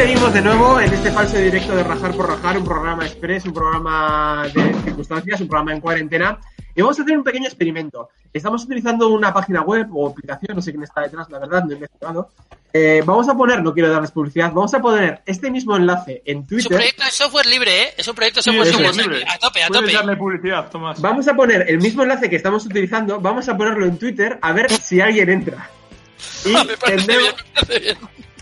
seguimos 0.00 0.32
de 0.32 0.40
nuevo 0.40 0.80
en 0.80 0.92
este 0.94 1.10
falso 1.10 1.36
directo 1.36 1.76
de 1.76 1.82
Rajar 1.84 2.12
por 2.16 2.26
Rajar, 2.26 2.56
un 2.56 2.64
programa 2.64 3.04
express, 3.04 3.44
un 3.44 3.52
programa 3.52 4.44
de 4.54 4.72
circunstancias, 4.82 5.40
un 5.42 5.48
programa 5.48 5.72
en 5.74 5.80
cuarentena. 5.82 6.38
Y 6.74 6.80
vamos 6.80 6.98
a 6.98 7.02
hacer 7.02 7.18
un 7.18 7.22
pequeño 7.24 7.46
experimento. 7.46 8.08
Estamos 8.32 8.64
utilizando 8.64 9.08
una 9.08 9.30
página 9.34 9.60
web 9.60 9.88
o 9.92 10.08
aplicación, 10.08 10.56
no 10.56 10.62
sé 10.62 10.70
quién 10.70 10.84
está 10.84 11.02
detrás, 11.02 11.28
la 11.28 11.38
verdad, 11.38 11.64
no 11.64 11.72
he 11.72 11.74
investigado. 11.74 12.30
Eh, 12.72 13.02
vamos 13.04 13.28
a 13.28 13.34
poner, 13.36 13.62
no 13.62 13.74
quiero 13.74 13.90
darles 13.90 14.10
publicidad, 14.12 14.52
vamos 14.52 14.72
a 14.72 14.80
poner 14.80 15.20
este 15.26 15.50
mismo 15.50 15.76
enlace 15.76 16.22
en 16.24 16.38
Es 16.38 16.42
un 16.42 16.46
Twitter. 16.46 16.76
proyecto 16.78 17.04
de 17.04 17.10
software 17.10 17.46
libre, 17.46 17.82
¿eh? 17.82 17.88
Es 17.98 18.08
un 18.08 18.14
proyecto 18.14 18.38
de 18.38 18.44
Sí, 18.44 18.50
software 18.50 18.66
libre. 18.72 18.84
software 18.94 19.06
libre. 19.18 19.24
A 19.30 19.38
tope, 19.38 19.62
a 19.64 19.68
Puedes 19.68 19.82
tope. 19.84 19.92
darle 19.96 20.16
publicidad, 20.16 20.70
Tomás. 20.70 21.00
Vamos 21.02 21.28
a 21.28 21.34
poner 21.34 21.66
el 21.68 21.78
mismo 21.78 22.04
enlace 22.04 22.30
que 22.30 22.36
estamos 22.36 22.64
utilizando, 22.64 23.20
vamos 23.20 23.48
a 23.50 23.56
ponerlo 23.56 23.84
en 23.84 23.98
Twitter 23.98 24.38
a 24.40 24.52
ver 24.52 24.70
si 24.72 25.00
alguien 25.02 25.28
entra. 25.28 25.68
Y 26.44 26.54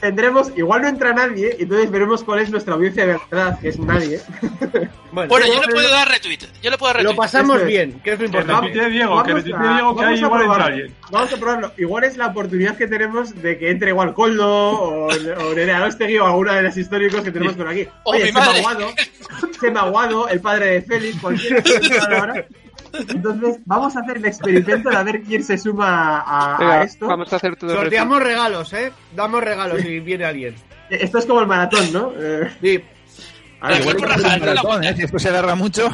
tendremos, 0.01 0.47
bien, 0.49 0.59
igual 0.59 0.83
no 0.83 0.89
entra 0.89 1.13
nadie, 1.13 1.57
y 1.59 1.63
entonces 1.65 1.91
veremos 1.91 2.23
cuál 2.23 2.39
es 2.41 2.51
nuestra 2.51 2.75
audiencia 2.75 3.05
de 3.05 3.19
verdad, 3.31 3.59
que 3.61 3.69
es 3.69 3.79
nadie. 3.79 4.21
Bueno, 5.11 5.31
Bueno, 5.31 5.47
yo 5.47 5.61
le 5.63 5.69
puedo 5.73 5.91
dar 5.91 6.07
retweet. 6.07 6.41
Yo 6.63 6.71
le 6.71 6.77
puedo 6.77 6.93
dar 6.93 7.03
lo 7.03 7.11
retweet. 7.11 7.17
pasamos 7.17 7.57
Esto 7.57 7.67
es. 7.67 7.73
bien, 7.73 8.01
que 8.05 8.13
es 8.13 8.19
lo 8.21 8.27
importante. 8.27 8.67
retuitee 8.69 8.91
Diego, 8.91 9.23
que 9.23 9.33
Vamos 9.33 9.43
a- 9.43 9.47
Diego, 9.47 9.57
que 9.57 9.83
vamos 9.83 10.03
ahí 10.05 10.15
a 10.15 10.19
igual 10.19 10.23
entra 10.23 10.39
probarlo. 10.39 10.65
alguien. 10.67 10.95
Vamos 11.11 11.33
a 11.33 11.37
probarlo. 11.39 11.73
Igual 11.79 12.05
es 12.05 12.17
la 12.19 12.27
oportunidad 12.27 12.77
que 12.77 12.87
tenemos 12.89 13.35
de 13.43 13.59
que 13.59 13.71
entre 13.71 13.89
igual 13.89 14.13
Coldo 14.13 14.47
o, 14.47 15.07
o 15.09 15.55
Nerea 15.55 15.79
Arostegui 15.79 16.19
o 16.19 16.27
alguna 16.27 16.57
de 16.57 16.63
las 16.65 16.77
históricos 16.77 17.23
que 17.23 17.33
tenemos 17.33 17.57
por 17.57 17.69
aquí. 17.69 17.89
O 18.05 18.11
Oye, 18.13 18.25
mi 18.25 18.27
Sema 18.29 18.41
madre. 18.45 18.59
Aguado, 18.59 18.91
Sema 19.59 19.81
Aguado, 19.81 20.29
el 20.29 20.41
padre 20.43 20.67
de 20.67 20.83
Félix, 20.83 21.17
ahora. 22.11 22.47
Entonces, 23.09 23.59
vamos 23.67 23.97
a 23.97 24.01
hacer 24.01 24.17
el 24.19 24.25
experimento 24.27 24.89
de 24.91 24.97
a 24.97 25.03
ver 25.03 25.23
quién 25.23 25.43
se 25.45 25.59
suma 25.59 26.21
a, 26.21 26.81
a 26.81 26.83
esto. 26.85 27.07
vamos 27.07 27.33
a 27.33 27.37
hacer 27.37 27.57
todo 27.57 27.81
el 27.83 27.88
Sorteamos 27.89 28.23
regalos, 28.23 28.73
¿eh? 28.73 28.93
Damos 29.15 29.43
regalos 29.43 29.81
si 29.83 30.01
viene 30.01 30.25
alguien. 30.25 30.55
Esto 30.91 31.19
es 31.19 31.27
como 31.27 31.41
el 31.41 31.47
maratón, 31.47 31.93
¿no? 31.93 32.13
Eh, 32.17 32.51
Sí. 32.61 32.83
a 33.61 33.69
ver, 33.69 33.81
Igual 33.81 34.01
rajar, 34.03 34.41
Maratón, 34.41 34.85
¿eh? 34.85 34.95
Si 34.97 35.03
esto 35.03 35.19
se 35.19 35.29
alarga 35.29 35.55
mucho. 35.55 35.91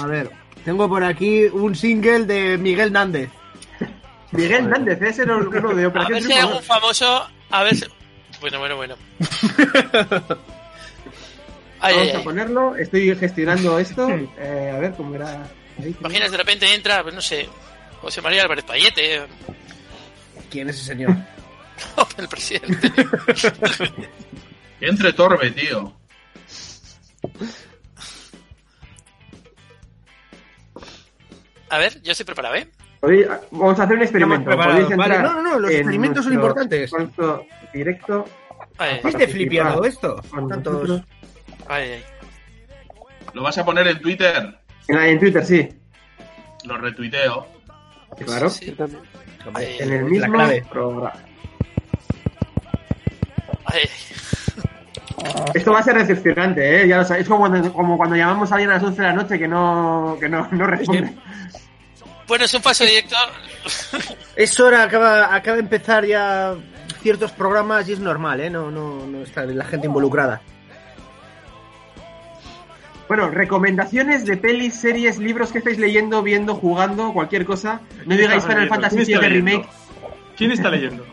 A 0.00 0.06
ver, 0.06 0.30
tengo 0.64 0.88
por 0.88 1.02
aquí 1.04 1.44
un 1.46 1.74
single 1.74 2.24
de 2.26 2.58
Miguel 2.58 2.92
Nández. 2.92 3.30
Miguel 4.32 4.68
Nández, 4.68 5.00
ese 5.00 5.22
era 5.22 5.36
uno 5.36 5.74
de 5.74 5.84
A 5.84 5.88
Operación 5.88 6.14
ver 6.18 6.22
si 6.24 6.32
hay 6.32 6.38
algún 6.40 6.62
famoso. 6.62 7.26
A 7.50 7.62
ver 7.62 7.76
si. 7.76 7.84
Bueno, 8.40 8.58
bueno, 8.58 8.76
bueno. 8.76 8.94
Ay, 11.80 11.94
Vamos 11.94 12.08
ay, 12.08 12.14
a 12.14 12.18
ay. 12.18 12.24
ponerlo. 12.24 12.76
Estoy 12.76 13.16
gestionando 13.16 13.78
esto. 13.78 14.08
Eh, 14.38 14.72
a 14.74 14.78
ver 14.78 14.92
cómo 14.94 15.14
era. 15.14 15.46
Imaginas 16.00 16.30
de 16.32 16.36
repente 16.36 16.74
entra, 16.74 17.02
pues 17.02 17.14
no 17.14 17.20
sé, 17.22 17.48
José 18.02 18.20
María 18.20 18.42
Álvarez 18.42 18.64
Payete, 18.64 19.22
¿Quién 20.50 20.68
es 20.68 20.76
ese 20.76 20.86
señor? 20.86 21.14
el 22.18 22.28
presidente. 22.28 22.92
Entre 24.80 25.12
Torbe, 25.12 25.50
tío. 25.50 25.94
A 31.70 31.78
ver, 31.78 32.00
yo 32.02 32.12
estoy 32.12 32.24
preparado, 32.24 32.54
¿eh? 32.54 32.68
Vamos 33.50 33.78
a 33.78 33.84
hacer 33.84 33.96
un 33.96 34.02
experimento. 34.02 34.50
Estamos 34.50 34.66
Podéis 34.66 34.86
preparados. 34.86 35.22
entrar 35.22 35.22
Vale, 35.22 35.22
no, 35.22 35.42
no, 35.42 35.50
no, 35.54 35.58
los 35.60 35.70
en 35.70 35.76
experimentos 35.78 36.24
son 36.24 36.32
importantes. 36.34 36.90
directo. 37.72 38.24
Ay, 38.78 39.00
¿Es 39.04 39.14
de 39.14 39.88
esto? 39.88 40.22
Tantos... 40.48 40.72
nosotros. 40.72 41.02
ay, 41.68 41.90
ay. 41.92 42.04
¿Lo 43.34 43.42
vas 43.42 43.58
a 43.58 43.64
poner 43.64 43.86
en 43.88 44.00
Twitter? 44.00 44.58
En, 44.88 44.98
en 44.98 45.18
Twitter, 45.20 45.44
sí. 45.44 45.68
Lo 46.64 46.78
retuiteo. 46.78 47.46
Claro. 48.24 48.48
Sí. 48.50 48.74
Hombre, 49.48 49.82
En 49.82 49.92
el 49.92 50.02
la 50.04 50.08
mismo 50.08 50.32
clave. 50.32 50.64
programa. 50.70 51.12
Ay, 53.66 53.80
Esto 55.54 55.72
va 55.72 55.80
a 55.80 55.82
ser 55.82 55.98
decepcionante, 55.98 56.82
¿eh? 56.82 56.88
Ya 56.88 56.98
lo 56.98 57.04
sabéis. 57.04 57.24
Es 57.24 57.28
como 57.28 57.40
cuando, 57.48 57.72
como 57.72 57.96
cuando 57.96 58.16
llamamos 58.16 58.50
a 58.50 58.54
alguien 58.54 58.70
a 58.70 58.74
las 58.74 58.82
11 58.82 59.02
de 59.02 59.08
la 59.08 59.14
noche 59.14 59.38
que 59.38 59.48
no, 59.48 60.16
que 60.20 60.28
no, 60.28 60.48
no 60.52 60.66
responde. 60.66 61.12
Bueno, 62.26 62.44
es 62.44 62.54
un 62.54 62.62
falso 62.62 62.84
directo. 62.84 63.16
Es 64.36 64.58
hora, 64.60 64.82
acaba, 64.84 65.34
acaba 65.34 65.56
de 65.56 65.62
empezar 65.62 66.04
ya 66.04 66.54
ciertos 67.02 67.32
programas 67.32 67.88
y 67.88 67.92
es 67.94 68.00
normal, 68.00 68.40
¿eh? 68.40 68.50
No, 68.50 68.70
no, 68.70 69.06
no 69.06 69.22
está 69.22 69.44
la 69.46 69.64
gente 69.64 69.86
involucrada. 69.86 70.40
Bueno, 73.08 73.30
recomendaciones 73.30 74.26
de 74.26 74.36
pelis, 74.36 74.74
series, 74.74 75.18
libros 75.18 75.50
que 75.50 75.58
estáis 75.58 75.78
leyendo, 75.78 76.22
viendo, 76.22 76.54
jugando, 76.54 77.12
cualquier 77.12 77.44
cosa. 77.46 77.80
No 78.04 78.14
digáis 78.16 78.42
Final 78.44 78.68
leyendo? 78.68 78.74
Fantasy 78.74 78.96
¿Quién 78.96 79.08
está 79.14 79.20
VII 79.20 79.28
leyendo? 79.30 79.50
Remake. 79.50 79.68
¿Quién 80.36 80.52
está 80.52 80.70
leyendo? 80.70 81.06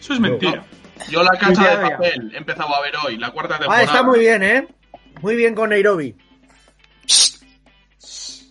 Eso 0.00 0.12
es 0.14 0.20
mentira. 0.20 0.64
Yo 1.10 1.22
la 1.22 1.30
casa 1.38 1.76
de 1.76 1.90
papel 1.90 2.30
he 2.34 2.38
empezado 2.38 2.74
a 2.76 2.80
ver 2.82 2.92
hoy, 3.04 3.16
la 3.16 3.30
cuarta 3.30 3.54
Ah, 3.54 3.58
temporada. 3.58 3.84
está 3.84 4.02
muy 4.02 4.20
bien, 4.20 4.42
¿eh? 4.42 4.68
Muy 5.22 5.34
bien 5.34 5.54
con 5.54 5.70
Nairobi. 5.70 6.14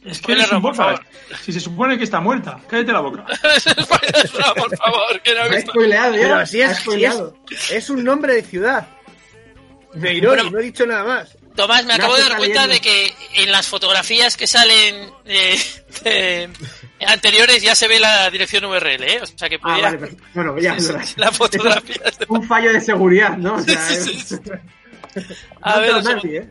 Es 0.04 0.20
que 0.26 0.32
eres 0.32 0.52
un 0.52 0.62
por 0.64 0.74
favor. 0.76 1.00
Si 1.42 1.54
se 1.54 1.60
supone 1.60 1.96
que 1.98 2.04
está 2.06 2.20
muerta, 2.20 2.60
cállate 2.68 2.92
la 2.92 3.02
boca. 3.02 3.24
Por 4.56 4.78
favor, 4.78 5.22
que 5.24 5.34
no 5.36 5.42
he 5.42 5.44
Ha 5.44 5.48
visto. 5.50 5.72
spoileado 5.72 6.16
ya. 6.16 6.22
Pero 6.22 6.36
así 6.38 6.62
ha 6.64 6.72
es, 6.72 7.72
es, 7.72 7.90
un 7.92 8.04
nombre 8.04 8.34
de 8.34 8.42
ciudad. 8.42 8.88
Nairobi, 9.94 10.36
Bueno. 10.38 10.50
no 10.50 10.60
he 10.60 10.64
dicho 10.64 10.86
nada 10.88 11.04
más. 11.04 11.38
Tomás, 11.62 11.86
me 11.86 11.94
acabo 11.94 12.16
de 12.16 12.24
dar 12.24 12.38
cuenta 12.38 12.68
de 12.68 12.80
que 12.80 13.14
en 13.36 13.52
las 13.52 13.68
fotografías 13.68 14.36
que 14.38 14.48
salen 14.48 15.10
eh, 15.26 15.60
de- 16.04 16.50
anteriores 17.06 17.62
ya 17.62 17.76
se 17.76 17.88
ve 17.88 18.00
la 18.00 18.30
dirección 18.30 18.66
URL, 18.66 19.04
¿eh? 19.04 19.20
O 19.22 19.26
sea 19.26 19.50
que 19.50 19.56
Ah, 19.56 19.60
podría- 19.62 19.84
vale, 19.84 19.98
perfecto. 19.98 20.24
Bueno, 20.34 20.58
ya. 20.60 20.76
la 21.18 21.32
fotografía 21.32 21.96
es 22.06 22.18
de- 22.20 22.26
Un 22.30 22.44
fallo 22.48 22.74
de 22.74 22.82
seguridad, 22.82 23.38
¿no? 23.38 23.56
O 23.56 23.60
sea, 23.62 23.80
Sí, 23.90 24.20
sí. 24.20 24.36
no 25.16 25.22
A 25.62 25.80
ver, 25.80 26.04
nadie, 26.04 26.38
¿eh? 26.38 26.50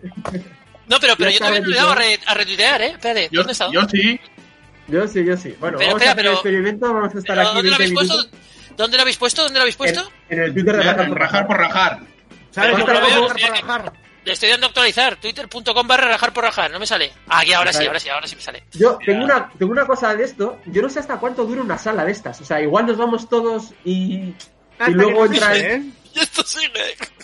No, 0.86 0.98
pero, 1.00 1.14
pero 1.16 1.30
yo 1.30 1.38
todavía 1.38 1.60
no 1.60 1.66
le 1.68 1.74
he 1.74 1.78
dado 1.78 1.90
a, 1.92 1.94
re- 1.94 2.20
a 2.26 2.34
retuitear, 2.34 2.82
¿eh? 2.82 2.90
Espérate, 2.92 3.28
Yo, 3.30 3.40
¿dónde 3.40 3.52
está? 3.52 3.70
yo 3.72 3.88
sí. 3.88 4.20
Yo 4.88 5.06
sí, 5.06 5.24
yo 5.24 5.36
sí. 5.36 5.54
Bueno, 5.60 5.78
Pero, 5.78 5.90
vamos 5.92 6.02
espera, 6.02 6.10
a 6.10 6.12
hacer 6.12 6.18
el 6.18 6.24
pero- 6.24 6.32
experimento, 6.34 6.92
vamos 6.92 7.14
a 7.14 7.18
estar 7.18 7.36
¿Pero 7.36 7.48
aquí 7.48 7.56
¿Dónde 7.56 7.70
lo 7.70 7.78
20 7.78 7.94
habéis 8.00 8.10
puesto? 8.10 8.36
¿Dónde 8.76 8.96
lo 8.96 9.02
habéis 9.02 9.16
puesto? 9.18 9.42
¿Dónde 9.44 9.58
lo 9.58 9.62
habéis 9.62 9.76
puesto? 9.76 10.12
En, 10.28 10.38
en 10.38 10.44
el 10.44 10.52
Twitter 10.54 10.76
de 10.76 10.82
Rajar 10.82 11.08
por 11.08 11.18
Rajar 11.18 11.46
por 11.46 11.56
rajar. 11.58 12.00
¿Sabes 12.50 12.70
Pero 12.72 12.78
lo 12.78 12.86
que 12.86 12.92
lo 12.92 13.00
vamos 13.22 13.30
a 13.30 13.46
rajar? 13.46 13.92
Le 14.24 14.32
estoy 14.32 14.50
dando 14.50 14.66
a 14.66 14.68
actualizar. 14.68 15.16
Twitter.com 15.16 15.86
barra 15.86 16.08
rajar 16.08 16.32
por 16.32 16.44
rajar. 16.44 16.70
No 16.70 16.78
me 16.78 16.86
sale. 16.86 17.10
Ah, 17.28 17.40
aquí 17.40 17.52
ahora 17.52 17.72
sí, 17.72 17.86
ahora 17.86 17.98
sí, 17.98 18.08
ahora 18.10 18.26
sí 18.26 18.36
me 18.36 18.42
sale. 18.42 18.64
Yo 18.72 18.98
tengo 19.04 19.24
una, 19.24 19.50
tengo 19.58 19.72
una 19.72 19.86
cosa 19.86 20.14
de 20.14 20.24
esto. 20.24 20.58
Yo 20.66 20.82
no 20.82 20.90
sé 20.90 20.98
hasta 21.00 21.16
cuánto 21.18 21.44
dura 21.44 21.62
una 21.62 21.78
sala 21.78 22.04
de 22.04 22.12
estas. 22.12 22.40
O 22.40 22.44
sea, 22.44 22.60
igual 22.60 22.86
nos 22.86 22.98
vamos 22.98 23.28
todos 23.28 23.72
y, 23.84 24.34
y 24.86 24.90
luego 24.90 25.24
entra. 25.24 25.56
¿eh? 25.56 25.82
Y 26.14 26.18
esto 26.18 26.42
sigue. 26.42 26.68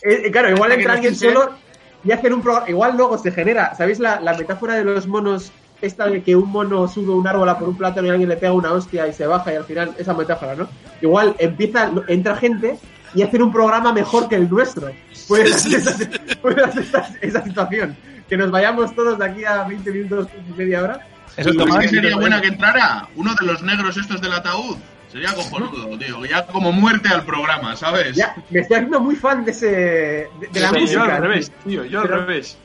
eh, 0.03 0.31
claro, 0.31 0.51
igual 0.51 0.73
entra 0.73 0.95
alguien 0.95 1.15
solo 1.17 1.55
y 2.03 2.13
hacen 2.13 2.33
un 2.33 2.43
programa. 2.43 2.69
Igual 2.71 2.97
luego 2.97 3.19
se 3.19 3.31
genera. 3.31 3.75
¿Sabéis 3.75 3.99
la, 3.99 4.21
la 4.21 4.35
metáfora 4.35 4.75
de 4.75 4.85
los 4.85 5.07
monos? 5.07 5.53
Esta 5.83 6.07
de 6.07 6.23
que 6.23 6.35
un 6.35 6.49
mono 6.49 6.89
sube 6.89 7.11
un 7.13 7.27
árbol 7.27 7.51
a 7.51 7.59
por 7.59 7.69
un 7.69 7.77
plátano 7.77 8.07
y 8.07 8.11
alguien 8.11 8.31
le 8.31 8.39
pega 8.39 8.53
una 8.53 8.73
hostia 8.73 9.07
y 9.07 9.13
se 9.13 9.27
baja 9.27 9.53
y 9.53 9.57
al 9.57 9.65
final. 9.65 9.95
Esa 9.99 10.15
metáfora, 10.15 10.55
¿no? 10.55 10.67
Igual 11.03 11.37
empieza, 11.39 11.91
entra 12.09 12.35
gente 12.37 12.79
y 13.15 13.23
hacen 13.23 13.43
un 13.43 13.53
programa 13.53 13.93
mejor 13.93 14.29
que 14.29 14.37
el 14.37 14.49
nuestro. 14.49 14.91
Puede 15.29 15.49
ser 15.53 15.75
esa, 15.81 15.97
puede 16.41 16.73
ser 16.73 16.83
esa, 16.83 17.09
esa 17.21 17.45
situación. 17.45 17.97
Que 18.29 18.37
nos 18.37 18.51
vayamos 18.51 18.95
todos 18.95 19.19
de 19.19 19.25
aquí 19.25 19.45
a 19.45 19.63
20 19.65 19.91
minutos 19.93 20.29
y 20.49 20.53
media 20.59 20.83
hora. 20.83 21.07
Eso 21.37 21.51
¿Y 21.51 21.57
Tomás, 21.57 21.79
qué 21.79 21.89
sería 21.89 22.17
buena 22.17 22.41
que 22.41 22.49
entrara? 22.49 23.09
Uno 23.17 23.35
de 23.39 23.47
los 23.47 23.63
negros 23.63 23.97
estos 23.97 24.21
del 24.21 24.33
ataúd. 24.33 24.77
Sería 25.13 25.33
cojonudo, 25.35 25.97
tío. 25.99 26.25
Ya 26.27 26.45
como 26.47 26.73
muerte 26.73 27.09
al 27.09 27.25
programa, 27.25 27.77
¿sabes? 27.77 28.17
Ya, 28.17 28.35
me 28.51 28.61
estoy 28.61 28.77
haciendo 28.79 29.01
muy 29.01 29.15
fan 29.17 29.45
de 29.45 29.51
ese. 29.53 29.67
de, 29.71 30.29
de 30.53 30.61
la 30.61 30.71
Sí, 30.71 30.81
música. 30.81 30.99
yo 31.07 31.13
al 31.15 31.23
revés, 31.23 31.53
tío, 31.65 31.85
yo 31.85 32.01
al 32.01 32.09
revés. 32.09 32.59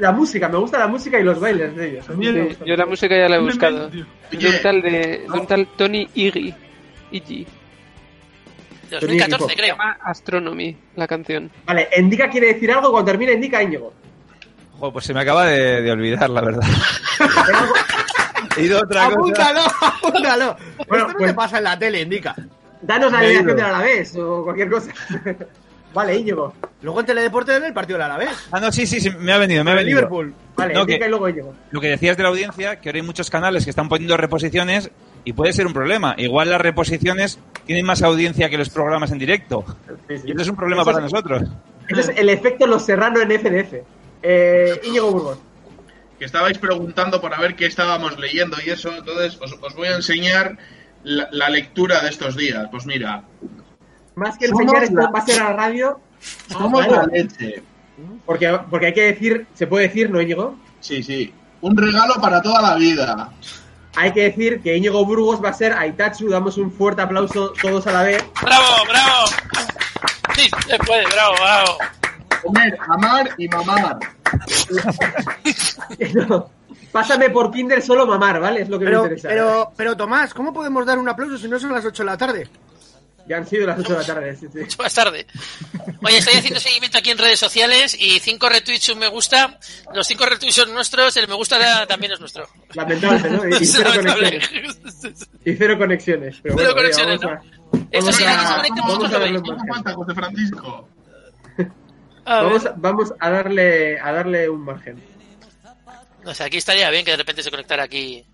La 0.00 0.12
música, 0.12 0.48
me 0.48 0.58
gusta 0.58 0.78
la 0.78 0.86
música 0.86 1.18
y 1.18 1.24
los 1.24 1.40
bailes 1.40 1.74
de 1.76 1.90
ellos. 1.90 2.06
Sí, 2.06 2.56
yo 2.66 2.76
la 2.76 2.86
música 2.86 3.16
ya 3.16 3.28
la 3.28 3.36
he 3.36 3.40
buscado. 3.40 3.88
tío. 3.88 4.06
De 4.30 4.46
un 4.48 4.62
tal, 4.62 4.82
de, 4.82 4.90
de 4.90 5.26
un 5.32 5.46
tal 5.46 5.66
Tony 5.76 6.08
Iggy. 6.14 6.54
Iggy. 7.10 7.46
De 9.00 9.06
Tenía 9.06 9.26
2014, 9.26 9.34
equipo. 9.34 9.48
Se 9.48 9.54
creo. 9.56 9.74
llama 9.76 9.98
Astronomy, 10.02 10.76
la 10.96 11.06
canción. 11.06 11.50
Vale, 11.66 11.88
Indica 11.98 12.28
quiere 12.30 12.48
decir 12.54 12.70
algo 12.72 12.90
cuando 12.90 13.10
termine 13.10 13.32
Indica 13.32 13.62
Íñigo. 13.62 13.92
Joder, 14.78 14.92
pues 14.92 15.04
se 15.04 15.14
me 15.14 15.20
acaba 15.20 15.46
de, 15.46 15.82
de 15.82 15.90
olvidar, 15.92 16.28
la 16.30 16.40
verdad. 16.40 16.66
He 18.56 18.64
ido 18.64 18.80
otra 18.80 19.06
cosa. 19.06 19.14
Apúntalo, 19.16 19.60
apúntalo. 19.80 20.56
Bueno, 20.88 21.04
Esto 21.06 21.12
no 21.12 21.18
pues- 21.18 21.30
te 21.30 21.34
pasa 21.34 21.58
en 21.58 21.64
la 21.64 21.78
tele, 21.78 22.00
indica. 22.02 22.34
Danos 22.82 23.12
la 23.12 23.18
alineación 23.20 23.56
del 23.56 23.64
Alavés 23.64 24.16
o 24.16 24.42
cualquier 24.44 24.68
cosa. 24.70 24.92
vale, 25.94 26.16
Íñigo. 26.16 26.52
Luego 26.82 27.00
en 27.00 27.06
Teledeporte 27.06 27.54
en 27.56 27.64
el 27.64 27.72
partido 27.72 27.98
del 27.98 28.06
Alavés. 28.06 28.30
Ah, 28.50 28.58
no, 28.60 28.72
sí, 28.72 28.86
sí, 28.86 29.00
sí, 29.00 29.08
me 29.10 29.32
ha 29.32 29.38
venido, 29.38 29.62
me 29.64 29.70
ha 29.70 29.74
venido. 29.74 29.96
Liverpool. 29.98 30.34
Vale, 30.56 30.74
No, 30.74 30.80
Indica 30.80 30.98
que- 30.98 31.06
y 31.06 31.08
luego 31.08 31.28
Íñigo. 31.28 31.54
Lo 31.70 31.80
que 31.80 31.88
decías 31.88 32.16
de 32.16 32.22
la 32.24 32.28
audiencia, 32.30 32.80
que 32.80 32.88
ahora 32.88 32.98
hay 32.98 33.06
muchos 33.06 33.30
canales 33.30 33.64
que 33.64 33.70
están 33.70 33.88
poniendo 33.88 34.16
reposiciones 34.16 34.90
y 35.24 35.32
puede 35.32 35.52
ser 35.52 35.66
un 35.66 35.72
problema. 35.72 36.14
Igual 36.18 36.50
las 36.50 36.60
reposiciones 36.60 37.38
tienen 37.66 37.84
más 37.86 38.02
audiencia 38.02 38.48
que 38.50 38.58
los 38.58 38.68
programas 38.70 39.10
en 39.12 39.18
directo. 39.18 39.64
Sí, 40.08 40.18
sí. 40.18 40.22
Y 40.26 40.32
eso 40.32 40.42
es 40.42 40.48
un 40.48 40.56
problema 40.56 40.82
Eso 40.82 40.90
para 40.92 41.04
es- 41.06 41.12
nosotros. 41.12 41.42
Ese 41.88 42.00
es 42.00 42.08
el 42.16 42.28
efecto 42.28 42.66
Los 42.66 42.84
Serrano 42.84 43.20
en 43.20 43.30
FDF. 43.32 43.74
Eh, 44.22 44.80
Íñigo 44.84 45.10
Burgos. 45.10 45.38
Que 46.18 46.24
estabais 46.26 46.56
preguntando 46.58 47.20
para 47.20 47.38
ver 47.38 47.56
qué 47.56 47.66
estábamos 47.66 48.18
leyendo 48.18 48.56
y 48.64 48.70
eso. 48.70 48.90
Entonces 48.96 49.38
os, 49.40 49.52
os 49.60 49.74
voy 49.74 49.88
a 49.88 49.96
enseñar 49.96 50.56
la, 51.02 51.28
la 51.32 51.48
lectura 51.50 52.00
de 52.00 52.08
estos 52.10 52.36
días. 52.36 52.68
Pues 52.70 52.86
mira, 52.86 53.24
Más 54.14 54.38
que 54.38 54.46
enseñar 54.46 54.84
esto 54.84 54.96
va 55.12 55.18
a 55.18 55.26
ser 55.26 55.40
a 55.42 55.50
la 55.50 55.56
radio. 55.56 56.00
somos 56.48 56.86
la 56.86 57.04
leche. 57.06 57.62
Porque, 58.24 58.56
porque 58.70 58.86
hay 58.86 58.94
que 58.94 59.02
decir, 59.06 59.46
se 59.54 59.66
puede 59.66 59.88
decir, 59.88 60.08
¿no, 60.10 60.20
Íñigo? 60.20 60.56
Sí, 60.80 61.02
sí. 61.02 61.32
Un 61.60 61.76
regalo 61.76 62.14
para 62.20 62.40
toda 62.40 62.62
la 62.62 62.76
vida. 62.76 63.30
Hay 63.96 64.12
que 64.12 64.22
decir 64.22 64.62
que 64.62 64.76
Íñigo 64.76 65.04
Burgos 65.04 65.42
va 65.44 65.50
a 65.50 65.54
ser 65.54 65.72
Aitachu. 65.72 66.28
Damos 66.30 66.56
un 66.56 66.72
fuerte 66.72 67.02
aplauso 67.02 67.52
todos 67.60 67.86
a 67.86 67.92
la 67.92 68.02
vez. 68.02 68.24
¡Bravo, 68.42 68.66
bravo! 68.88 69.26
Sí, 70.34 70.50
se 70.66 70.78
puede, 70.78 71.04
bravo, 71.06 71.34
bravo. 71.34 71.78
Comer, 72.42 72.78
amar 72.88 73.30
y 73.38 73.48
mamar. 73.48 73.98
No. 76.28 76.48
Pásame 76.90 77.30
por 77.30 77.50
Tinder 77.50 77.80
solo 77.82 78.06
mamar, 78.06 78.40
¿vale? 78.40 78.62
Es 78.62 78.68
lo 78.68 78.78
que 78.78 78.84
Pero, 78.84 78.98
me 79.00 79.04
interesa. 79.08 79.28
pero, 79.28 79.72
pero 79.76 79.96
Tomás, 79.96 80.34
¿cómo 80.34 80.52
podemos 80.52 80.84
dar 80.84 80.98
un 80.98 81.08
aplauso 81.08 81.38
si 81.38 81.48
no 81.48 81.58
son 81.58 81.72
las 81.72 81.84
8 81.84 82.02
de 82.02 82.06
la 82.06 82.16
tarde? 82.18 82.48
Ya 83.28 83.36
han 83.36 83.46
sido 83.46 83.66
las 83.68 83.78
8 83.78 83.92
de 83.92 83.98
la 83.98 84.04
tarde, 84.04 84.36
sí, 84.36 84.46
sí. 84.52 84.58
Mucho 84.58 84.82
más 84.82 84.92
tarde. 84.94 85.26
Oye, 86.04 86.18
estoy 86.18 86.34
haciendo 86.34 86.58
seguimiento 86.58 86.98
aquí 86.98 87.10
en 87.10 87.18
redes 87.18 87.38
sociales 87.38 87.96
y 87.98 88.18
cinco 88.18 88.48
retweets 88.48 88.88
y 88.88 88.92
un 88.92 88.98
me 88.98 89.08
gusta. 89.08 89.58
Los 89.94 90.06
cinco 90.08 90.26
retweets 90.26 90.56
son 90.56 90.74
nuestros, 90.74 91.16
el 91.16 91.28
me 91.28 91.34
gusta 91.34 91.86
también 91.86 92.12
es 92.12 92.20
nuestro. 92.20 92.48
Lamentable, 92.74 93.30
¿no? 93.30 93.48
Y, 93.48 93.62
y 93.62 93.66
cero 93.66 93.90
lamentable. 93.90 94.40
conexiones. 94.40 95.28
Y 95.44 95.54
cero 95.54 95.78
conexiones. 95.78 96.36
Pero 96.42 96.56
Cero 96.58 96.72
bueno, 96.74 96.88
oye, 96.88 96.94
conexiones, 96.94 97.20
vamos 97.20 97.44
Esto 97.92 98.06
Vamos 98.06 98.16
sí, 98.16 98.24
a- 98.24 98.32
aquí 98.34 98.46
se 98.46 98.54
conecta, 98.54 98.74
vamos 98.82 98.86
vosotros 98.98 99.10
a 99.10 99.14
lo 99.14 99.20
verlo 99.24 99.40
veis. 99.40 99.50
en 99.52 99.56
¿Cómo 99.58 99.74
falta 99.74 99.94
José 99.94 100.14
Francisco? 100.14 100.88
A 102.24 102.38
a, 102.38 102.42
vamos, 102.42 102.66
a, 102.66 102.74
vamos 102.76 103.12
a 103.18 103.30
darle 103.30 103.98
a 104.00 104.12
darle 104.12 104.48
un 104.48 104.64
margen. 104.64 105.02
No 106.24 106.34
sé, 106.34 106.44
aquí 106.44 106.56
estaría 106.58 106.88
bien 106.90 107.04
que 107.04 107.10
de 107.12 107.16
repente 107.16 107.42
se 107.42 107.50
conectara 107.50 107.82
aquí. 107.84 108.24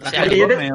O 0.00 0.10
sea, 0.10 0.24
te- 0.28 0.70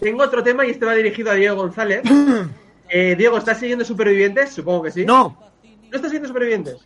tengo 0.00 0.22
otro 0.24 0.42
tema 0.42 0.66
y 0.66 0.70
este 0.70 0.84
va 0.84 0.94
dirigido 0.94 1.30
a 1.30 1.34
Diego 1.34 1.56
González. 1.56 2.02
Eh, 2.96 3.16
Diego, 3.18 3.36
¿estás 3.38 3.58
siguiendo 3.58 3.84
Supervivientes? 3.84 4.50
Supongo 4.52 4.84
que 4.84 4.92
sí. 4.92 5.04
No. 5.04 5.36
¿No 5.64 5.96
estás 5.96 6.02
siguiendo 6.12 6.28
Supervivientes? 6.28 6.76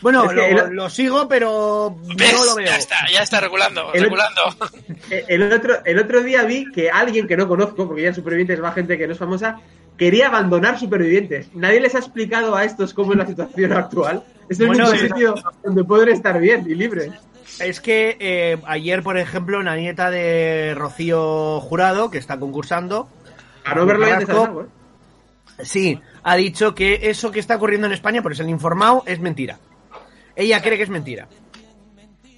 Bueno, 0.00 0.24
Es 0.24 0.30
que 0.30 0.36
lo, 0.54 0.66
el- 0.66 0.74
lo 0.74 0.90
sigo, 0.90 1.28
pero 1.28 1.96
¿ves? 2.16 2.32
no 2.36 2.44
lo 2.46 2.54
veo. 2.56 2.66
Ya 2.66 2.76
está, 2.76 2.96
ya 3.12 3.22
está 3.22 3.38
regulando, 3.40 3.92
El- 3.92 4.02
regulando. 4.04 4.40
Eh, 5.10 5.24
El 5.28 5.52
otro, 5.52 5.78
el 5.84 5.98
otro 6.00 6.22
día 6.22 6.42
vi 6.42 6.70
que 6.72 6.90
alguien 6.90 7.26
que 7.28 7.36
no 7.36 7.46
conozco, 7.48 7.86
porque 7.86 8.02
ya 8.02 8.08
en 8.08 8.14
Supervivientes 8.14 8.62
va 8.62 8.72
gente 8.72 8.98
que 8.98 9.06
no 9.06 9.12
es 9.12 9.18
famosa, 9.18 9.60
quería 9.96 10.26
abandonar 10.28 10.78
Supervivientes. 10.80 11.48
Nadie 11.54 11.80
les 11.80 11.94
ha 11.94 11.98
explicado 11.98 12.56
a 12.56 12.64
estos 12.64 12.92
cómo 12.92 13.12
es 13.12 13.18
la 13.18 13.26
situación 13.26 13.72
actual. 13.72 14.24
Es 14.48 14.58
el 14.58 14.66
Bueno, 14.68 14.88
único 14.88 14.98
sí. 15.00 15.06
sitio 15.08 15.34
donde 15.62 15.84
pueden 15.84 16.08
estar 16.08 16.40
bien 16.40 16.64
y 16.68 16.74
libres. 16.74 17.12
Es 17.60 17.80
que 17.80 18.16
eh, 18.20 18.58
ayer, 18.66 19.02
por 19.04 19.16
ejemplo, 19.16 19.62
la 19.62 19.76
nieta 19.76 20.10
de 20.10 20.74
Rocío 20.76 21.60
Jurado, 21.60 22.10
que 22.10 22.18
está 22.18 22.38
concursando, 22.40 23.08
A 23.64 23.74
no 23.76 23.86
verlo 23.86 24.06
ya 24.08 24.18
te 24.18 24.26
Carrasco, 24.26 24.62
¿eh? 24.62 24.66
Sí, 25.64 26.00
ha 26.22 26.36
dicho 26.36 26.74
que 26.74 27.10
eso 27.10 27.30
que 27.30 27.40
está 27.40 27.56
ocurriendo 27.56 27.86
en 27.86 27.92
España, 27.92 28.22
por 28.22 28.32
eso 28.32 28.42
el 28.42 28.48
informado, 28.50 29.02
es 29.06 29.20
mentira. 29.20 29.58
Ella 30.36 30.62
cree 30.62 30.76
que 30.76 30.84
es 30.84 30.88
mentira. 30.88 31.28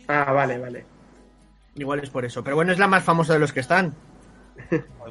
Ah, 0.08 0.32
vale, 0.32 0.58
vale. 0.58 0.85
Igual 1.76 2.00
es 2.00 2.11
por 2.11 2.24
eso. 2.24 2.42
Pero 2.44 2.56
bueno, 2.56 2.72
es 2.72 2.78
la 2.78 2.88
más 2.88 3.04
famosa 3.04 3.32
de 3.32 3.38
los 3.38 3.52
que 3.52 3.61
están. 3.61 3.94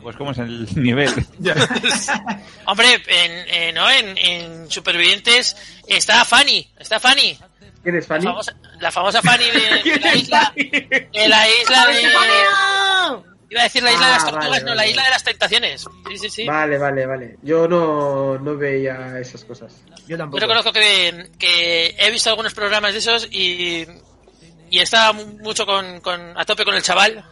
Pues 0.02 0.15
cómo 0.15 0.32
es 0.32 0.38
el 0.38 0.67
nivel. 0.82 1.10
Hombre, 2.65 2.93
en, 2.95 3.32
eh, 3.47 3.71
¿no? 3.74 3.89
en, 3.89 4.17
en 4.17 4.69
Supervivientes 4.69 5.56
está 5.88 6.24
Fanny, 6.26 6.67
está 6.78 7.00
Fanny. 7.00 7.38
¿Quién 7.84 7.95
es 7.95 8.08
Fanny? 8.08 8.26
La 8.26 8.32
famosa, 8.32 8.56
la 8.80 8.91
famosa 8.91 9.21
Fanny 9.21 9.45
de, 9.45 9.91
de 9.91 10.00
la 10.00 10.15
isla. 10.15 10.54
De 10.56 11.28
la 11.28 11.47
isla 11.50 11.88
de. 11.88 13.31
Iba 13.52 13.60
a 13.60 13.64
decir 13.66 13.84
la 13.84 13.92
isla 13.92 14.06
de 14.08 14.12
las 14.14 14.24
Ah, 14.24 14.26
tortugas, 14.32 14.50
vale, 14.50 14.62
no, 14.64 14.70
vale. 14.70 14.76
la 14.78 14.88
isla 14.88 15.04
de 15.04 15.10
las 15.10 15.24
tentaciones. 15.24 15.82
Sí, 16.10 16.18
sí, 16.18 16.30
sí. 16.30 16.46
Vale, 16.48 16.78
vale, 16.78 17.06
vale. 17.06 17.38
Yo 17.44 17.68
no, 17.68 18.40
no 18.40 18.56
veía 18.58 19.20
esas 19.20 19.44
cosas. 19.44 19.74
Yo 19.88 20.08
Yo 20.08 20.18
tampoco. 20.18 20.40
reconozco 20.40 20.72
que, 20.72 21.30
que 21.38 21.96
he 22.00 22.10
visto 22.12 22.30
algunos 22.30 22.54
programas 22.54 22.94
de 22.94 23.00
esos 23.00 23.28
y, 23.30 23.86
y 24.70 24.80
estaba 24.80 25.12
mu- 25.14 25.38
mucho 25.40 25.66
con, 25.66 26.00
con- 26.00 26.38
a 26.38 26.46
tope 26.46 26.64
con 26.64 26.76
el 26.76 26.82
chaval. 26.82 27.24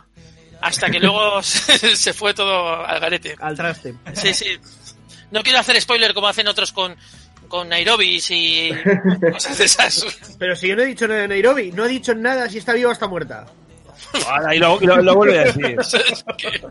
hasta 0.61 0.89
que 0.89 0.99
luego 0.99 1.41
se 1.43 1.95
se 1.95 2.13
fue 2.13 2.33
todo 2.33 2.85
al 2.85 2.99
garete. 2.99 3.35
Al 3.39 3.55
traste. 3.55 3.95
Sí, 4.13 4.33
sí. 4.33 4.59
No 5.31 5.41
quiero 5.41 5.59
hacer 5.59 5.79
spoiler 5.79 6.13
como 6.13 6.27
hacen 6.27 6.47
otros 6.49 6.73
con, 6.73 6.97
con 7.47 7.69
Nairobi 7.69 8.21
y 8.29 8.71
cosas 9.31 9.57
de 9.57 9.63
esas. 9.65 10.05
Pero 10.37 10.53
si 10.57 10.67
yo 10.67 10.75
no 10.75 10.81
he 10.81 10.87
dicho 10.87 11.07
nada 11.07 11.21
de 11.21 11.27
Nairobi, 11.29 11.71
no 11.71 11.85
he 11.85 11.87
dicho 11.89 12.13
nada 12.13 12.49
si 12.49 12.57
está 12.57 12.73
viva 12.73 12.89
o 12.89 12.93
está 12.93 13.07
muerta. 13.07 13.45
Ahora, 14.27 14.55
y 14.55 14.59
lo, 14.59 14.79
lo- 14.79 15.01
lo 15.01 15.15
vuelve 15.15 15.39
a 15.39 15.43
decir. 15.45 15.77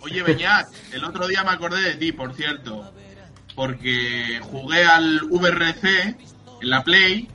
Oye, 0.00 0.22
Beñat, 0.22 0.68
el 0.92 1.04
otro 1.04 1.26
día 1.26 1.42
me 1.44 1.50
acordé 1.50 1.80
de 1.80 1.94
ti, 1.94 2.12
por 2.12 2.34
cierto. 2.34 2.92
Porque 3.54 4.40
jugué 4.42 4.84
al 4.84 5.20
VRC 5.30 6.16
en 6.60 6.70
la 6.70 6.82
Play 6.84 7.28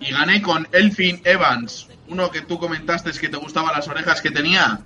y 0.00 0.10
gané 0.12 0.40
con 0.40 0.66
Elfin 0.72 1.20
Evans. 1.24 1.88
Uno 2.08 2.30
que 2.30 2.40
tú 2.42 2.58
comentaste 2.58 3.10
que 3.12 3.28
te 3.28 3.36
gustaban 3.36 3.72
las 3.74 3.88
orejas 3.88 4.20
que 4.22 4.30
tenía. 4.30 4.80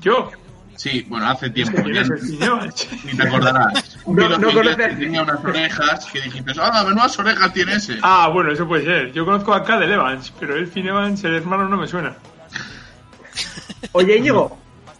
Yo. 0.00 0.30
Sí, 0.76 1.04
bueno, 1.08 1.28
hace 1.28 1.50
tiempo. 1.50 1.82
¿Quién 1.82 1.94
ya 1.94 2.00
es 2.02 2.10
el 2.10 2.20
señor? 2.20 2.68
Ni 3.04 3.12
te 3.16 3.22
acordarás. 3.28 3.98
Un 4.04 4.16
No- 4.16 4.28
no 4.38 4.52
conoces. 4.52 4.98
tenía 4.98 5.22
unas 5.22 5.44
orejas 5.44 6.04
que 6.12 6.20
dijiste, 6.20 6.52
ah, 6.60 6.84
menudas 6.86 7.18
orejas 7.18 7.52
tiene 7.52 7.74
ese. 7.76 7.98
Ah, 8.02 8.28
bueno, 8.32 8.50
eso 8.52 8.66
puede 8.66 8.84
ser. 8.84 9.12
Yo 9.12 9.24
conozco 9.24 9.54
a 9.54 9.64
Cadel 9.64 9.92
Evans, 9.92 10.32
pero 10.38 10.56
el 10.56 10.66
Finn 10.66 10.88
Evans, 10.88 11.22
el 11.24 11.34
hermano, 11.34 11.68
no 11.68 11.76
me 11.76 11.86
suena. 11.86 12.14
Oye, 13.92 14.16
Íñigo, 14.18 14.58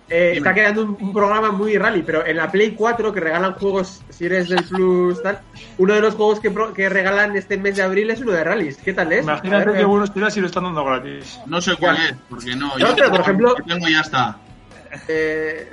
eh, 0.09 0.35
está 0.37 0.53
quedando 0.55 0.83
un, 0.85 0.97
un 1.01 1.13
programa 1.13 1.51
muy 1.51 1.77
rally, 1.79 2.03
pero 2.03 2.25
en 2.27 2.37
la 2.37 2.51
Play 2.51 2.73
4 2.73 3.13
que 3.13 3.21
regalan 3.21 3.55
juegos, 3.55 4.03
si 4.11 4.27
eres 4.27 4.49
del 4.49 4.63
Plus, 4.65 5.23
tal, 5.23 5.41
uno 5.79 5.95
de 5.95 6.01
los 6.01 6.15
juegos 6.15 6.41
que, 6.41 6.51
pro- 6.51 6.73
que 6.73 6.89
regalan 6.89 7.37
este 7.37 7.57
mes 7.57 7.77
de 7.77 7.83
abril 7.83 8.11
es 8.11 8.21
uno 8.21 8.33
de 8.33 8.45
rallies. 8.45 8.77
¿Qué 8.77 8.93
tal 8.93 9.13
es? 9.13 9.23
Imagínate 9.25 9.65
ver, 9.67 9.75
qué 9.77 9.81
eh, 9.83 9.85
bueno 9.87 10.07
será 10.07 10.31
si 10.31 10.41
lo 10.41 10.47
están 10.47 10.65
dando 10.65 10.85
gratis. 10.85 11.41
No 11.47 11.61
sé 11.61 11.75
cuál 11.77 11.97
es, 11.97 12.15
porque 12.29 12.55
no. 12.55 12.77
No, 12.79 12.95
pero, 12.95 13.11
por 13.11 13.21
ejemplo- 13.21 13.55
tengo 13.67 13.89
ya 13.89 14.01
está. 14.01 14.39
Eh, 15.09 15.73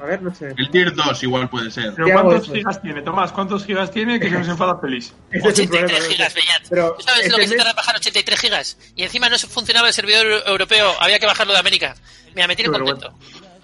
a 0.00 0.04
ver, 0.04 0.22
no 0.22 0.34
sé. 0.34 0.52
El 0.56 0.70
Tier 0.70 0.94
2 0.94 1.22
igual 1.22 1.48
puede 1.48 1.70
ser. 1.70 1.92
Pero 1.94 2.06
¿Qué 2.06 2.12
hago 2.12 2.30
¿cuántos 2.30 2.50
gigas 2.50 2.82
tiene? 2.82 3.02
Tomás, 3.02 3.32
¿cuántos 3.32 3.64
gigas 3.64 3.90
tiene 3.90 4.18
que 4.18 4.28
se 4.28 4.38
nos 4.38 4.48
enfada 4.48 4.78
feliz? 4.78 5.14
Ese 5.30 5.38
es 5.38 5.44
un 5.44 5.50
83 5.50 5.80
problema, 5.80 5.98
¿no? 5.98 6.10
gigas, 6.10 6.96
¿Tú 6.96 7.02
sabes 7.04 7.30
lo 7.30 7.38
que 7.38 7.48
se 7.48 7.56
tarda 7.56 7.70
en 7.70 7.76
bajar 7.76 7.96
83 7.96 8.40
gigas? 8.40 8.78
Y 8.96 9.04
encima 9.04 9.28
no 9.28 9.38
funcionaba 9.38 9.88
el 9.88 9.94
servidor 9.94 10.26
europeo, 10.46 10.92
había 11.00 11.18
que 11.18 11.26
bajarlo 11.26 11.52
de 11.52 11.58
América. 11.58 11.94
Mira, 12.34 12.48
me 12.48 12.56
tiene 12.56 12.72
contento. 12.72 13.14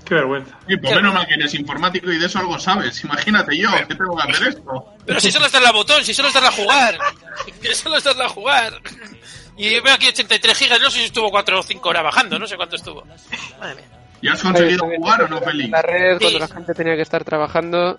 Qué 0.05 0.15
vergüenza. 0.15 0.59
Y 0.67 0.77
pues 0.77 0.95
menos 0.95 1.15
mal 1.15 1.27
que 1.27 1.35
eres 1.35 1.55
informático 1.55 2.11
y 2.11 2.19
de 2.19 2.27
eso 2.27 2.39
algo 2.39 2.59
sabes. 2.59 3.03
Imagínate 3.05 3.57
yo, 3.57 3.71
que 3.87 3.95
tengo 3.95 4.17
que 4.17 4.33
hacer 4.33 4.49
esto. 4.49 4.95
Pero 5.07 5.21
si 5.21 5.31
solo 5.31 5.47
es 5.47 5.53
darle 5.53 5.69
al 5.69 5.75
botón, 5.75 6.05
si 6.05 6.15
solo 6.15 6.29
es 6.29 6.35
darle 6.35 6.49
a 6.49 6.53
jugar. 6.53 6.99
Que 7.61 7.75
solo 7.75 7.97
es 7.97 8.05
darle 8.05 8.25
a 8.25 8.29
jugar. 8.29 8.81
Y 9.57 9.79
veo 9.81 9.95
aquí 9.95 10.09
83 10.09 10.57
gigas, 10.57 10.81
no 10.81 10.91
sé 10.91 10.99
si 10.99 11.05
estuvo 11.05 11.31
4 11.31 11.61
o 11.61 11.63
5 11.63 11.89
horas 11.89 12.03
bajando, 12.03 12.39
no 12.39 12.47
sé 12.47 12.57
cuánto 12.57 12.77
estuvo. 12.77 13.05
Madre 13.61 13.75
mía. 13.77 14.00
¿Y 14.23 14.29
has 14.29 14.43
conseguido 14.43 14.85
jugar 14.97 15.23
o 15.23 15.29
no, 15.29 15.41
Félix? 15.41 15.71
La 15.71 15.83
red, 15.83 16.19
Sí. 16.19 16.25
cuando 16.25 16.39
la 16.41 16.49
gente 16.49 16.75
tenía 16.75 16.97
que 16.97 17.03
estar 17.03 17.25
trabajando. 17.25 17.99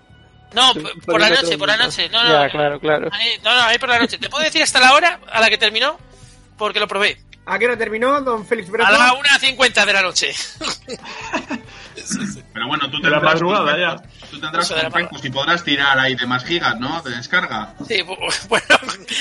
No, 0.54 0.72
Sí, 0.74 0.80
por 0.80 1.00
por 1.04 1.20
la 1.20 1.30
noche, 1.30 1.56
por 1.58 1.68
la 1.68 1.76
noche. 1.78 2.08
No, 2.10 2.22
no, 2.22 2.30
Ya, 2.30 2.50
claro, 2.50 2.78
claro. 2.78 3.08
ahí- 3.12 3.38
no, 3.42 3.54
no, 3.54 3.62
ahí 3.62 3.78
por 3.78 3.88
la 3.88 3.98
noche. 3.98 4.18
Te 4.18 4.28
puedo 4.28 4.44
decir 4.44 4.62
hasta 4.62 4.80
la 4.80 4.92
hora 4.92 5.18
a 5.32 5.40
la 5.40 5.48
que 5.48 5.56
terminó, 5.58 5.96
porque 6.58 6.78
lo 6.78 6.86
probé. 6.86 7.18
¿A 7.44 7.58
qué 7.58 7.64
hora 7.66 7.76
terminó, 7.76 8.20
don 8.20 8.46
Félix? 8.46 8.68
A 8.84 8.90
la 8.92 9.14
1.50 9.14 9.84
de 9.84 9.92
la 9.92 10.02
noche. 10.02 10.32
Pero 12.52 12.66
bueno, 12.68 12.90
tú 12.90 12.98
De 13.00 13.10
la 13.10 13.16
tendrás 13.18 13.34
madrugada 13.34 13.78
ya. 13.78 13.96
Tú 14.30 14.40
tendrás 14.40 14.70
contactos 14.70 15.24
y 15.24 15.30
podrás 15.30 15.62
tirar 15.64 15.98
ahí 15.98 16.14
de 16.14 16.26
más 16.26 16.44
gigas, 16.44 16.78
¿no? 16.78 17.00
De 17.02 17.10
descarga. 17.16 17.74
Sí, 17.86 17.96
bu- 18.02 18.18
bueno, 18.48 18.66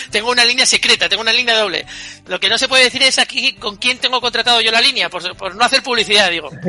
tengo 0.09 0.31
una 0.31 0.45
línea 0.45 0.65
secreta, 0.65 1.09
tengo 1.09 1.21
una 1.21 1.33
línea 1.33 1.57
doble. 1.57 1.85
Lo 2.27 2.39
que 2.39 2.49
no 2.49 2.57
se 2.57 2.67
puede 2.67 2.83
decir 2.85 3.03
es 3.03 3.19
aquí 3.19 3.53
con 3.53 3.75
quién 3.77 3.97
tengo 3.99 4.21
contratado 4.21 4.61
yo 4.61 4.71
la 4.71 4.81
línea, 4.81 5.09
por, 5.09 5.35
por 5.35 5.55
no 5.55 5.63
hacer 5.65 5.83
publicidad, 5.83 6.29
digo. 6.29 6.49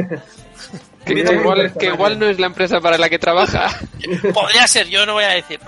Igual, 1.04 1.74
que 1.76 1.86
igual 1.86 2.16
no 2.16 2.26
es 2.28 2.38
la 2.38 2.46
empresa 2.46 2.80
para 2.80 2.96
la 2.96 3.10
que 3.10 3.18
trabaja. 3.18 3.76
Podría 4.32 4.68
ser, 4.68 4.88
yo 4.88 5.04
no 5.04 5.14
voy 5.14 5.24
a 5.24 5.30
decir. 5.30 5.58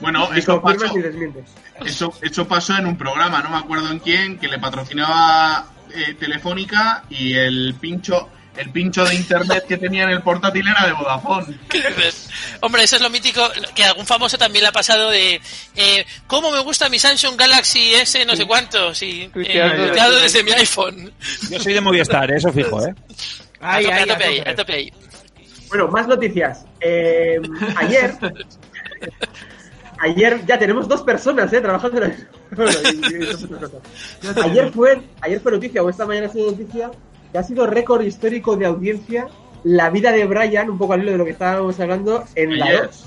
Bueno, 0.00 0.28
Y 0.34 0.38
eso 0.38 0.60
pasó, 0.62 0.86
y 0.96 1.88
eso, 1.88 2.12
eso 2.22 2.48
pasó 2.48 2.76
en 2.76 2.86
un 2.86 2.96
programa, 2.96 3.42
no 3.42 3.50
me 3.50 3.58
acuerdo 3.58 3.90
en 3.90 3.98
quién, 3.98 4.38
que 4.38 4.48
le 4.48 4.58
patrocinaba 4.58 5.66
eh, 5.94 6.14
Telefónica 6.14 7.04
y 7.10 7.34
el 7.34 7.74
pincho 7.80 8.28
el 8.56 8.70
pincho 8.70 9.04
de 9.04 9.14
internet 9.14 9.64
que 9.66 9.76
tenía 9.78 10.02
en 10.04 10.10
el 10.10 10.22
portátil 10.22 10.66
era 10.66 10.86
de 10.86 10.92
Vodafone. 10.92 11.56
Hombre, 12.60 12.82
eso 12.82 12.96
es 12.96 13.02
lo 13.02 13.08
mítico 13.08 13.48
que 13.74 13.84
algún 13.84 14.04
famoso 14.04 14.36
también 14.36 14.64
le 14.64 14.68
ha 14.68 14.72
pasado 14.72 15.08
de 15.10 15.40
eh, 15.76 16.06
¿Cómo 16.26 16.50
me 16.50 16.58
gusta 16.60 16.88
mi 16.88 16.98
Samsung 16.98 17.36
Galaxy 17.38 17.94
S 17.94 18.24
no 18.24 18.34
sé 18.34 18.46
cuántos? 18.46 19.00
Y 19.02 19.30
eh, 19.34 19.88
desde- 20.22 20.42
mi 20.42 20.52
iPhone. 20.52 21.12
Yo 21.48 21.60
soy 21.60 21.74
de 21.74 21.80
Movistar, 21.80 22.30
eso 22.32 22.52
fijo, 22.52 22.84
¿eh? 22.84 22.94
Ahí, 23.60 23.86
a 23.86 23.94
ahí, 23.94 24.06
tope, 24.06 24.12
a 24.12 24.16
tope 24.16 24.24
a 24.24 24.26
ahí, 24.26 24.38
tope. 24.38 24.50
a 24.50 24.54
tope 24.56 24.72
ahí. 24.74 24.92
Bueno, 25.68 25.88
más 25.88 26.08
noticias. 26.08 26.64
Eh, 26.80 27.40
ayer. 27.76 28.14
Ayer 30.00 30.44
ya 30.46 30.58
tenemos 30.58 30.88
dos 30.88 31.02
personas, 31.02 31.52
¿eh? 31.52 31.60
Trabajando 31.60 32.02
en 32.02 32.26
la. 32.56 32.72
Ayer 34.44 34.72
fue, 34.72 35.02
ayer 35.20 35.40
fue 35.40 35.52
noticia, 35.52 35.82
o 35.82 35.90
esta 35.90 36.06
mañana 36.06 36.26
ha 36.26 36.30
sido 36.30 36.50
noticia, 36.50 36.90
que 37.30 37.38
ha 37.38 37.42
sido 37.42 37.66
récord 37.66 38.02
histórico 38.02 38.56
de 38.56 38.66
audiencia 38.66 39.28
la 39.64 39.90
vida 39.90 40.10
de 40.12 40.24
Brian, 40.24 40.70
un 40.70 40.78
poco 40.78 40.94
al 40.94 41.02
hilo 41.02 41.12
de 41.12 41.18
lo 41.18 41.24
que 41.24 41.32
estábamos 41.32 41.78
hablando, 41.80 42.24
en 42.34 42.58
la 42.58 42.66
Ayer. 42.66 42.86
2. 42.86 43.04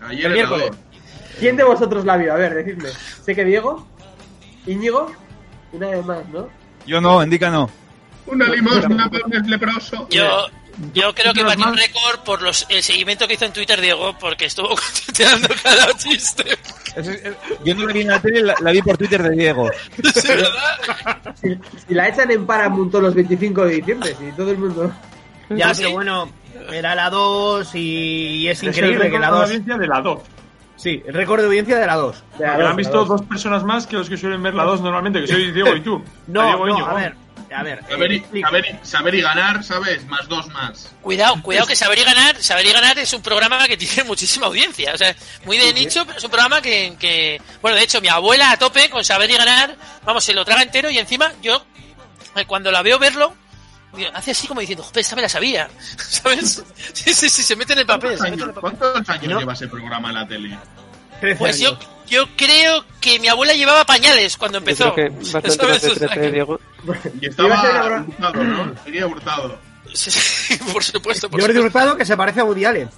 Ayer 0.00 0.26
El 0.26 0.32
miércoles. 0.32 0.70
¿Quién 1.38 1.56
de 1.56 1.64
vosotros 1.64 2.04
la 2.04 2.16
vio? 2.16 2.32
A 2.32 2.36
ver, 2.36 2.54
decidme. 2.54 2.88
Sé 3.22 3.34
que 3.34 3.44
Diego, 3.44 3.86
Íñigo 4.66 5.10
y 5.72 5.76
nadie 5.76 6.02
más, 6.02 6.28
¿no? 6.28 6.48
Yo 6.86 7.00
no, 7.00 7.22
indica 7.22 7.50
no. 7.50 7.68
Una 8.26 8.46
limosna 8.48 9.10
para 9.10 9.24
un 9.24 9.50
leproso. 9.50 10.06
Yo, 10.10 10.46
yo 10.94 11.14
creo 11.14 11.32
que 11.34 11.42
batió 11.42 11.66
un 11.66 11.76
récord 11.76 12.20
por 12.24 12.42
los, 12.42 12.66
el 12.68 12.82
seguimiento 12.82 13.26
que 13.26 13.34
hizo 13.34 13.44
en 13.44 13.52
Twitter 13.52 13.80
Diego, 13.80 14.16
porque 14.18 14.44
estuvo 14.46 14.68
tuiteando 15.06 15.48
cada 15.62 15.92
chiste. 15.96 16.44
Yo 17.64 17.74
no 17.74 17.86
la 17.86 17.92
vi 17.92 18.00
en 18.02 18.08
la 18.08 18.20
tele, 18.20 18.42
la, 18.42 18.54
la 18.60 18.70
vi 18.72 18.82
por 18.82 18.96
Twitter 18.96 19.22
de 19.22 19.30
Diego. 19.36 19.70
¿Es 20.02 20.26
verdad? 20.26 21.34
Si, 21.40 21.58
si 21.86 21.94
la 21.94 22.08
echan 22.08 22.30
en 22.30 22.46
Paramount 22.46 22.90
todos 22.90 23.04
los 23.04 23.14
25 23.14 23.64
de 23.66 23.74
diciembre, 23.76 24.14
si 24.18 24.32
todo 24.36 24.50
el 24.50 24.58
mundo... 24.58 24.92
Ya, 25.50 25.72
Sí. 25.72 25.82
pero 25.82 25.94
bueno, 25.94 26.30
era 26.72 26.94
la 26.94 27.08
2 27.08 27.74
y 27.74 28.48
es 28.48 28.62
Es 28.62 28.64
increíble 28.76 29.10
que 29.10 29.16
récord 29.16 29.20
la 29.20 29.26
de 29.28 29.32
2... 29.32 29.44
audiencia 29.44 29.76
de 29.78 29.86
la 29.86 30.00
2. 30.02 30.18
Sí, 30.76 31.02
el 31.06 31.14
récord 31.14 31.40
de 31.40 31.46
audiencia 31.46 31.78
de 31.78 31.86
la 31.86 31.96
2. 31.96 32.24
de 32.38 32.46
la 32.46 32.52
han 32.54 32.62
la 32.62 32.72
visto 32.74 32.98
dos. 32.98 33.08
dos 33.08 33.22
personas 33.22 33.64
más 33.64 33.86
que 33.86 33.96
los 33.96 34.08
que 34.08 34.16
suelen 34.16 34.42
ver 34.42 34.54
la 34.54 34.64
2 34.64 34.80
normalmente, 34.82 35.20
que 35.22 35.26
soy 35.26 35.50
Diego 35.50 35.74
y 35.74 35.80
tú. 35.80 36.02
No, 36.28 36.44
Diego 36.46 36.66
y 36.68 36.70
no, 36.70 36.76
Íñigo. 36.76 36.86
a 36.88 36.94
ver, 36.94 37.14
a 37.54 37.62
ver. 37.62 37.82
Saber 37.88 38.12
eh, 38.12 38.24
y, 38.32 38.40
saber, 38.42 38.64
y- 38.82 38.86
saber 38.86 39.14
y 39.14 39.20
ganar, 39.22 39.64
¿sabes? 39.64 40.04
Más 40.06 40.28
dos 40.28 40.46
más. 40.48 40.90
Cuidado, 41.02 41.40
cuidado 41.42 41.66
que 41.66 41.74
Saber 41.76 41.98
y 41.98 42.04
Ganar, 42.04 42.42
Saber 42.42 42.66
y 42.66 42.72
Ganar 42.72 42.98
es 42.98 43.12
un 43.12 43.22
programa 43.22 43.66
que 43.66 43.76
tiene 43.76 44.04
muchísima 44.06 44.46
audiencia, 44.46 44.92
o 44.94 44.98
sea, 44.98 45.14
muy 45.44 45.56
de 45.56 45.72
nicho, 45.72 46.04
pero 46.06 46.18
es 46.18 46.24
un 46.24 46.30
programa 46.30 46.60
que, 46.60 46.94
que, 46.98 47.40
bueno, 47.62 47.76
de 47.76 47.82
hecho, 47.84 48.00
mi 48.00 48.08
abuela 48.08 48.50
a 48.50 48.56
tope 48.58 48.90
con 48.90 49.04
Saber 49.04 49.30
y 49.30 49.36
Ganar, 49.36 49.76
vamos, 50.04 50.24
se 50.24 50.34
lo 50.34 50.44
traga 50.44 50.62
entero 50.62 50.90
y 50.90 50.98
encima 50.98 51.32
yo, 51.42 51.64
eh, 52.36 52.44
cuando 52.46 52.70
la 52.70 52.82
veo 52.82 52.98
verlo, 52.98 53.34
hace 54.12 54.32
así 54.32 54.46
como 54.46 54.60
diciendo, 54.60 54.84
joder, 54.84 55.00
esta 55.00 55.16
me 55.16 55.22
la 55.22 55.28
sabía, 55.28 55.68
¿sabes? 55.96 56.62
Sí, 56.92 57.14
sí, 57.14 57.28
sí, 57.30 57.42
se 57.42 57.56
mete 57.56 57.72
en 57.72 57.78
el 57.80 57.86
papel, 57.86 58.16
¿Cuántos 58.18 58.26
años, 58.26 58.48
el 58.48 58.54
papel. 58.54 58.60
cuántos 58.78 59.08
años 59.08 59.32
¿No? 59.32 59.38
lleva 59.40 59.52
ese 59.54 59.68
programa 59.68 60.08
en 60.08 60.14
la 60.14 60.28
tele? 60.28 60.58
13 61.20 61.38
Pues 61.38 61.56
años. 61.56 61.78
yo 61.80 61.97
creo 62.36 62.84
que 63.00 63.18
mi 63.20 63.28
abuela 63.28 63.52
llevaba 63.54 63.84
pañales 63.84 64.36
cuando 64.36 64.58
Yo 64.58 64.60
empezó. 64.60 64.94
creo 64.94 65.08
que 65.10 65.16
bastante 65.32 65.66
más 65.66 65.82
de 65.82 65.88
O 65.90 65.94
sea 65.94 66.08
13, 66.08 66.20
que- 66.20 66.32
Diego. 66.32 66.60
Y 67.20 67.26
estaba 67.26 67.48
hurtado, 68.06 68.44
¿no? 68.44 68.74
Seguía 68.84 69.06
hurtado. 69.06 69.58
Sí, 69.94 70.10
sí, 70.10 70.56
por 70.72 70.84
supuesto, 70.84 71.28
por 71.30 71.40
Jordi 71.40 71.54
supuesto. 71.54 71.78
Hurtado 71.78 71.96
que 71.96 72.04
se 72.04 72.16
parece 72.16 72.40
a 72.40 72.44
Woody 72.44 72.64
Allen. 72.64 72.90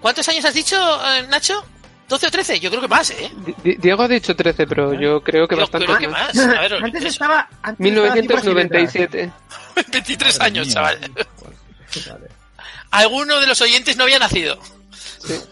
¿Cuántos 0.00 0.28
años 0.28 0.44
has 0.44 0.54
dicho, 0.54 0.76
eh, 1.14 1.26
Nacho? 1.28 1.64
¿12 2.08 2.26
o 2.28 2.30
13? 2.30 2.60
Yo 2.60 2.70
creo 2.70 2.82
que 2.82 2.88
más, 2.88 3.10
¿eh? 3.10 3.30
Di- 3.64 3.74
Diego 3.78 4.02
ha 4.02 4.08
dicho 4.08 4.36
13, 4.36 4.66
pero 4.68 4.94
yo 4.94 5.20
creo 5.22 5.48
que 5.48 5.56
Yo 5.56 5.62
bastante 5.62 5.86
creo 5.86 5.98
que 5.98 6.06
más. 6.08 6.32
más. 6.34 6.46
A 6.46 6.60
ver, 6.60 6.74
antes 6.84 7.02
es- 7.02 7.12
estaba... 7.14 7.48
Antes 7.62 7.86
estaba 7.88 8.14
cifras 8.14 8.44
y 8.44 8.48
letras. 8.54 8.94
1997. 8.94 9.32
23 9.92 10.38
Madre 10.38 10.46
años, 10.46 10.66
mía. 10.66 10.74
chaval. 10.74 10.98
Alguno 12.90 13.40
de 13.40 13.46
los 13.46 13.60
oyentes 13.60 13.96
no 13.96 14.04
había 14.04 14.18
nacido. 14.18 14.58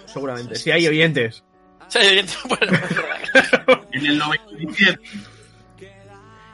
Seguramente, 0.07 0.55
si 0.57 0.71
hay 0.71 0.87
oyentes. 0.87 1.43
En 3.93 4.07
el 4.07 4.19
97. 4.19 4.99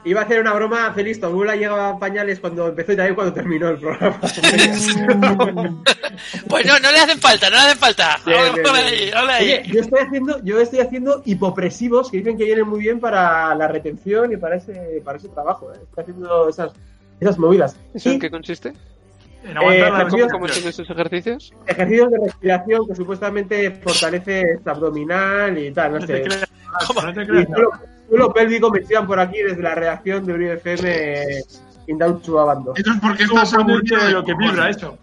Iba 0.03 0.21
a 0.21 0.23
hacer 0.23 0.41
una 0.41 0.53
broma, 0.53 0.91
feliz, 0.93 1.19
tu 1.19 1.27
abuela 1.27 1.55
llegaba 1.55 1.89
a 1.89 1.99
pañales 1.99 2.39
cuando 2.39 2.69
empezó 2.69 2.93
y 2.93 2.95
también 2.95 3.13
cuando 3.13 3.33
terminó 3.33 3.69
el 3.69 3.77
programa. 3.77 4.19
pues 6.49 6.65
no, 6.65 6.79
no 6.79 6.91
le 6.91 6.99
hacen 6.99 7.19
falta, 7.19 7.51
no 7.51 7.57
le 7.57 7.61
hacen 7.61 7.77
falta. 7.77 8.19
Ahí. 8.25 9.11
Oye, 9.43 9.61
yo 9.67 9.81
estoy 9.81 9.99
haciendo, 9.99 10.43
yo 10.43 10.59
estoy 10.59 10.79
haciendo 10.79 11.21
hipopresivos 11.23 12.09
que 12.09 12.17
dicen 12.17 12.35
que 12.35 12.45
vienen 12.45 12.67
muy 12.67 12.79
bien 12.79 12.99
para 12.99 13.53
la 13.53 13.67
retención 13.67 14.33
y 14.33 14.37
para 14.37 14.55
ese, 14.55 15.03
para 15.05 15.19
ese 15.19 15.29
trabajo. 15.29 15.71
¿eh? 15.71 15.77
Estoy 15.83 16.01
haciendo 16.01 16.49
esas, 16.49 16.71
esas 17.19 17.37
movidas. 17.37 17.75
¿Eso 17.93 18.09
Y 18.09 18.13
en 18.13 18.19
qué 18.19 18.31
consiste? 18.31 18.73
En 19.43 19.57
aguantar 19.57 20.01
Eh, 20.01 20.07
¿Cómo, 20.09 20.27
cómo 20.29 20.47
son 20.47 20.67
esos 20.67 20.89
ejercicios? 20.89 21.53
ejercicios 21.65 22.11
de 22.11 22.17
respiración 22.25 22.87
que 22.87 22.95
supuestamente 22.95 23.71
fortalece 23.71 24.41
este 24.57 24.69
abdominal 24.69 25.57
y 25.57 25.71
tal, 25.71 25.93
no 25.93 25.99
No 25.99 26.07
sé. 26.07 26.13
te 26.13 26.21
creas, 26.23 26.49
¿Cómo? 26.87 27.01
no 27.01 27.13
te 27.13 27.21
Y 27.23 27.25
creas. 27.27 27.47
suelo, 27.47 27.69
suelo 28.07 28.33
pélvico 28.33 28.69
me 28.71 28.79
tiran 28.81 29.07
por 29.07 29.19
aquí 29.19 29.37
desde 29.41 29.61
la 29.61 29.73
redacción 29.75 30.25
de 30.25 30.33
Uribe 30.33 30.53
FM 30.53 31.25
y 31.87 31.91
Indauchu 31.91 32.37
Abando. 32.37 32.73
Eso 32.75 32.91
es 32.91 32.99
porque 33.01 33.27
¿Cómo 33.27 33.41
estás 33.41 33.59
aburrido 33.59 33.97
de 34.05 34.11
lo 34.11 34.23
que 34.23 34.31
cojones. 34.33 34.51
vibra 34.51 34.69
esto? 34.69 34.97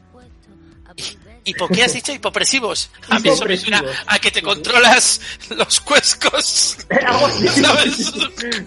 ¿Y 1.45 1.55
por 1.55 1.71
qué 1.71 1.83
has 1.83 1.95
dicho 1.95 2.13
hipopresivos? 2.13 2.91
A 3.09 3.19
mí 3.21 3.29
eso 3.31 3.47
me 3.47 3.57
suena 3.57 3.83
a 4.07 4.19
que 4.19 4.31
te 4.31 4.43
controlas 4.43 5.21
los 5.57 5.81
cuescos. 5.81 6.77
algo 7.07 7.27
así. 7.27 7.49
¿Sabes? 7.49 8.13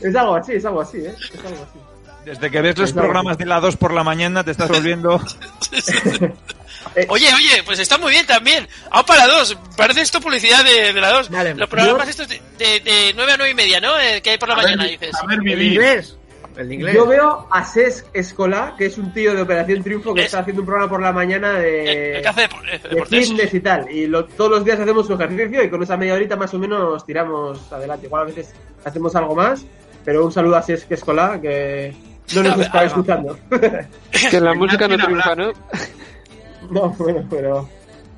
Es 0.02 0.16
algo 0.16 0.36
así, 0.36 0.54
es 0.54 0.66
algo 0.66 0.82
así, 0.82 0.98
¿eh? 0.98 1.14
Es 1.34 1.46
algo 1.46 1.64
así. 1.64 1.80
Desde 2.26 2.52
que 2.52 2.62
ves 2.62 2.78
los 2.78 2.94
programas 2.94 3.38
de 3.38 3.46
la 3.46 3.60
2 3.60 3.78
por 3.78 3.94
la 3.94 4.04
mañana 4.04 4.44
te 4.44 4.52
estás 4.52 4.70
volviendo... 4.70 5.20
Oye, 7.08 7.28
oye, 7.34 7.64
pues 7.64 7.80
está 7.80 7.98
muy 7.98 8.12
bien 8.12 8.26
también. 8.26 8.68
Aún 8.90 9.06
para 9.06 9.26
dos. 9.28 9.58
Parece 9.78 10.02
esto 10.02 10.20
publicidad 10.20 10.64
de, 10.66 10.92
de 10.92 11.00
la 11.00 11.12
dos. 11.12 11.30
Vale. 11.30 11.54
Los 11.56 11.70
programas 11.70 12.04
Yo- 12.06 12.10
estos 12.10 12.28
de, 12.28 12.42
de, 12.58 12.80
de 12.82 13.14
9 13.16 13.32
a 13.32 13.38
9 13.38 13.52
y 13.52 13.56
media, 13.56 13.80
¿no? 13.80 13.98
Eh, 14.00 14.22
que 14.22 14.32
hay 14.32 14.38
por 14.38 14.50
la 14.50 14.56
A 14.56 14.58
mañana, 14.58 14.84
ver, 14.84 15.00
dices. 15.00 15.16
a 15.22 15.26
ver 15.26 15.38
El 15.38 15.44
vivir. 15.44 15.74
inglés. 15.74 16.18
El 16.58 16.72
inglés. 16.74 16.96
Yo 16.96 17.06
veo 17.06 17.48
a 17.50 17.64
Sesc 17.64 18.08
Escola, 18.14 18.74
que 18.78 18.88
es 18.88 18.98
un 18.98 19.14
tío 19.14 19.34
de 19.34 19.42
Operación 19.44 19.84
Triunfo 19.84 20.14
que 20.14 20.22
Es- 20.22 20.26
está 20.28 20.40
haciendo 20.40 20.64
un 20.64 20.66
programa 20.66 20.90
por 20.90 21.02
la 21.02 21.14
mañana 21.14 21.54
de, 21.54 22.16
el 22.18 22.22
que 22.24 22.28
hace 22.28 22.50
depor- 22.50 22.68
eh, 22.70 22.80
de 22.84 22.90
deportes. 22.90 23.28
fitness 23.30 23.54
y 23.54 23.60
tal. 23.62 23.90
Y 23.92 24.08
lo- 24.08 24.26
todos 24.26 24.52
los 24.52 24.66
días 24.66 24.80
hacemos 24.80 25.08
su 25.08 25.14
ejercicio 25.14 25.64
y 25.64 25.70
con 25.70 25.82
esa 25.84 25.96
media 25.96 26.16
horita 26.16 26.36
más 26.36 26.54
o 26.54 26.60
menos 26.60 27.06
tiramos 27.06 27.72
adelante. 27.72 28.08
Igual 28.08 28.24
a 28.24 28.26
veces 28.26 28.54
hacemos 28.84 29.16
algo 29.16 29.36
más, 29.36 29.64
pero 30.04 30.26
un 30.26 30.32
saludo 30.32 30.58
a 30.58 30.62
Sesc 30.64 30.92
Escola, 30.92 31.40
que 31.42 31.94
no 32.36 32.44
nos 32.44 32.60
está 32.60 32.84
escuchando. 32.86 33.38
Que 34.30 34.40
la 34.40 34.54
música 34.54 34.88
no 34.88 34.98
triunfa, 34.98 35.36
¿no? 35.36 35.52
no, 36.70 36.90
bueno, 36.92 37.26
pero... 37.30 37.68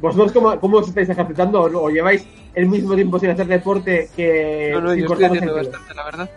¿Vosotros 0.02 0.34
cómo, 0.34 0.60
cómo 0.60 0.78
os 0.80 0.90
estáis 0.90 1.08
ejercitando 1.10 1.62
o, 1.62 1.86
o 1.86 1.90
lleváis 1.90 2.28
el 2.54 2.66
mismo 2.68 2.94
tiempo 2.94 3.18
sin 3.20 3.30
hacer 3.30 3.48
deporte 3.48 4.10
que 4.16 4.72
No, 4.74 4.82
no, 4.82 4.92
sin 4.92 5.00
yo 5.00 5.06
estoy 5.08 5.26
haciendo 5.26 5.56
bastante, 5.56 5.94
la 5.94 6.04
verdad. 6.04 6.30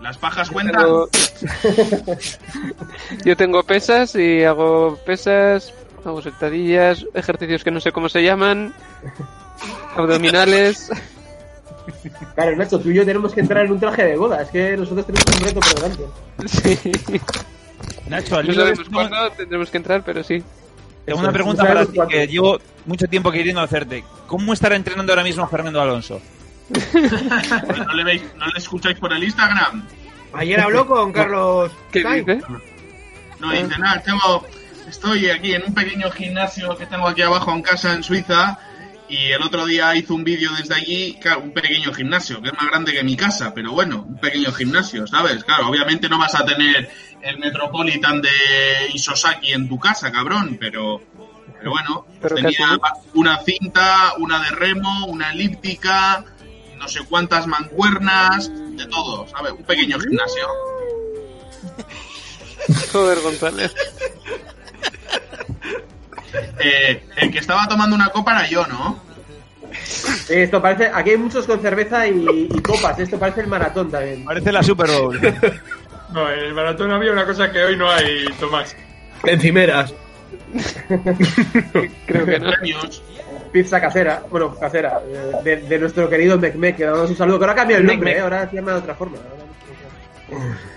Las 0.00 0.18
pajas 0.18 0.50
cuentan. 0.50 0.82
Tengo- 0.84 1.08
Yo 3.24 3.36
tengo 3.36 3.62
pesas 3.62 4.14
y 4.16 4.42
hago 4.44 4.96
pesas, 5.06 5.72
hago 6.04 6.20
sentadillas, 6.20 7.06
ejercicios 7.14 7.64
que 7.64 7.70
no 7.70 7.80
sé 7.80 7.92
cómo 7.92 8.08
se 8.08 8.22
llaman, 8.22 8.74
abdominales. 9.96 10.90
Claro, 12.34 12.56
Nacho, 12.56 12.78
tú 12.80 12.90
y 12.90 12.94
yo 12.94 13.04
tenemos 13.04 13.32
que 13.32 13.40
entrar 13.40 13.64
en 13.64 13.72
un 13.72 13.80
traje 13.80 14.04
de 14.04 14.16
boda. 14.16 14.42
Es 14.42 14.50
que 14.50 14.76
nosotros 14.76 15.06
tenemos 15.06 15.26
un 15.36 15.44
reto 15.44 15.60
por 15.60 15.74
delante. 15.74 16.04
Sí. 16.46 17.20
Nacho, 18.08 18.36
al 18.36 18.46
No 18.46 18.54
sabemos 18.54 18.88
cuándo 18.88 19.30
tendremos 19.32 19.70
que 19.70 19.76
entrar, 19.76 20.02
pero 20.04 20.22
sí. 20.22 20.42
tengo 21.04 21.20
una 21.20 21.32
pregunta 21.32 21.64
para 21.64 21.86
ti 21.86 21.98
que 22.08 22.26
llevo 22.26 22.58
mucho 22.84 23.06
tiempo 23.06 23.30
queriendo 23.30 23.60
hacerte. 23.60 24.04
¿Cómo 24.26 24.52
estará 24.52 24.76
entrenando 24.76 25.12
ahora 25.12 25.24
mismo 25.24 25.46
Fernando 25.48 25.80
Alonso? 25.80 26.20
¿No 26.68 27.94
le, 27.94 28.04
veis, 28.04 28.22
¿No 28.36 28.46
le 28.46 28.58
escucháis 28.58 28.98
por 28.98 29.12
el 29.12 29.22
Instagram? 29.22 29.86
Ayer 30.32 30.60
habló 30.60 30.86
con 30.86 31.12
Carlos. 31.12 31.72
¿Qué 31.92 32.00
dice? 32.00 32.42
No 33.40 33.50
dice 33.50 33.78
nada, 33.78 34.02
tengo, 34.02 34.44
estoy 34.88 35.30
aquí 35.30 35.54
en 35.54 35.64
un 35.64 35.74
pequeño 35.74 36.10
gimnasio 36.10 36.76
que 36.76 36.86
tengo 36.86 37.06
aquí 37.06 37.22
abajo 37.22 37.52
en 37.52 37.62
casa 37.62 37.92
en 37.92 38.02
Suiza 38.02 38.58
y 39.08 39.32
el 39.32 39.42
otro 39.42 39.66
día 39.66 39.94
hizo 39.94 40.14
un 40.14 40.24
vídeo 40.24 40.50
desde 40.58 40.74
allí, 40.74 41.18
claro, 41.20 41.40
un 41.40 41.52
pequeño 41.52 41.92
gimnasio, 41.92 42.42
que 42.42 42.48
es 42.48 42.54
más 42.54 42.66
grande 42.66 42.92
que 42.92 43.04
mi 43.04 43.16
casa, 43.16 43.52
pero 43.54 43.72
bueno, 43.72 44.04
un 44.08 44.18
pequeño 44.18 44.52
gimnasio, 44.52 45.06
¿sabes? 45.06 45.44
Claro, 45.44 45.68
obviamente 45.68 46.08
no 46.08 46.18
vas 46.18 46.34
a 46.34 46.44
tener 46.44 46.90
el 47.22 47.38
Metropolitan 47.38 48.20
de 48.20 48.30
Isosaki 48.92 49.52
en 49.52 49.68
tu 49.68 49.78
casa, 49.78 50.10
cabrón, 50.10 50.56
pero, 50.60 51.00
pero 51.58 51.70
bueno, 51.70 52.06
pues 52.20 52.22
Pero 52.34 52.36
tenía 52.36 52.78
una 53.14 53.38
cinta, 53.42 54.14
una 54.18 54.42
de 54.42 54.50
remo, 54.50 55.06
una 55.06 55.32
elíptica, 55.32 56.24
no 56.76 56.88
sé 56.88 57.00
cuántas 57.08 57.46
mancuernas, 57.46 58.50
de 58.76 58.86
todo, 58.86 59.26
¿sabes? 59.28 59.52
Un 59.52 59.64
pequeño 59.64 59.98
gimnasio. 59.98 60.46
Joder, 62.92 63.20
González. 63.20 63.74
Eh, 66.60 67.04
el 67.16 67.30
que 67.30 67.38
estaba 67.38 67.66
tomando 67.68 67.94
una 67.96 68.08
copa 68.08 68.32
era 68.38 68.48
yo, 68.48 68.66
¿no? 68.66 69.02
Eh, 70.28 70.42
Esto 70.44 70.60
parece. 70.62 70.90
Aquí 70.92 71.10
hay 71.10 71.16
muchos 71.16 71.46
con 71.46 71.60
cerveza 71.60 72.06
y, 72.06 72.48
y 72.50 72.60
copas. 72.60 72.98
Esto 72.98 73.18
parece 73.18 73.42
el 73.42 73.46
maratón 73.48 73.90
también. 73.90 74.24
Parece 74.24 74.52
la 74.52 74.62
Super 74.62 74.90
Bowl. 74.90 75.20
No, 76.12 76.30
en 76.30 76.38
el 76.38 76.54
maratón 76.54 76.92
había 76.92 77.10
una 77.10 77.26
cosa 77.26 77.50
que 77.50 77.58
hoy 77.64 77.76
no 77.76 77.90
hay, 77.90 78.26
Tomás. 78.38 78.76
Encimeras. 79.24 79.92
Creo 82.06 82.24
que 82.24 82.38
no. 82.38 82.50
Pizza 83.52 83.80
casera. 83.80 84.22
Bueno, 84.30 84.54
casera. 84.54 85.00
eh, 85.04 85.32
De, 85.42 85.56
de 85.62 85.78
nuestro 85.80 86.08
querido 86.08 86.38
Mecmec. 86.38 86.76
Que 86.76 86.84
damos 86.84 87.10
un 87.10 87.16
saludo. 87.16 87.38
Que 87.40 87.44
ahora 87.44 87.52
ha 87.52 87.56
cambiado 87.56 87.80
el 87.82 87.88
nombre, 87.88 88.12
eh, 88.12 88.20
ahora 88.20 88.48
se 88.48 88.54
llama 88.56 88.72
de 88.72 88.78
otra 88.78 88.94
forma. 88.94 89.16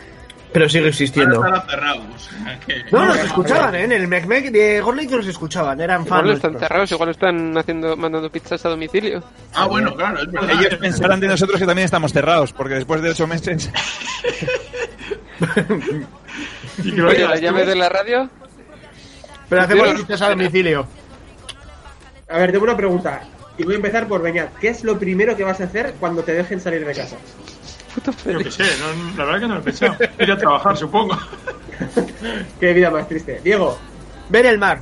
Pero 0.52 0.68
sigue 0.68 0.88
existiendo. 0.88 1.36
estará 1.45 1.62
cerrado. 1.70 2.02
o 2.16 2.18
sea 2.20 2.60
que- 2.60 2.84
No, 2.91 3.06
nos 3.06 3.18
escuchaban, 3.20 3.76
¿eh? 3.76 3.84
En 3.84 3.91
el 3.91 4.08
Mecmec 4.08 4.50
de 4.52 4.82
Gorlitz 4.82 5.12
nos 5.12 5.28
escuchaban, 5.28 5.80
eran 5.80 6.06
fans. 6.08 6.22
Igual 6.24 6.36
están 6.38 6.60
cerrados, 6.60 6.91
igual 6.91 7.10
están 7.10 7.58
haciendo, 7.58 7.95
mandando 7.95 8.32
pizzas 8.32 8.66
a 8.66 8.70
domicilio. 8.70 9.24
Ah, 9.54 9.68
bueno, 9.68 9.93
claro, 9.95 10.20
es 10.22 10.32
verdad. 10.32 10.50
Ellos 10.52 10.76
pensarán 10.80 11.20
de 11.20 11.28
nosotros 11.28 11.60
que 11.60 11.66
también 11.68 11.86
estamos 11.86 12.12
cerrados, 12.12 12.52
porque 12.54 12.74
después 12.76 13.02
de 13.02 13.12
ocho 13.12 13.28
meses... 13.28 13.70
Oye, 16.80 17.28
la 17.28 17.36
llave 17.38 17.66
de 17.66 17.76
la 17.76 17.89
radio. 17.89 18.30
Pero 19.50 19.62
hacemos 19.62 19.88
Pero- 19.88 20.00
pizzas 20.00 20.22
a 20.22 20.30
domicilio. 20.30 20.88
A 22.30 22.38
ver, 22.38 22.52
tengo 22.52 22.64
una 22.64 22.78
pregunta. 22.78 23.22
Y 23.58 23.64
voy 23.64 23.74
a 23.74 23.78
empezar 23.78 24.08
por 24.08 24.22
Beñat. 24.22 24.56
¿Qué 24.60 24.70
es 24.70 24.84
lo 24.84 24.97
primero 24.97 25.36
que 25.36 25.43
vas 25.43 25.60
a 25.60 25.66
hacer 25.66 25.95
cuando 26.00 26.24
te 26.24 26.34
dejen 26.34 26.60
salir 26.62 26.86
de 26.86 26.93
casa? 26.93 27.18
Puto 27.94 28.12
Yo 28.26 28.40
qué 28.40 28.52
sé, 28.52 28.64
no- 28.80 29.18
la 29.18 29.26
verdad 29.26 29.40
que 29.42 29.48
no 29.48 29.54
lo 29.56 29.60
he 29.62 29.64
pensado. 29.64 29.96
Ir 30.20 30.32
a 30.32 30.38
trabajar, 30.38 30.78
supongo. 30.78 31.18
Qué 32.60 32.74
vida 32.74 32.90
más 32.92 33.08
triste. 33.08 33.40
Diego, 33.44 33.78
Ver 34.30 34.46
el 34.46 34.58
mar. 34.60 34.80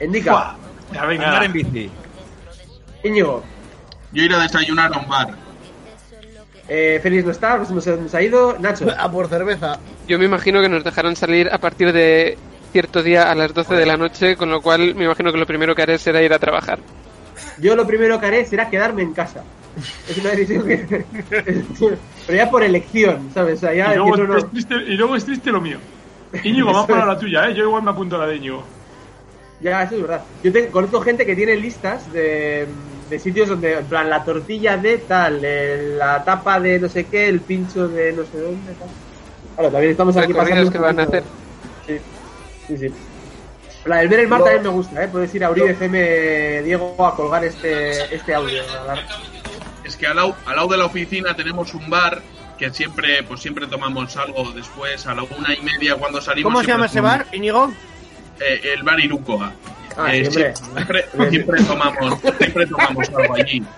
indica. 0.00 0.56
Ya 0.92 1.04
venga. 1.06 1.26
Andar 1.26 1.44
en 1.44 1.52
bici. 1.52 1.90
Íñigo, 3.04 3.42
Yo 4.12 4.22
ir 4.22 4.32
a 4.34 4.38
desayunar 4.38 4.92
a 4.94 4.98
un 4.98 5.08
bar. 5.08 5.28
eh, 6.68 6.98
Félix 7.02 7.24
no 7.24 7.30
está, 7.30 7.58
nos, 7.58 7.70
hemos- 7.70 7.86
nos 7.86 8.14
ha 8.14 8.22
ido. 8.22 8.56
Nacho, 8.58 8.86
A 8.98 9.10
por 9.10 9.28
cerveza. 9.28 9.78
Yo 10.08 10.18
me 10.18 10.24
imagino 10.24 10.60
que 10.62 10.68
nos 10.68 10.82
dejarán 10.84 11.14
salir 11.16 11.48
a 11.52 11.58
partir 11.58 11.92
de 11.92 12.38
cierto 12.72 13.02
día 13.02 13.30
a 13.30 13.34
las 13.34 13.52
12 13.54 13.74
de 13.74 13.86
la 13.86 13.96
noche, 13.96 14.36
con 14.36 14.50
lo 14.50 14.60
cual 14.60 14.94
me 14.94 15.04
imagino 15.04 15.30
que 15.32 15.38
lo 15.38 15.46
primero 15.46 15.74
que 15.74 15.82
haré 15.82 15.98
será 15.98 16.22
ir 16.22 16.32
a 16.32 16.38
trabajar. 16.38 16.78
yo 17.58 17.76
lo 17.76 17.86
primero 17.86 18.18
que 18.18 18.26
haré 18.26 18.44
será 18.46 18.68
quedarme 18.70 19.02
en 19.02 19.12
casa. 19.12 19.44
Es 20.08 20.18
una 20.18 20.30
decisión 20.30 20.66
que. 20.66 21.04
Pero 22.26 22.36
ya 22.38 22.50
por 22.50 22.62
elección, 22.62 23.30
¿sabes? 23.34 23.58
O 23.58 23.60
sea, 23.60 23.74
ya 23.74 23.92
Y 23.92 23.96
luego, 23.96 24.12
que 24.14 24.22
no, 24.22 24.26
no- 24.28 24.38
es 24.38 24.50
triste, 24.50 24.74
y 24.74 24.94
luego 24.96 25.16
es 25.16 25.24
triste 25.24 25.50
lo 25.50 25.60
mío. 25.60 25.78
Íñigo, 26.42 26.66
vamos 26.72 26.86
para 26.86 27.06
la 27.06 27.18
tuya, 27.18 27.48
¿eh? 27.48 27.54
Yo 27.54 27.64
igual 27.64 27.82
me 27.82 27.90
apunto 27.90 28.16
a 28.16 28.20
la 28.20 28.26
de 28.26 28.36
Íñigo. 28.36 28.62
Ya, 29.60 29.82
eso 29.82 29.94
es 29.96 30.02
verdad. 30.02 30.22
Yo 30.42 30.52
te- 30.52 30.66
conozco 30.68 31.00
gente 31.00 31.24
que 31.24 31.34
tiene 31.36 31.56
listas 31.56 32.12
de, 32.12 32.66
de 33.08 33.18
sitios 33.18 33.48
donde, 33.48 33.74
en 33.78 33.84
plan, 33.86 34.10
la 34.10 34.22
tortilla 34.24 34.76
de 34.76 34.98
tal, 34.98 35.40
eh, 35.42 35.94
la 35.96 36.22
tapa 36.24 36.60
de 36.60 36.78
no 36.78 36.88
sé 36.88 37.04
qué, 37.04 37.28
el 37.28 37.40
pincho 37.40 37.88
de 37.88 38.12
no 38.12 38.24
sé 38.24 38.38
dónde, 38.40 38.72
tal. 38.74 38.88
Claro, 39.54 39.70
también 39.70 39.92
estamos 39.92 40.16
aquí 40.16 40.34
pasando. 40.34 40.70
que 40.70 40.78
van 40.78 41.00
a 41.00 41.02
hacer. 41.04 41.22
Sí, 41.86 41.98
sí, 42.68 42.78
sí. 42.78 42.94
La 43.86 43.98
del 43.98 44.08
ver 44.08 44.20
el 44.20 44.28
mar 44.28 44.42
también 44.42 44.62
me 44.62 44.68
gusta, 44.70 45.04
¿eh? 45.04 45.08
Puedes 45.12 45.34
ir 45.34 45.44
a 45.44 45.50
Uribe 45.50 45.70
FM, 45.70 46.62
Diego, 46.62 46.96
a 47.06 47.14
colgar 47.14 47.44
este, 47.44 48.14
este 48.14 48.34
audio. 48.34 48.62
a 48.88 48.94
Es 49.94 49.98
que 49.98 50.08
al 50.08 50.16
lado, 50.16 50.34
al 50.44 50.56
lado 50.56 50.68
de 50.70 50.76
la 50.78 50.86
oficina 50.86 51.36
tenemos 51.36 51.72
un 51.72 51.88
bar 51.88 52.20
que 52.58 52.68
siempre, 52.70 53.22
pues 53.22 53.40
siempre 53.40 53.68
tomamos 53.68 54.16
algo 54.16 54.50
después, 54.50 55.06
a 55.06 55.14
la 55.14 55.22
una 55.22 55.54
y 55.54 55.62
media 55.62 55.94
cuando 55.94 56.20
salimos. 56.20 56.52
¿Cómo 56.52 56.64
se 56.64 56.68
llama 56.72 56.86
ese 56.86 57.00
bar, 57.00 57.26
Íñigo? 57.30 57.72
Eh, 58.40 58.72
el 58.74 58.82
bar 58.82 58.98
Irukoa. 58.98 59.52
Ah, 59.96 60.12
Eh, 60.12 60.28
siempre. 60.28 60.56
siempre, 60.56 61.04
siempre 61.30 61.62
tomamos, 61.62 62.20
siempre 62.38 62.66
tomamos 62.66 63.08
algo 63.08 63.34
allí. 63.36 63.62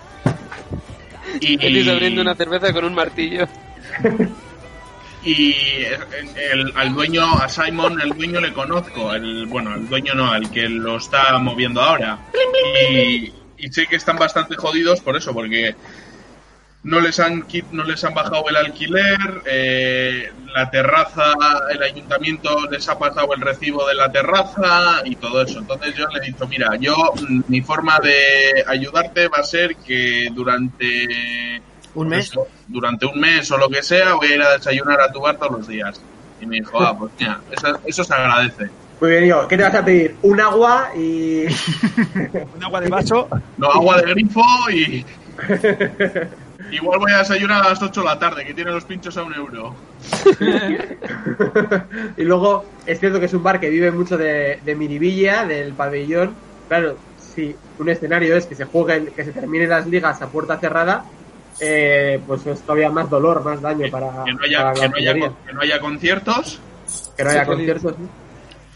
Y, 1.39 1.57
Félix 1.57 1.87
abriendo 1.89 2.21
una 2.21 2.33
cerveza 2.33 2.73
con 2.73 2.85
un 2.85 2.95
martillo. 2.95 3.47
y 5.23 5.53
el, 6.51 6.71
al 6.75 6.93
dueño, 6.95 7.31
a 7.33 7.47
Simon, 7.47 8.01
el 8.01 8.09
dueño 8.09 8.39
le 8.39 8.53
conozco, 8.53 9.13
el, 9.13 9.45
bueno, 9.45 9.73
al 9.73 9.87
dueño 9.87 10.15
no, 10.15 10.31
al 10.31 10.49
que 10.49 10.67
lo 10.67 10.97
está 10.97 11.37
moviendo 11.37 11.81
ahora. 11.81 12.17
Y, 12.91 13.31
y 13.57 13.67
sé 13.71 13.87
que 13.87 13.97
están 13.97 14.17
bastante 14.17 14.55
jodidos 14.55 15.01
por 15.01 15.17
eso, 15.17 15.33
porque 15.33 15.75
no 16.83 17.01
les 17.01 17.19
han 17.19 17.45
no 17.71 17.83
les 17.83 18.03
han 18.03 18.13
bajado 18.13 18.47
el 18.49 18.55
alquiler, 18.55 19.17
eh, 19.45 20.31
la 20.55 20.69
terraza, 20.69 21.33
el 21.69 21.83
ayuntamiento 21.83 22.69
les 22.69 22.87
ha 22.87 22.97
pasado 22.97 23.33
el 23.33 23.41
recibo 23.41 23.85
de 23.87 23.95
la 23.95 24.11
terraza 24.11 25.01
y 25.03 25.15
todo 25.15 25.41
eso. 25.41 25.59
Entonces 25.59 25.95
yo 25.95 26.07
le 26.07 26.19
he 26.19 26.31
dicho, 26.31 26.47
mira, 26.47 26.75
yo 26.79 26.95
mm, 26.95 27.41
mi 27.47 27.61
forma 27.61 27.99
de 27.99 28.63
ayudarte 28.67 29.27
va 29.27 29.39
a 29.39 29.43
ser 29.43 29.75
que 29.77 30.29
durante 30.31 31.61
¿Un 31.95 32.07
mes? 32.07 32.27
eso, 32.27 32.47
durante 32.67 33.05
un 33.05 33.19
mes 33.19 33.51
o 33.51 33.57
lo 33.57 33.69
que 33.69 33.83
sea, 33.83 34.13
voy 34.13 34.27
a 34.27 34.35
ir 34.35 34.41
a 34.41 34.53
desayunar 34.53 35.01
a 35.01 35.11
tu 35.11 35.21
bar 35.21 35.37
todos 35.37 35.51
los 35.59 35.67
días. 35.67 36.01
Y 36.39 36.45
me 36.45 36.57
dijo, 36.57 36.79
ah, 36.79 36.95
pues 36.97 37.11
mira, 37.19 37.41
eso, 37.51 37.79
eso 37.85 38.03
se 38.03 38.13
agradece. 38.13 38.69
Muy 39.01 39.11
bien, 39.11 39.35
¿qué 39.47 39.57
te 39.57 39.63
vas 39.63 39.75
a 39.75 39.85
pedir? 39.85 40.15
Un 40.21 40.39
agua 40.39 40.89
y. 40.95 41.45
Un 42.55 42.63
agua 42.63 42.81
de 42.81 42.89
vaso. 42.89 43.27
No, 43.57 43.67
agua 43.71 44.01
de 44.01 44.13
grifo 44.13 44.41
y... 44.71 45.05
Igual 46.71 46.99
voy 46.99 47.11
a 47.13 47.19
desayunar 47.19 47.65
a 47.65 47.69
las 47.69 47.81
8 47.81 48.01
de 48.01 48.05
la 48.05 48.19
tarde, 48.19 48.45
que 48.45 48.53
tiene 48.53 48.71
los 48.71 48.83
pinchos 48.85 49.15
a 49.17 49.23
un 49.23 49.33
euro. 49.33 49.75
y 52.17 52.23
luego 52.23 52.65
es 52.85 52.99
cierto 52.99 53.19
que 53.19 53.25
es 53.27 53.33
un 53.33 53.43
bar 53.43 53.59
que 53.59 53.69
vive 53.69 53.91
mucho 53.91 54.17
de, 54.17 54.59
de 54.63 54.75
miribilla, 54.75 55.45
del 55.45 55.73
pabellón. 55.73 56.33
Claro, 56.67 56.97
si 57.17 57.55
un 57.79 57.89
escenario 57.89 58.35
es 58.35 58.45
que 58.45 58.55
se 58.55 58.65
jueguen, 58.65 59.07
que 59.15 59.23
se 59.23 59.31
terminen 59.31 59.69
las 59.69 59.87
ligas 59.87 60.21
a 60.21 60.27
puerta 60.27 60.57
cerrada, 60.59 61.05
eh, 61.59 62.19
pues 62.27 62.45
es 62.45 62.61
todavía 62.61 62.89
más 62.89 63.09
dolor, 63.09 63.43
más 63.43 63.61
daño 63.61 63.89
para, 63.89 64.23
Que 64.25 64.33
no 64.33 64.43
haya, 64.43 64.57
para 64.57 64.73
la 64.73 64.73
que 64.81 64.89
no 64.89 64.95
haya, 64.97 65.11
hostelería. 65.11 65.31
que 65.45 65.53
no 65.53 65.61
haya 65.61 65.79
conciertos. 65.79 66.59
Que 67.15 67.23
no 67.23 67.29
haya 67.29 67.41
Sí, 67.41 67.47
conciertos. 67.47 67.95
¿sí? 67.97 68.03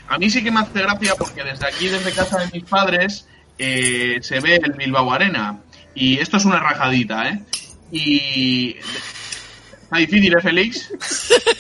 A 0.08 0.18
mí 0.18 0.30
sí 0.30 0.44
que 0.44 0.52
me 0.52 0.60
hace 0.62 0.82
gracia 0.82 1.14
porque 1.18 1.44
desde 1.44 1.68
aquí, 1.68 1.88
desde 1.88 2.12
casa 2.12 2.40
de 2.40 2.48
mis 2.54 2.64
padres, 2.64 3.28
eh, 3.58 4.18
se 4.22 4.40
ve 4.40 4.60
el 4.64 4.74
Bilbao 4.74 5.12
Arena. 5.12 5.60
Y 5.94 6.20
esto 6.20 6.38
es 6.38 6.46
una 6.46 6.60
rajadita, 6.60 7.30
¿eh? 7.30 7.44
Y... 7.92 8.78
Está 9.84 9.98
difícil, 9.98 10.34
¿eh, 10.34 10.42
Félix? 10.42 10.90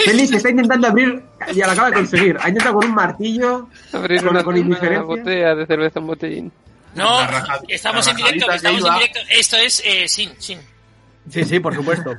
Félix 0.05 0.31
está 0.31 0.49
intentando 0.49 0.87
abrir, 0.87 1.21
ya 1.53 1.65
lo 1.65 1.73
acaba 1.73 1.89
de 1.89 1.95
conseguir. 1.97 2.37
Ha 2.41 2.47
intentado 2.47 2.75
con 2.75 2.87
un 2.87 2.95
martillo, 2.95 3.67
Abrir 3.91 4.21
con, 4.21 4.29
una, 4.29 4.43
con 4.43 4.53
una 4.53 4.61
indiferencia. 4.61 5.01
botella 5.03 5.55
de 5.55 5.65
cerveza 5.65 5.99
en 5.99 6.07
botellín. 6.07 6.51
No, 6.95 7.19
estamos 7.67 8.07
en 8.07 8.15
directo, 8.15 8.51
estamos 8.51 8.85
en 8.85 8.93
directo. 8.93 9.19
Esto 9.29 9.57
es 9.57 9.83
eh, 9.85 10.07
sin, 10.07 10.31
sin. 10.39 10.59
Sí, 11.29 11.43
sí, 11.43 11.59
por 11.59 11.75
supuesto. 11.75 12.15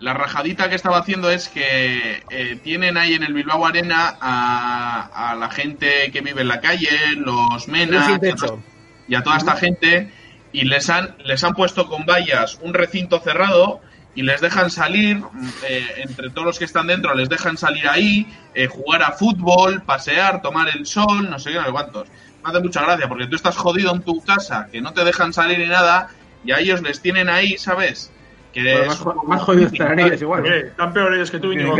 La 0.00 0.14
rajadita 0.14 0.68
que 0.68 0.74
estaba 0.74 0.98
haciendo 0.98 1.30
es 1.30 1.48
que 1.48 2.22
eh, 2.30 2.58
tienen 2.64 2.96
ahí 2.96 3.14
en 3.14 3.22
el 3.22 3.32
Bilbao 3.32 3.64
Arena 3.64 4.16
a, 4.20 5.30
a 5.30 5.34
la 5.36 5.48
gente 5.50 6.10
que 6.12 6.20
vive 6.20 6.42
en 6.42 6.48
la 6.48 6.60
calle, 6.60 6.90
los 7.16 7.68
menas 7.68 8.10
y 8.10 9.12
y 9.12 9.14
a 9.14 9.22
toda 9.22 9.36
esta 9.36 9.54
gente 9.56 10.10
y 10.54 10.64
les 10.64 10.88
han 10.88 11.14
les 11.24 11.42
han 11.44 11.52
puesto 11.54 11.86
con 11.86 12.06
vallas 12.06 12.58
un 12.62 12.72
recinto 12.72 13.18
cerrado 13.20 13.80
y 14.14 14.22
les 14.22 14.40
dejan 14.40 14.70
salir 14.70 15.20
eh, 15.68 15.86
entre 15.96 16.30
todos 16.30 16.46
los 16.46 16.58
que 16.58 16.64
están 16.64 16.86
dentro 16.86 17.12
les 17.14 17.28
dejan 17.28 17.56
salir 17.58 17.88
ahí 17.88 18.26
eh, 18.54 18.68
jugar 18.68 19.02
a 19.02 19.10
fútbol 19.12 19.82
pasear 19.82 20.40
tomar 20.40 20.68
el 20.68 20.86
sol 20.86 21.28
no 21.28 21.38
sé 21.38 21.50
qué 21.50 21.56
no 21.58 21.64
sé 21.66 21.72
cuántos 21.72 22.08
me 22.42 22.50
hace 22.50 22.60
mucha 22.60 22.82
gracia 22.82 23.08
porque 23.08 23.26
tú 23.26 23.36
estás 23.36 23.56
jodido 23.56 23.92
en 23.92 24.02
tu 24.02 24.22
casa 24.22 24.68
que 24.70 24.80
no 24.80 24.92
te 24.92 25.04
dejan 25.04 25.32
salir 25.32 25.58
ni 25.58 25.66
nada 25.66 26.08
y 26.44 26.52
a 26.52 26.60
ellos 26.60 26.80
les 26.82 27.00
tienen 27.00 27.28
ahí 27.28 27.58
sabes 27.58 28.12
que 28.52 28.86
Bueno, 29.02 29.22
más, 29.26 29.42
jodidos 29.42 29.72
estarán 29.72 29.98
ellos 29.98 30.22
igual. 30.22 30.46
Eh, 30.46 30.68
Están 30.68 30.92
peores 30.92 31.28
que 31.28 31.40
tú, 31.40 31.52
Íñigo. 31.52 31.76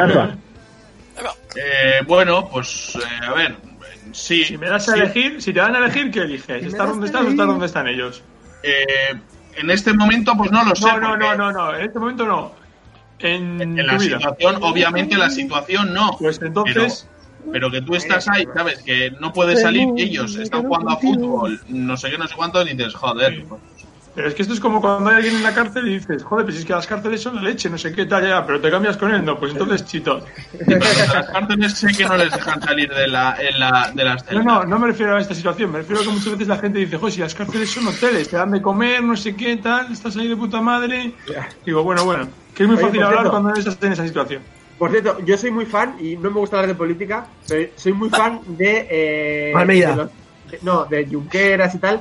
Eh, 1.56 2.00
bueno, 2.06 2.48
pues 2.50 2.96
eh, 2.96 3.26
a 3.26 3.32
ver, 3.32 3.56
sí. 4.10 4.44
Si 4.44 4.58
me 4.58 4.68
das 4.68 4.88
a 4.88 4.94
sí, 4.94 4.98
elegir, 5.00 5.40
si 5.40 5.52
te 5.52 5.60
dan 5.60 5.76
a 5.76 5.78
elegir, 5.78 6.10
¿qué 6.10 6.22
eliges? 6.22 6.62
me 6.62 6.68
¿Estar 6.68 6.88
das 6.88 6.88
donde 6.88 7.06
estás 7.06 7.20
o 7.22 7.28
estar 7.28 7.44
elegir. 7.44 7.46
donde 7.46 7.66
están 7.66 7.86
ellos? 7.86 8.24
Eh, 8.64 9.14
en 9.56 9.70
este 9.70 9.92
momento, 9.92 10.34
pues 10.36 10.50
no 10.50 10.64
lo 10.64 10.74
sé. 10.74 10.86
No, 10.86 10.98
no, 10.98 11.16
no, 11.16 11.34
no, 11.36 11.52
no. 11.52 11.74
En 11.76 11.84
este 11.86 11.98
momento 11.98 12.26
no. 12.26 12.52
En, 13.20 13.76
la 13.76 13.96
vida. 13.96 14.18
situación, 14.18 14.58
obviamente, 14.62 15.16
la 15.16 15.30
situación 15.30 15.94
no. 15.94 16.16
Pues 16.18 16.40
entonces, 16.42 17.08
Pero, 17.38 17.52
pero 17.52 17.70
que 17.70 17.82
tú 17.82 17.94
estás 17.94 18.28
ahí, 18.28 18.46
¿sabes? 18.54 18.82
Que 18.82 19.12
no 19.20 19.32
puedes 19.32 19.62
salir 19.62 19.88
y 19.96 20.02
ellos 20.02 20.36
están 20.36 20.64
jugando 20.64 20.90
a 20.90 20.96
fútbol, 20.96 21.60
no 21.68 21.96
sé 21.96 22.10
qué, 22.10 22.18
no 22.18 22.26
sé 22.26 22.34
cuánto, 22.34 22.62
y 22.62 22.74
dices, 22.74 22.94
joder. 22.94 23.44
pues, 23.48 23.60
pero 24.14 24.28
es 24.28 24.34
que 24.34 24.42
esto 24.42 24.54
es 24.54 24.60
como 24.60 24.80
cuando 24.80 25.10
hay 25.10 25.16
alguien 25.16 25.36
en 25.36 25.42
la 25.42 25.52
cárcel 25.54 25.88
y 25.88 25.94
dices, 25.94 26.22
joder, 26.22 26.44
pues 26.46 26.58
es 26.58 26.64
que 26.64 26.72
las 26.72 26.86
cárceles 26.86 27.20
son 27.20 27.34
la 27.36 27.42
leche, 27.42 27.68
no 27.68 27.76
sé 27.78 27.92
qué 27.92 28.06
tal, 28.06 28.26
ya, 28.26 28.46
pero 28.46 28.60
te 28.60 28.70
cambias 28.70 28.96
con 28.96 29.12
él, 29.12 29.24
no, 29.24 29.38
pues 29.38 29.52
entonces 29.52 29.84
chito. 29.84 30.24
las 30.66 31.30
cárceles 31.30 31.72
sé 31.74 31.88
que 31.88 32.04
no 32.04 32.16
les 32.16 32.32
dejan 32.32 32.60
salir 32.62 32.88
de, 32.92 33.08
la, 33.08 33.36
en 33.40 33.58
la, 33.58 33.90
de 33.94 34.04
las 34.04 34.22
No, 34.24 34.28
celdas. 34.28 34.44
no, 34.44 34.64
no 34.64 34.78
me 34.78 34.86
refiero 34.88 35.16
a 35.16 35.20
esta 35.20 35.34
situación, 35.34 35.72
me 35.72 35.78
refiero 35.78 36.00
a 36.02 36.04
que 36.04 36.10
muchas 36.10 36.30
veces 36.32 36.48
la 36.48 36.58
gente 36.58 36.78
dice, 36.78 36.96
joder, 36.96 37.12
si 37.12 37.20
las 37.20 37.34
cárceles 37.34 37.70
son 37.70 37.86
hoteles, 37.88 38.28
te 38.28 38.36
dan 38.36 38.50
de 38.52 38.62
comer, 38.62 39.02
no 39.02 39.16
sé 39.16 39.34
qué 39.34 39.56
tal, 39.56 39.92
estás 39.92 40.16
ahí 40.16 40.28
de 40.28 40.36
puta 40.36 40.60
madre. 40.60 41.12
Digo, 41.66 41.82
bueno, 41.82 42.04
bueno, 42.04 42.28
que 42.54 42.62
es 42.62 42.68
muy 42.68 42.76
Oye, 42.76 42.86
fácil 42.86 43.02
hablar 43.02 43.20
cierto. 43.22 43.30
cuando 43.30 43.54
estás 43.58 43.78
en 43.82 43.92
esa 43.92 44.06
situación. 44.06 44.42
Por 44.78 44.90
cierto, 44.90 45.18
yo 45.24 45.36
soy 45.38 45.50
muy 45.50 45.66
fan, 45.66 45.96
y 46.00 46.16
no 46.16 46.30
me 46.30 46.38
gusta 46.40 46.56
hablar 46.56 46.68
de 46.68 46.74
política, 46.74 47.26
pero 47.48 47.70
soy 47.76 47.92
muy 47.92 48.10
fan 48.10 48.40
de... 48.46 48.86
Eh, 48.90 49.52
Almeida. 49.54 49.90
de 49.90 49.96
los- 49.96 50.10
de- 50.50 50.58
no, 50.62 50.84
de 50.84 51.06
Junqueras 51.06 51.74
y 51.74 51.78
tal. 51.78 52.00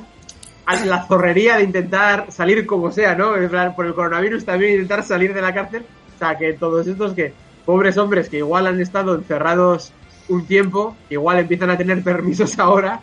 A 0.66 0.84
La 0.84 1.04
zorrería 1.06 1.56
de 1.56 1.64
intentar 1.64 2.26
salir 2.30 2.66
como 2.66 2.90
sea, 2.90 3.14
¿no? 3.14 3.36
En 3.36 3.48
plan, 3.48 3.74
por 3.74 3.86
el 3.86 3.94
coronavirus 3.94 4.44
también 4.44 4.72
intentar 4.72 5.02
salir 5.04 5.34
de 5.34 5.42
la 5.42 5.52
cárcel. 5.52 5.84
O 6.14 6.18
sea, 6.18 6.36
que 6.38 6.52
todos 6.54 6.86
estos 6.86 7.12
que, 7.12 7.32
pobres 7.66 7.96
hombres 7.98 8.28
que 8.28 8.38
igual 8.38 8.66
han 8.66 8.80
estado 8.80 9.14
encerrados 9.14 9.92
un 10.28 10.46
tiempo, 10.46 10.96
igual 11.10 11.38
empiezan 11.40 11.70
a 11.70 11.76
tener 11.76 12.02
permisos 12.02 12.58
ahora, 12.58 13.00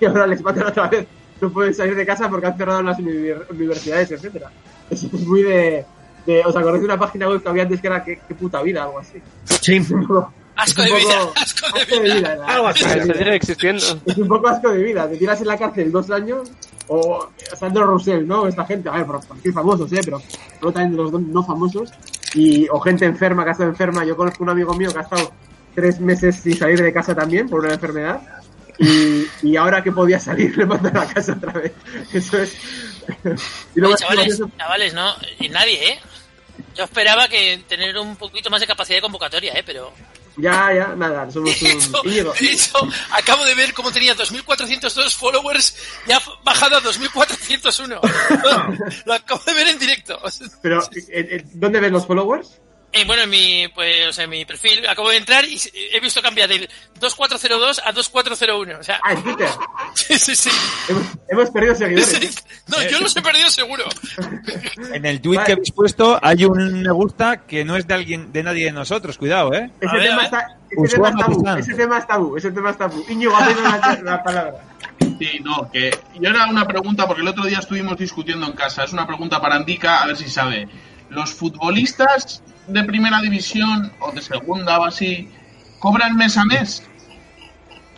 y 0.00 0.04
ahora 0.06 0.26
les 0.26 0.42
matan 0.42 0.66
otra 0.66 0.88
vez. 0.88 1.06
No 1.40 1.50
pueden 1.50 1.74
salir 1.74 1.94
de 1.94 2.06
casa 2.06 2.28
porque 2.28 2.46
han 2.46 2.56
cerrado 2.56 2.82
las 2.82 2.98
uni- 2.98 3.30
universidades, 3.50 4.10
etcétera. 4.10 4.50
Eso 4.90 5.06
es 5.12 5.20
muy 5.26 5.42
de... 5.42 5.84
de 6.26 6.40
¿Os 6.44 6.56
acordáis 6.56 6.80
de 6.80 6.86
una 6.86 6.98
página 6.98 7.28
web 7.28 7.42
que 7.42 7.48
había 7.48 7.62
antes 7.64 7.80
que 7.80 7.86
era 7.86 8.02
qué, 8.04 8.18
qué 8.26 8.34
puta 8.34 8.62
vida? 8.62 8.84
Algo 8.84 8.98
así. 8.98 9.18
Sí. 9.60 9.76
Es 9.76 9.90
un 9.90 10.06
poco- 10.06 10.32
Asco 10.56 10.82
de 10.82 10.92
un 10.92 10.98
vida, 10.98 11.18
poco- 11.20 11.32
asco 11.42 11.66
de 11.74 11.80
asco 11.82 11.94
de 11.96 12.14
vida. 12.14 12.38
Algo 12.46 12.66
así. 12.68 12.84
existiendo. 13.32 13.82
Es 14.06 14.16
un 14.16 14.28
poco 14.28 14.48
asco 14.48 14.70
de 14.70 14.82
vida. 14.82 15.08
Te 15.08 15.16
tiras 15.16 15.40
en 15.40 15.46
la 15.48 15.58
cárcel 15.58 15.90
dos 15.92 16.10
años 16.10 16.50
o 16.88 17.28
Sandro 17.58 17.86
Roussel, 17.86 18.26
¿no? 18.26 18.46
Esta 18.46 18.64
gente, 18.66 18.88
a 18.88 18.92
ver, 18.92 19.06
por, 19.06 19.20
qué 19.42 19.52
famosos, 19.52 19.92
¿eh? 19.92 20.00
Pero 20.04 20.20
luego 20.60 20.72
también 20.72 20.90
de 20.96 21.02
los 21.02 21.12
no- 21.12 21.18
no 21.20 21.44
famosos. 21.44 21.90
Y, 22.34 22.66
o 22.68 22.80
gente 22.80 23.04
enferma 23.04 23.44
que 23.44 23.50
ha 23.50 23.52
estado 23.52 23.70
enferma. 23.70 24.04
Yo 24.04 24.16
conozco 24.16 24.42
un 24.42 24.50
amigo 24.50 24.74
mío 24.74 24.92
que 24.92 24.98
ha 24.98 25.02
estado 25.02 25.32
tres 25.74 26.00
meses 26.00 26.36
sin 26.36 26.56
salir 26.56 26.82
de 26.82 26.92
casa 26.92 27.14
también 27.14 27.48
por 27.48 27.60
una 27.64 27.74
enfermedad. 27.74 28.20
Y, 28.78 29.24
y 29.42 29.56
ahora 29.56 29.82
que 29.84 29.92
podía 29.92 30.18
salir 30.18 30.56
le 30.58 30.66
mandan 30.66 30.96
a 30.96 31.06
casa 31.06 31.32
otra 31.34 31.52
vez. 31.52 31.72
Eso 32.12 32.38
es. 32.42 32.56
y 33.74 33.80
luego 33.80 33.94
Oye, 33.94 34.02
chavales, 34.04 34.34
eso- 34.34 34.50
chavales, 34.58 34.94
no, 34.94 35.12
y 35.38 35.48
nadie, 35.48 35.92
¿eh? 35.92 35.98
Yo 36.76 36.84
esperaba 36.84 37.28
que 37.28 37.62
tener 37.68 37.96
un 37.98 38.16
poquito 38.16 38.50
más 38.50 38.60
de 38.60 38.66
capacidad 38.66 38.98
de 38.98 39.02
convocatoria, 39.02 39.52
¿eh? 39.54 39.62
Pero... 39.64 39.92
ya, 40.36 40.72
ya, 40.72 40.96
nada, 40.96 41.30
somos 41.30 41.60
De 41.60 41.68
hecho, 41.68 41.92
de 42.02 42.32
acabo 43.10 43.44
de 43.44 43.54
ver 43.54 43.72
cómo 43.72 43.92
tenía 43.92 44.16
2.402 44.16 45.16
followers 45.16 45.76
y 46.06 46.12
ha 46.12 46.20
bajado 46.42 46.76
a 46.76 46.82
2.401. 46.82 49.02
Lo 49.06 49.14
acabo 49.14 49.42
de 49.44 49.54
ver 49.54 49.68
en 49.68 49.78
directo. 49.78 50.20
Pero, 50.62 50.82
¿eh, 50.92 51.04
eh, 51.08 51.44
¿dónde 51.54 51.80
ves 51.80 51.92
los 51.92 52.06
followers? 52.06 52.60
Eh, 52.96 53.04
bueno, 53.04 53.22
en 53.24 53.30
mi, 53.30 53.66
pues, 53.74 54.06
o 54.08 54.12
sea, 54.12 54.24
en 54.24 54.30
mi 54.30 54.44
perfil 54.44 54.86
acabo 54.86 55.10
de 55.10 55.16
entrar 55.16 55.44
y 55.44 55.60
he 55.92 55.98
visto 55.98 56.22
cambiar 56.22 56.48
del 56.48 56.68
2402 57.00 57.82
a 57.84 57.90
2401. 57.90 58.78
O 58.78 58.82
sea, 58.84 59.00
Ah, 59.02 59.12
en 59.12 59.22
Twitter. 59.24 59.48
sí, 59.94 60.16
sí, 60.16 60.36
sí. 60.36 60.50
Hemos, 60.88 61.06
hemos 61.28 61.50
perdido 61.50 61.74
seguidores. 61.74 62.44
No, 62.68 62.80
yo 62.82 63.00
los 63.00 63.14
he 63.16 63.20
perdido 63.20 63.50
seguro. 63.50 63.84
En 64.92 65.04
el 65.04 65.20
tweet 65.20 65.40
que 65.44 65.52
habéis 65.52 65.72
puesto 65.72 66.18
hay 66.22 66.44
un 66.44 66.82
me 66.82 66.92
gusta 66.92 67.46
que 67.46 67.64
no 67.64 67.76
es 67.76 67.86
de 67.86 67.94
alguien, 67.94 68.32
de 68.32 68.42
nadie 68.42 68.66
de 68.66 68.72
nosotros, 68.72 69.18
cuidado, 69.18 69.52
¿eh? 69.52 69.70
Ese 69.80 69.96
ver, 69.96 70.08
tema, 70.08 70.24
está, 70.24 70.58
ese, 70.70 70.96
tema 70.96 71.08
es 71.08 71.16
tabú, 71.16 71.56
ese 71.56 71.74
tema 71.74 71.98
es 71.98 72.06
tabú, 72.06 72.36
ese 72.36 72.50
tema 72.52 72.70
es 72.70 72.78
tabú. 72.78 73.04
Íñigo 73.08 73.36
ha 73.36 73.50
la, 73.50 74.00
la 74.02 74.22
palabra. 74.22 74.54
Sí, 75.18 75.40
no, 75.42 75.70
que 75.70 75.90
yo 76.20 76.30
era 76.30 76.46
una 76.46 76.66
pregunta, 76.66 77.06
porque 77.06 77.22
el 77.22 77.28
otro 77.28 77.44
día 77.44 77.58
estuvimos 77.58 77.96
discutiendo 77.96 78.46
en 78.46 78.52
casa, 78.52 78.84
es 78.84 78.92
una 78.92 79.06
pregunta 79.06 79.40
para 79.40 79.56
Andica, 79.56 80.02
a 80.02 80.06
ver 80.06 80.16
si 80.16 80.28
sabe. 80.28 80.68
¿Los 81.10 81.32
futbolistas 81.32 82.42
de 82.66 82.84
primera 82.84 83.20
división 83.20 83.92
o 84.00 84.12
de 84.12 84.22
segunda 84.22 84.78
o 84.78 84.84
así 84.84 85.28
cobran 85.78 86.16
mes 86.16 86.36
a 86.36 86.44
mes? 86.44 86.82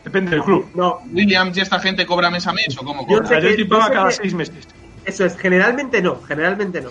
Depende 0.05 0.31
del 0.33 0.43
club. 0.43 0.71
No, 0.75 1.01
¿Williams 1.13 1.57
y 1.57 1.61
esta 1.61 1.81
gente 1.81 2.07
cobra 2.07 2.31
mes 2.31 2.47
a 2.47 2.53
mes 2.53 2.77
o 2.79 2.85
cómo 2.85 3.07
Yo 3.09 3.19
cobra? 3.23 3.41
yo 3.41 3.69
paga 3.69 3.87
sé 3.87 3.93
cada 3.93 4.09
que- 4.09 4.15
seis 4.15 4.35
meses. 4.35 4.69
eso 5.05 5.25
es, 5.25 5.37
generalmente 5.37 6.01
no, 6.01 6.21
generalmente 6.23 6.81
no. 6.81 6.91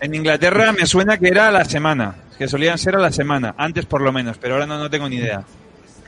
En 0.00 0.14
Inglaterra 0.14 0.72
me 0.72 0.86
suena 0.86 1.16
que 1.16 1.28
era 1.28 1.48
a 1.48 1.52
la 1.52 1.64
semana, 1.64 2.14
que 2.38 2.48
solían 2.48 2.76
ser 2.78 2.96
a 2.96 2.98
la 2.98 3.12
semana, 3.12 3.54
antes 3.56 3.86
por 3.86 4.00
lo 4.00 4.12
menos, 4.12 4.36
pero 4.38 4.54
ahora 4.54 4.66
no, 4.66 4.78
no 4.78 4.90
tengo 4.90 5.08
ni 5.08 5.16
idea. 5.16 5.42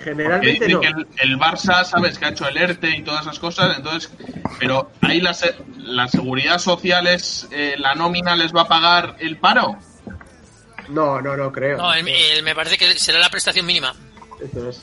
Generalmente 0.03 0.69
no. 0.69 0.81
que 0.81 0.89
el, 0.89 1.07
el 1.23 1.39
Barça, 1.39 1.85
sabes, 1.85 2.19
que 2.19 2.25
ha 2.27 2.29
hecho 2.31 2.47
el 2.49 2.57
ERTE 2.57 2.91
y 2.99 3.03
todas 3.03 3.23
esas 3.23 3.39
cosas, 3.39 3.77
entonces, 3.77 4.13
pero 4.59 4.91
ahí 5.01 5.21
la, 5.21 5.33
se- 5.33 5.55
la 5.79 6.09
seguridad 6.09 6.59
social 6.59 7.07
es, 7.07 7.49
eh, 7.53 7.75
la 7.79 7.95
nómina 7.95 8.35
les 8.37 8.53
va 8.55 8.63
a 8.63 8.69
pagar 8.69 9.17
el 9.21 9.39
paro. 9.39 9.77
No, 10.89 11.21
no, 11.21 11.37
no 11.37 11.51
creo. 11.53 11.79
No, 11.79 11.93
el- 11.95 12.07
el- 12.09 12.43
me 12.43 12.55
parece 12.55 12.77
que 12.79 12.99
será 12.99 13.19
la 13.19 13.31
prestación 13.31 13.67
mínima. 13.67 13.95
Eso 14.43 14.69
es, 14.69 14.83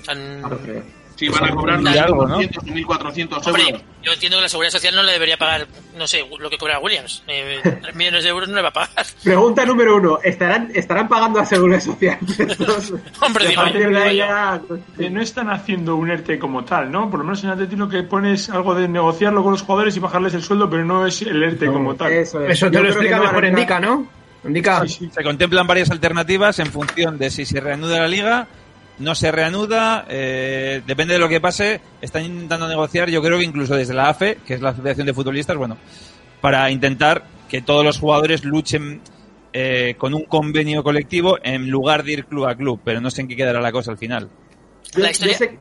O 0.00 0.04
sea, 0.04 0.14
no 0.14 0.58
creo. 0.58 0.82
Si 1.16 1.28
van 1.28 1.44
a 1.44 1.54
cobrar 1.54 1.80
Y 1.80 1.96
algo, 1.96 2.26
¿no? 2.26 2.40
1.400 2.40 2.56
o 2.58 3.40
1.400 3.40 3.46
hombre, 3.46 3.62
euros. 3.68 3.82
yo 4.02 4.12
entiendo 4.14 4.36
que 4.38 4.42
la 4.42 4.48
seguridad 4.48 4.72
social 4.72 4.96
no 4.96 5.04
le 5.04 5.12
debería 5.12 5.36
pagar, 5.36 5.68
no 5.96 6.08
sé, 6.08 6.26
lo 6.40 6.50
que 6.50 6.58
cobra 6.58 6.80
Williams. 6.80 7.22
Eh, 7.28 7.60
3 7.62 7.94
millones 7.94 8.24
de 8.24 8.30
euros 8.30 8.48
no 8.48 8.56
le 8.56 8.62
va 8.62 8.70
a 8.70 8.72
pagar. 8.72 9.06
Pregunta 9.22 9.64
número 9.64 9.94
uno, 9.96 10.18
¿estarán, 10.24 10.72
estarán 10.74 11.06
pagando 11.06 11.38
a 11.38 11.46
seguridad 11.46 11.78
social? 11.78 12.18
Hombre, 13.20 13.46
digo, 13.46 13.62
yo. 13.64 14.10
ya, 14.10 14.60
Que 14.98 15.08
no 15.08 15.22
están 15.22 15.50
haciendo 15.50 15.94
un 15.94 16.10
ERTE 16.10 16.36
como 16.40 16.64
tal, 16.64 16.90
¿no? 16.90 17.08
Por 17.08 17.20
lo 17.20 17.24
menos 17.26 17.44
en 17.44 17.50
Atleti 17.50 17.76
lo 17.76 17.88
que 17.88 18.02
pones 18.02 18.50
algo 18.50 18.74
de 18.74 18.88
negociarlo 18.88 19.44
con 19.44 19.52
los 19.52 19.62
jugadores 19.62 19.96
y 19.96 20.00
bajarles 20.00 20.34
el 20.34 20.42
sueldo, 20.42 20.68
pero 20.68 20.84
no 20.84 21.06
es 21.06 21.22
el 21.22 21.40
ERTE 21.40 21.66
como 21.66 21.94
tal. 21.94 22.12
Eso 22.12 22.42
es. 22.44 22.50
Eso 22.54 22.66
Yo 22.66 22.72
te 22.72 22.80
lo 22.82 22.88
explica 22.88 23.18
no 23.18 23.22
mejor 23.22 23.44
Indica, 23.44 23.78
¿no? 23.78 24.08
Indica. 24.46 24.84
Se 24.86 25.22
contemplan 25.22 25.66
varias 25.66 25.90
alternativas 25.90 26.58
en 26.58 26.66
función 26.66 27.18
de 27.18 27.30
si 27.30 27.44
se 27.46 27.60
reanuda 27.60 27.98
la 28.00 28.08
liga, 28.08 28.46
no 28.98 29.14
se 29.14 29.32
reanuda, 29.32 30.04
eh, 30.08 30.82
depende 30.86 31.14
de 31.14 31.20
lo 31.20 31.28
que 31.28 31.40
pase. 31.40 31.80
Están 32.00 32.24
intentando 32.24 32.68
negociar, 32.68 33.08
yo 33.10 33.22
creo 33.22 33.38
que 33.38 33.44
incluso 33.44 33.74
desde 33.74 33.94
la 33.94 34.08
AFE, 34.10 34.38
que 34.46 34.54
es 34.54 34.60
la 34.60 34.70
Asociación 34.70 35.06
de 35.06 35.14
Futbolistas, 35.14 35.56
bueno, 35.56 35.76
para 36.40 36.70
intentar 36.70 37.24
que 37.48 37.62
todos 37.62 37.84
los 37.84 37.98
jugadores 37.98 38.44
luchen 38.44 39.00
eh, 39.52 39.94
con 39.98 40.14
un 40.14 40.24
convenio 40.24 40.82
colectivo 40.82 41.38
en 41.42 41.70
lugar 41.70 42.02
de 42.04 42.12
ir 42.12 42.24
club 42.26 42.46
a 42.46 42.54
club, 42.56 42.80
pero 42.84 43.00
no 43.00 43.10
sé 43.10 43.22
en 43.22 43.28
qué 43.28 43.36
quedará 43.36 43.60
la 43.60 43.72
cosa 43.72 43.92
al 43.92 43.98
final. 43.98 44.28
Yo, 44.94 45.00
La 45.00 45.06
yo 45.06 45.10
historia- 45.12 45.38
sé... 45.38 45.58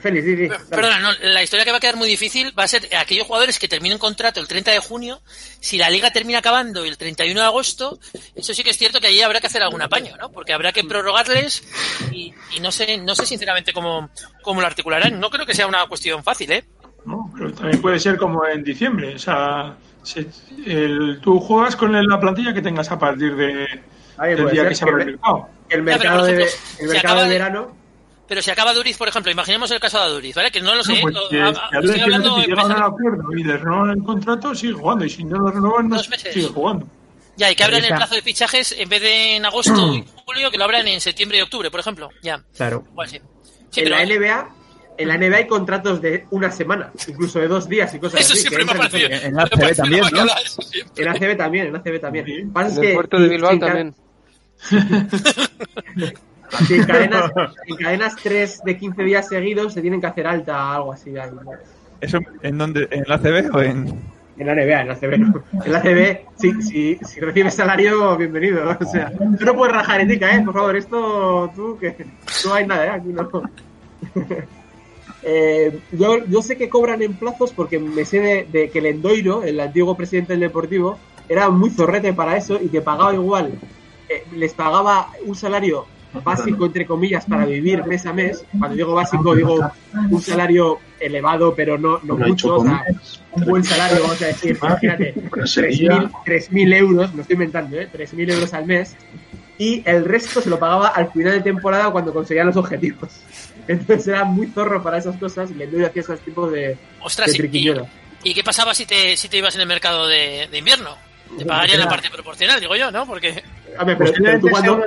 Félix. 0.00 0.68
Perdona, 0.68 0.98
no, 0.98 1.12
la 1.22 1.42
historia 1.42 1.64
que 1.64 1.70
va 1.70 1.78
a 1.78 1.80
quedar 1.80 1.96
muy 1.96 2.08
difícil 2.08 2.52
va 2.58 2.64
a 2.64 2.68
ser 2.68 2.88
aquellos 2.96 3.26
jugadores 3.26 3.58
que 3.58 3.68
terminen 3.68 3.98
contrato 3.98 4.40
el 4.40 4.48
30 4.48 4.72
de 4.72 4.78
junio, 4.80 5.20
si 5.60 5.78
la 5.78 5.88
liga 5.88 6.10
termina 6.10 6.40
acabando 6.40 6.84
el 6.84 6.98
31 6.98 7.40
de 7.40 7.46
agosto, 7.46 7.98
eso 8.34 8.52
sí 8.54 8.62
que 8.64 8.70
es 8.70 8.76
cierto 8.78 9.00
que 9.00 9.06
allí 9.06 9.22
habrá 9.22 9.40
que 9.40 9.46
hacer 9.46 9.62
algún 9.62 9.82
apaño, 9.82 10.16
¿no? 10.18 10.30
Porque 10.30 10.52
habrá 10.52 10.72
que 10.72 10.84
prorrogarles 10.84 11.62
y, 12.12 12.34
y 12.56 12.60
no 12.60 12.70
sé, 12.72 12.98
no 12.98 13.14
sé 13.14 13.24
sinceramente 13.26 13.72
cómo, 13.72 14.10
cómo 14.42 14.60
lo 14.60 14.66
articularán. 14.66 15.18
No 15.20 15.30
creo 15.30 15.46
que 15.46 15.54
sea 15.54 15.66
una 15.66 15.86
cuestión 15.86 16.22
fácil, 16.24 16.52
¿eh? 16.52 16.64
¿no? 17.06 17.30
Pero 17.36 17.52
también 17.52 17.80
puede 17.80 17.98
ser 18.00 18.16
como 18.16 18.46
en 18.46 18.64
diciembre. 18.64 19.14
O 19.14 19.18
sea, 19.18 19.76
se- 20.02 20.26
el- 20.66 21.20
tú 21.22 21.38
juegas 21.40 21.76
con 21.76 21.92
la 21.92 22.20
plantilla 22.20 22.52
que 22.52 22.62
tengas 22.62 22.90
a 22.90 22.98
partir 22.98 23.36
de, 23.36 23.66
Ahí 24.18 24.34
del 24.34 24.50
día 24.50 24.68
que 24.68 24.74
se 24.74 24.84
el 24.86 24.94
mercado. 24.94 25.48
El 25.68 25.78
Ya, 25.78 25.82
mercado, 25.84 26.24
de, 26.26 26.32
ejemplo, 26.44 26.58
el 26.80 26.88
mercado 26.88 27.22
de- 27.22 27.28
verano... 27.28 27.76
Pero 28.26 28.40
si 28.40 28.50
acaba 28.50 28.72
Duriz, 28.72 28.96
por 28.96 29.06
ejemplo, 29.08 29.30
imaginemos 29.30 29.70
el 29.70 29.80
caso 29.80 30.02
de 30.02 30.10
Duriz, 30.14 30.34
¿vale? 30.34 30.50
Que 30.50 30.60
no 30.60 30.74
lo 30.74 30.82
sé, 30.82 30.94
No, 30.94 31.00
pues 31.02 31.14
lo- 31.14 31.28
que, 31.28 31.40
a- 31.42 31.48
a- 31.48 31.70
que 31.70 31.86
estoy 31.86 32.00
hablando 32.00 32.30
Madrid 32.32 32.46
llega 32.48 32.62
a 32.62 32.66
un 32.66 32.72
acuerdo 32.82 33.32
y 33.36 33.44
le 33.44 33.56
renovan 33.58 33.90
el 33.90 34.02
contrato, 34.02 34.54
sigue 34.54 34.72
jugando. 34.72 35.04
Y 35.04 35.10
si 35.10 35.24
no 35.24 35.38
lo 35.38 35.50
renovan, 35.50 35.88
no 35.90 35.98
sigue 35.98 36.46
jugando. 36.48 36.86
Ya, 37.36 37.50
y 37.50 37.56
que 37.56 37.64
abran 37.64 37.84
el 37.84 37.94
plazo 37.94 38.14
de 38.14 38.22
fichajes 38.22 38.72
en 38.78 38.88
vez 38.88 39.02
de 39.02 39.36
en 39.36 39.44
agosto 39.44 39.94
y 39.94 40.04
julio, 40.24 40.50
que 40.50 40.56
lo 40.58 40.64
abran 40.64 40.86
en 40.88 41.00
septiembre 41.00 41.38
y 41.38 41.40
octubre, 41.42 41.70
por 41.70 41.80
ejemplo. 41.80 42.08
Ya, 42.22 42.42
Claro. 42.56 42.84
igual 42.90 43.08
sí. 43.08 43.20
Sí, 43.70 43.80
en 43.80 43.84
pero 43.86 43.96
la 43.96 44.04
NBA... 44.06 44.48
En 44.96 45.08
la 45.08 45.18
NBA 45.18 45.36
hay 45.38 45.46
contratos 45.48 46.00
de 46.00 46.24
una 46.30 46.52
semana, 46.52 46.92
incluso 47.08 47.40
de 47.40 47.48
dos 47.48 47.68
días 47.68 47.92
y 47.94 47.98
cosas 47.98 48.20
eso 48.20 48.32
así. 48.34 48.42
siempre 48.42 48.64
me 48.64 48.70
ha 48.70 48.74
parecido. 48.76 49.08
En 49.10 49.34
la 49.34 49.42
me 49.42 49.48
CB 49.50 49.58
parece 49.60 49.82
una 49.82 49.90
también, 49.90 50.14
¿no? 50.14 50.32
En 50.96 51.08
ACB 51.08 51.36
también, 51.36 51.66
en 51.66 51.74
ACB 51.76 52.00
también. 52.00 52.52
Pasa 52.52 52.68
es 52.68 52.76
En 52.76 52.80
que 52.82 52.88
el 52.90 52.94
puerto 52.94 53.18
de 53.18 53.24
si- 53.26 53.30
Bilbao 53.34 53.52
si 53.54 53.58
también. 53.58 53.94
en 56.70 56.84
cadenas, 56.84 57.30
en 57.66 57.76
cadenas 57.76 58.16
3 58.22 58.62
de 58.64 58.76
15 58.76 59.02
días 59.02 59.28
seguidos 59.28 59.72
se 59.74 59.80
tienen 59.80 60.00
que 60.00 60.06
hacer 60.06 60.26
alta, 60.26 60.74
algo 60.74 60.92
así. 60.92 61.14
¿Eso 62.00 62.18
en 62.42 62.58
dónde? 62.58 62.88
¿En 62.90 63.04
la 63.06 63.18
CB 63.18 63.54
o 63.54 63.60
en...? 63.60 64.14
En 64.36 64.48
la 64.48 64.54
NBA, 64.54 64.80
en 64.80 64.88
la 64.88 64.96
CB 64.96 65.18
no. 65.18 65.44
En 65.64 65.72
la 65.72 65.80
CB, 65.80 66.26
si, 66.36 66.60
si, 66.60 66.96
si 66.96 67.20
recibes 67.20 67.54
salario, 67.54 68.16
bienvenido. 68.16 68.76
O 68.80 68.84
sea, 68.84 69.12
tú 69.12 69.44
no 69.44 69.54
puedes 69.54 69.72
rajar 69.72 70.00
ética, 70.00 70.34
¿eh? 70.34 70.42
Por 70.44 70.54
favor, 70.54 70.76
esto, 70.76 71.52
tú, 71.54 71.78
que 71.78 71.94
no 72.44 72.54
hay 72.54 72.66
nada, 72.66 72.86
¿eh? 72.86 72.90
Aquí 72.90 73.08
no. 73.08 73.30
Eh, 75.26 75.80
yo, 75.92 76.22
yo 76.26 76.42
sé 76.42 76.58
que 76.58 76.68
cobran 76.68 77.00
en 77.00 77.14
plazos 77.14 77.50
porque 77.50 77.78
me 77.78 78.04
sé 78.04 78.20
de, 78.20 78.46
de 78.52 78.68
que 78.68 78.80
el 78.80 78.84
Endoiro, 78.84 79.42
el 79.42 79.58
antiguo 79.58 79.96
presidente 79.96 80.34
del 80.34 80.40
Deportivo, 80.40 80.98
era 81.30 81.48
muy 81.48 81.70
zorrete 81.70 82.12
para 82.12 82.36
eso 82.36 82.58
y 82.60 82.68
que 82.68 82.82
pagaba 82.82 83.14
igual, 83.14 83.58
eh, 84.10 84.24
les 84.34 84.52
pagaba 84.52 85.08
un 85.24 85.34
salario 85.34 85.86
básico, 86.22 86.66
entre 86.66 86.86
comillas, 86.86 87.24
para 87.24 87.46
vivir 87.46 87.84
mes 87.84 88.06
a 88.06 88.12
mes. 88.12 88.44
Cuando 88.58 88.76
digo 88.76 88.94
básico, 88.94 89.34
digo 89.34 89.70
un 90.10 90.22
salario 90.22 90.78
elevado, 91.00 91.54
pero 91.54 91.78
no, 91.78 92.00
no 92.02 92.16
mucho. 92.16 92.56
O 92.56 92.64
sea, 92.64 92.84
un 93.32 93.44
buen 93.44 93.64
salario, 93.64 94.02
vamos 94.02 94.20
a 94.22 94.26
decir, 94.26 94.56
imagínate, 94.62 95.14
3.000 95.14 96.10
3.000 96.24 96.76
euros, 96.76 97.14
me 97.14 97.22
estoy 97.22 97.34
inventando, 97.34 97.78
¿eh? 97.78 97.88
3.000 97.92 98.32
euros 98.32 98.54
al 98.54 98.66
mes. 98.66 98.96
Y 99.56 99.82
el 99.88 100.04
resto 100.04 100.40
se 100.40 100.50
lo 100.50 100.58
pagaba 100.58 100.88
al 100.88 101.10
final 101.12 101.34
de 101.34 101.40
temporada 101.40 101.90
cuando 101.90 102.12
conseguían 102.12 102.46
los 102.46 102.56
objetivos. 102.56 103.08
Entonces 103.68 104.08
era 104.08 104.24
muy 104.24 104.48
zorro 104.48 104.82
para 104.82 104.98
esas 104.98 105.16
cosas 105.16 105.50
y 105.50 105.54
le 105.54 105.66
doy 105.66 105.84
hacía 105.84 106.02
esos 106.02 106.20
tipos 106.20 106.52
de, 106.52 106.76
Ostras, 107.00 107.30
de 107.30 107.36
¿y, 107.36 107.38
triquiñuela. 107.38 107.86
y, 108.22 108.30
y 108.30 108.34
qué 108.34 108.42
pasaba 108.44 108.74
si 108.74 108.84
te, 108.84 109.16
si 109.16 109.28
te 109.28 109.38
ibas 109.38 109.54
en 109.54 109.62
el 109.62 109.66
mercado 109.66 110.06
de, 110.06 110.48
de 110.50 110.58
invierno? 110.58 110.90
Te 111.38 111.46
pagarían 111.46 111.80
la 111.80 111.88
parte 111.88 112.10
proporcional, 112.10 112.60
digo 112.60 112.76
yo, 112.76 112.90
¿no? 112.90 113.06
Porque 113.06 113.42
Hombre, 113.78 113.96
pero, 113.96 114.12
pero 114.12 114.40
tú 114.40 114.48
Posiblemente 114.48 114.50
cuando, 114.50 114.86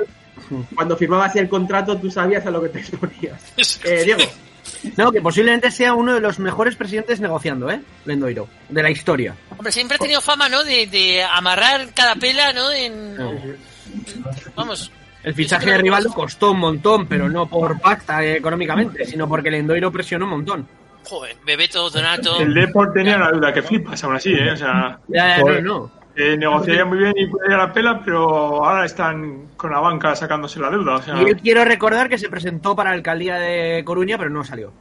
cuando 0.74 0.96
firmabas 0.96 1.34
el 1.36 1.48
contrato 1.48 1.96
tú 1.98 2.10
sabías 2.10 2.44
a 2.46 2.50
lo 2.50 2.62
que 2.62 2.68
te 2.68 2.80
exponías. 2.80 3.42
Eh, 3.84 4.04
Diego, 4.04 4.22
No, 4.96 5.10
que 5.12 5.20
posiblemente 5.20 5.70
sea 5.70 5.94
uno 5.94 6.14
de 6.14 6.20
los 6.20 6.38
mejores 6.38 6.76
presidentes 6.76 7.20
negociando, 7.20 7.70
¿eh? 7.70 7.80
Lendoiro, 8.04 8.48
de 8.68 8.82
la 8.82 8.90
historia. 8.90 9.34
Hombre, 9.50 9.72
siempre 9.72 9.96
ha 9.96 9.98
tenido 9.98 10.20
fama, 10.20 10.48
¿no? 10.48 10.62
De, 10.64 10.86
de 10.86 11.22
amarrar 11.22 11.88
cada 11.94 12.14
pela, 12.16 12.52
¿no? 12.52 12.70
En... 12.72 13.16
Vamos. 14.54 14.92
El 15.22 15.34
fichaje 15.34 15.70
de 15.70 15.78
Rivaldo 15.78 16.10
costó 16.12 16.52
un 16.52 16.60
montón, 16.60 17.06
pero 17.06 17.28
no 17.28 17.48
por 17.48 17.80
pacta 17.80 18.24
eh, 18.24 18.36
económicamente, 18.36 19.04
sino 19.04 19.28
porque 19.28 19.50
Lendoiro 19.50 19.90
presionó 19.90 20.24
un 20.26 20.30
montón. 20.32 20.68
Joder, 21.04 21.36
Bebeto, 21.44 21.88
Donato. 21.90 22.38
El 22.40 22.54
Deport 22.54 22.92
tenía 22.94 23.16
una 23.16 23.30
deuda 23.30 23.52
que 23.52 23.62
flipas, 23.62 24.02
aún 24.04 24.16
así, 24.16 24.32
¿eh? 24.32 24.52
O 24.52 24.56
sea, 24.56 24.98
Ya, 25.08 25.38
ya, 25.38 25.60
no. 25.60 25.90
Eh, 26.18 26.36
negociaría 26.36 26.84
muy 26.84 26.98
bien 26.98 27.12
y 27.16 27.26
podría 27.26 27.56
la 27.56 27.72
pela, 27.72 28.02
pero 28.04 28.64
ahora 28.64 28.84
están 28.84 29.48
con 29.56 29.70
la 29.72 29.80
banca 29.80 30.14
sacándose 30.16 30.60
la 30.60 30.70
deuda. 30.70 30.96
O 30.96 31.02
sea, 31.02 31.22
Y 31.22 31.28
yo 31.28 31.36
quiero 31.36 31.64
recordar 31.64 32.08
que 32.08 32.18
se 32.18 32.28
presentó 32.28 32.74
para 32.76 32.90
la 32.90 32.96
alcaldía 32.96 33.36
de 33.36 33.82
Coruña, 33.84 34.18
pero 34.18 34.30
no 34.30 34.44
salió. 34.44 34.72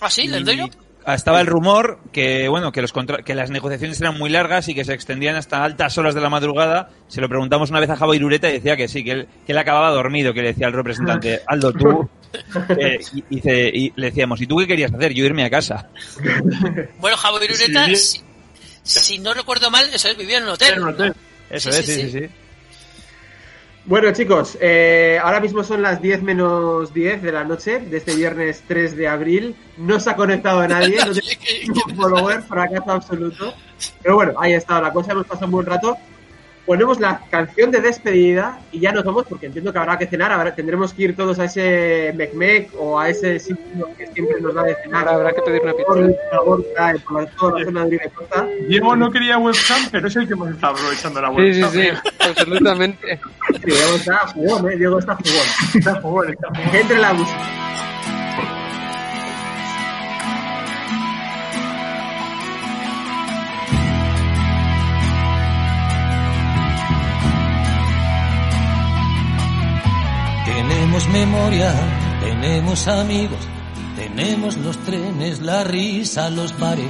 Ah, 0.00 0.10
sí, 0.10 0.26
Lendoiro. 0.28 0.68
Ah, 1.04 1.14
Estaba 1.14 1.40
el 1.40 1.48
rumor 1.48 1.98
que 2.12 2.46
bueno 2.46 2.70
que 2.70 2.80
los 2.80 2.92
contra- 2.92 3.22
que 3.24 3.34
las 3.34 3.50
negociaciones 3.50 4.00
eran 4.00 4.16
muy 4.16 4.30
largas 4.30 4.68
y 4.68 4.74
que 4.74 4.84
se 4.84 4.92
extendían 4.94 5.34
hasta 5.34 5.64
altas 5.64 5.98
horas 5.98 6.14
de 6.14 6.20
la 6.20 6.30
madrugada. 6.30 6.90
Se 7.08 7.20
lo 7.20 7.28
preguntamos 7.28 7.70
una 7.70 7.80
vez 7.80 7.90
a 7.90 7.96
Javo 7.96 8.14
Irureta 8.14 8.48
y 8.48 8.52
decía 8.52 8.76
que 8.76 8.86
sí, 8.86 9.02
que 9.02 9.10
él, 9.10 9.28
que 9.44 9.50
él 9.50 9.58
acababa 9.58 9.90
dormido, 9.90 10.32
que 10.32 10.42
le 10.42 10.48
decía 10.48 10.68
al 10.68 10.72
representante, 10.74 11.40
Aldo, 11.48 11.72
tú... 11.72 12.08
eh, 12.78 13.00
y, 13.14 13.18
y 13.30 13.34
dice- 13.34 13.70
y 13.74 13.92
le 13.96 14.06
decíamos, 14.06 14.40
¿y 14.42 14.46
tú 14.46 14.58
qué 14.58 14.68
querías 14.68 14.94
hacer? 14.94 15.12
Yo 15.12 15.24
irme 15.24 15.44
a 15.44 15.50
casa. 15.50 15.88
Bueno, 17.00 17.16
Javo 17.16 17.42
Irureta, 17.42 17.86
Sí. 17.96 18.22
Si, 18.82 19.18
no 19.18 19.34
recuerdo 19.34 19.70
mal, 19.70 19.88
eso 19.92 20.08
es, 20.08 20.16
vivía 20.16 20.38
en 20.38 20.44
un 20.44 20.50
hotel. 20.50 20.74
en 20.74 20.82
un 20.82 20.88
hotel. 20.90 21.14
Eso 21.50 21.70
Sí, 21.72 21.78
es, 21.80 21.86
sí, 21.86 22.02
sí, 22.02 22.10
sí. 22.20 22.28
Bueno, 23.84 24.12
chicos, 24.12 24.56
eh, 24.60 25.18
ahora 25.20 25.40
mismo 25.40 25.64
son 25.64 25.82
las 25.82 26.00
10 26.00 26.22
menos 26.22 26.94
10 26.94 27.20
de 27.20 27.32
la 27.32 27.42
noche 27.42 27.80
de 27.80 27.96
este 27.96 28.14
viernes 28.14 28.62
3 28.68 28.96
de 28.96 29.08
abril. 29.08 29.56
No 29.76 29.98
se 29.98 30.08
ha 30.10 30.14
conectado 30.14 30.66
nadie, 30.68 30.96
no 31.04 31.12
¿Qué- 31.12 31.20
qué- 31.36 31.60
tenemos 31.66 31.94
follower, 31.96 32.42
fracaso 32.42 32.90
absoluto. 32.92 33.54
Pero 34.00 34.14
bueno, 34.14 34.34
ahí 34.38 34.52
ha 34.52 34.58
estado 34.58 34.82
la 34.82 34.92
cosa, 34.92 35.10
hemos 35.12 35.26
pasado 35.26 35.46
un 35.46 35.52
buen 35.52 35.66
rato. 35.66 35.96
Ponemos 36.64 37.00
la 37.00 37.20
canción 37.28 37.72
de 37.72 37.80
despedida 37.80 38.60
y 38.70 38.78
ya 38.78 38.92
nos 38.92 39.02
vamos 39.04 39.24
porque 39.28 39.46
entiendo 39.46 39.72
que 39.72 39.78
habrá 39.80 39.98
que 39.98 40.06
cenar. 40.06 40.30
Habrá, 40.30 40.54
tendremos 40.54 40.94
que 40.94 41.02
ir 41.02 41.16
todos 41.16 41.38
a 41.40 41.46
ese 41.46 42.12
Mecmec 42.14 42.70
o 42.78 43.00
a 43.00 43.08
ese 43.08 43.40
sitio 43.40 43.88
que 43.98 44.06
siempre 44.06 44.40
nos 44.40 44.54
da 44.54 44.62
de 44.62 44.76
cenar. 44.76 45.08
Ahora 45.08 45.16
habrá 45.16 45.32
que 45.32 45.42
pedir 45.42 45.60
una 45.62 45.72
pizza. 45.72 45.86
por 45.88 45.98
la 46.00 46.38
Gorka 46.44 46.94
y 46.94 46.98
por 47.00 47.26
toda 47.26 47.58
la 47.58 47.64
zona 47.64 47.80
de 47.80 47.86
Uribe 47.88 48.10
Costa. 48.14 48.46
Diego 48.68 48.94
no 48.94 49.10
quería 49.10 49.38
webcam, 49.38 49.88
pero 49.90 50.06
es 50.06 50.14
el 50.14 50.26
que 50.28 50.34
hemos 50.34 50.50
estado 50.50 50.74
aprovechando 50.74 51.20
la 51.20 51.28
Sí, 51.30 51.34
sí, 51.54 51.62
webcam. 51.62 51.72
sí, 51.72 51.88
absolutamente. 52.20 53.18
Sí, 53.54 53.60
Diego 53.64 53.94
está 53.96 54.18
jugón, 54.28 54.70
¿eh? 54.70 54.76
Diego 54.76 54.98
está 55.00 55.16
jugón. 55.16 55.46
Está 55.74 56.00
jugón, 56.00 56.30
está 56.30 56.48
jugón. 56.48 56.76
Entre 56.76 56.98
la 56.98 57.12
música. 57.12 57.38
Memoria, 71.12 71.74
tenemos 72.20 72.88
amigos, 72.88 73.38
tenemos 73.96 74.56
los 74.56 74.78
trenes, 74.78 75.42
la 75.42 75.62
risa, 75.62 76.30
los 76.30 76.58
bares, 76.58 76.86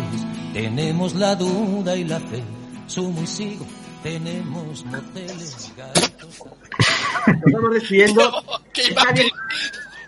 tenemos 0.53 1.15
la 1.15 1.35
duda 1.35 1.97
y 1.97 2.05
la 2.05 2.21
fe, 2.21 2.43
sumo 2.87 3.21
y 3.23 3.27
sigo, 3.27 3.67
tenemos 4.03 4.85
moteles, 4.87 5.73
gatos. 5.77 6.43
Nos 7.27 7.53
vamos 7.53 7.75
despidiendo. 7.75 8.31
¡Qué 8.73 8.83
Está 8.83 9.13
bien, 9.13 9.27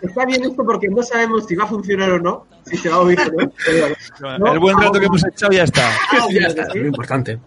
está 0.01 0.25
bien 0.25 0.43
esto 0.45 0.65
porque 0.65 0.87
no 0.87 1.03
sabemos 1.03 1.45
si 1.45 1.55
va 1.55 1.65
a 1.65 1.67
funcionar 1.67 2.09
o 2.11 2.19
no, 2.19 2.47
si 2.65 2.77
se 2.77 2.89
va 2.89 2.95
a 2.95 2.99
oír 2.99 3.19
o 3.19 3.25
no. 3.25 3.51
Pero 3.65 3.95
bueno. 4.21 4.37
¿No? 4.39 4.53
El 4.53 4.59
buen 4.59 4.79
rato 4.79 4.99
que 4.99 5.05
hemos 5.07 5.25
echado 5.25 5.51
ya 5.51 5.63
está. 5.63 5.89
Ah, 6.11 6.27
ya 6.31 6.47
está, 6.47 6.69
sí. 6.71 6.79
Muy 6.79 6.87
importante. 6.87 7.37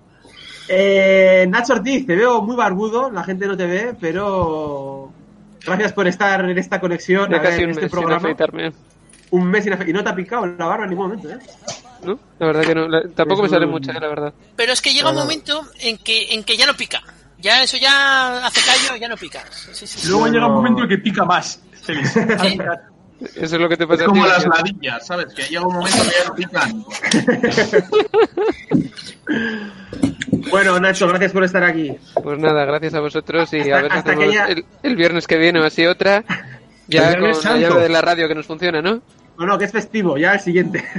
Eh, 0.69 1.47
Nacho 1.49 1.73
Ortiz, 1.73 2.07
te 2.07 2.15
veo 2.15 2.43
muy 2.43 2.55
barbudo, 2.55 3.11
la 3.11 3.25
gente 3.25 3.47
no 3.47 3.57
te 3.57 3.67
ve, 3.67 3.97
pero 3.99 5.13
gracias 5.69 5.93
por 5.93 6.07
estar 6.09 6.45
en 6.49 6.59
esta 6.59 6.81
conexión, 6.81 7.33
a 7.35 7.39
ver, 7.39 7.53
en 7.61 7.65
un 7.65 7.71
este 7.71 7.75
mes 7.75 7.77
sin 7.79 7.89
programa. 7.91 8.17
afeitarme. 8.17 8.73
Un 9.31 9.45
mes 9.47 9.65
sin 9.65 9.77
y 9.89 9.93
no 9.93 10.03
te 10.03 10.09
ha 10.11 10.15
picado 10.15 10.47
la 10.47 10.67
barba 10.67 10.85
en 10.85 10.91
ningún 10.91 11.09
momento, 11.09 11.29
¿eh? 11.31 11.39
¿No? 12.05 12.19
La 12.39 12.47
verdad 12.47 12.63
que 12.63 12.75
no. 12.75 12.89
la- 12.89 13.03
tampoco 13.15 13.43
me 13.43 13.49
sale 13.49 13.67
un- 13.67 13.73
mucha, 13.73 13.93
eh, 13.93 14.01
la 14.01 14.09
verdad. 14.09 14.33
Pero 14.57 14.73
es 14.73 14.81
que 14.81 14.93
llega 14.93 15.11
un 15.11 15.17
momento 15.17 15.63
en 15.81 15.99
que, 15.99 16.33
en 16.35 16.45
que 16.45 16.57
ya 16.57 16.67
no 16.67 16.75
pica. 16.75 17.03
Ya 17.39 17.63
eso 17.63 17.77
ya 17.77 18.45
hace 18.47 18.61
callo, 18.63 18.97
ya 19.01 19.09
no 19.09 19.17
pica. 19.17 19.45
Sí, 19.51 19.71
sí, 19.73 19.87
sí. 19.87 20.09
Luego 20.09 20.27
llega 20.29 20.47
un 20.47 20.55
momento 20.55 20.83
en 20.83 20.89
que 20.89 20.99
pica 20.99 21.25
más. 21.25 21.63
Sí. 21.87 21.93
Eso 23.21 23.57
es 23.57 23.61
lo 23.61 23.69
que 23.69 23.77
te 23.77 23.85
Es 23.85 23.89
pasa 23.89 24.05
a 24.05 24.07
como 24.07 24.23
ti. 24.25 24.29
las 24.31 24.47
ladillas, 24.47 25.07
¿sabes? 25.07 25.35
Que 25.35 25.43
llega 25.43 25.67
un 25.67 25.75
momento 25.75 25.99
que 26.03 26.11
ya 26.11 26.29
no 26.29 26.35
pican. 26.35 26.85
Bueno, 30.51 30.79
Nacho, 30.81 31.07
gracias 31.09 31.33
por 31.33 31.45
estar 31.45 31.63
aquí. 31.65 31.95
Pues 32.23 32.39
nada, 32.39 32.65
gracias 32.65 32.95
a 32.95 33.01
vosotros 33.01 33.53
y 33.53 33.71
a 33.71 33.83
ver 33.83 33.91
si 33.93 33.99
Hasta 33.99 34.15
que 34.17 34.25
hacemos 34.25 34.35
ya- 34.35 34.47
el, 34.47 34.65
el 34.83 34.97
viernes 34.97 35.27
que 35.27 35.37
viene 35.37 35.61
o 35.61 35.65
así 35.65 35.85
otra. 35.87 36.25
Ya 36.87 37.11
El 37.13 37.21
con 37.21 37.31
la 37.31 37.57
llave 37.59 37.83
de 37.83 37.89
la 37.91 38.01
radio 38.01 38.29
que 38.29 38.35
nos 38.35 38.47
funciona, 38.47 38.81
¿no? 38.81 39.01
No, 39.39 39.47
no, 39.47 39.59
que 39.59 39.67
es 39.67 39.73
festivo, 39.73 40.17
ya 40.17 40.33
el 40.35 40.41
siguiente. 40.41 40.85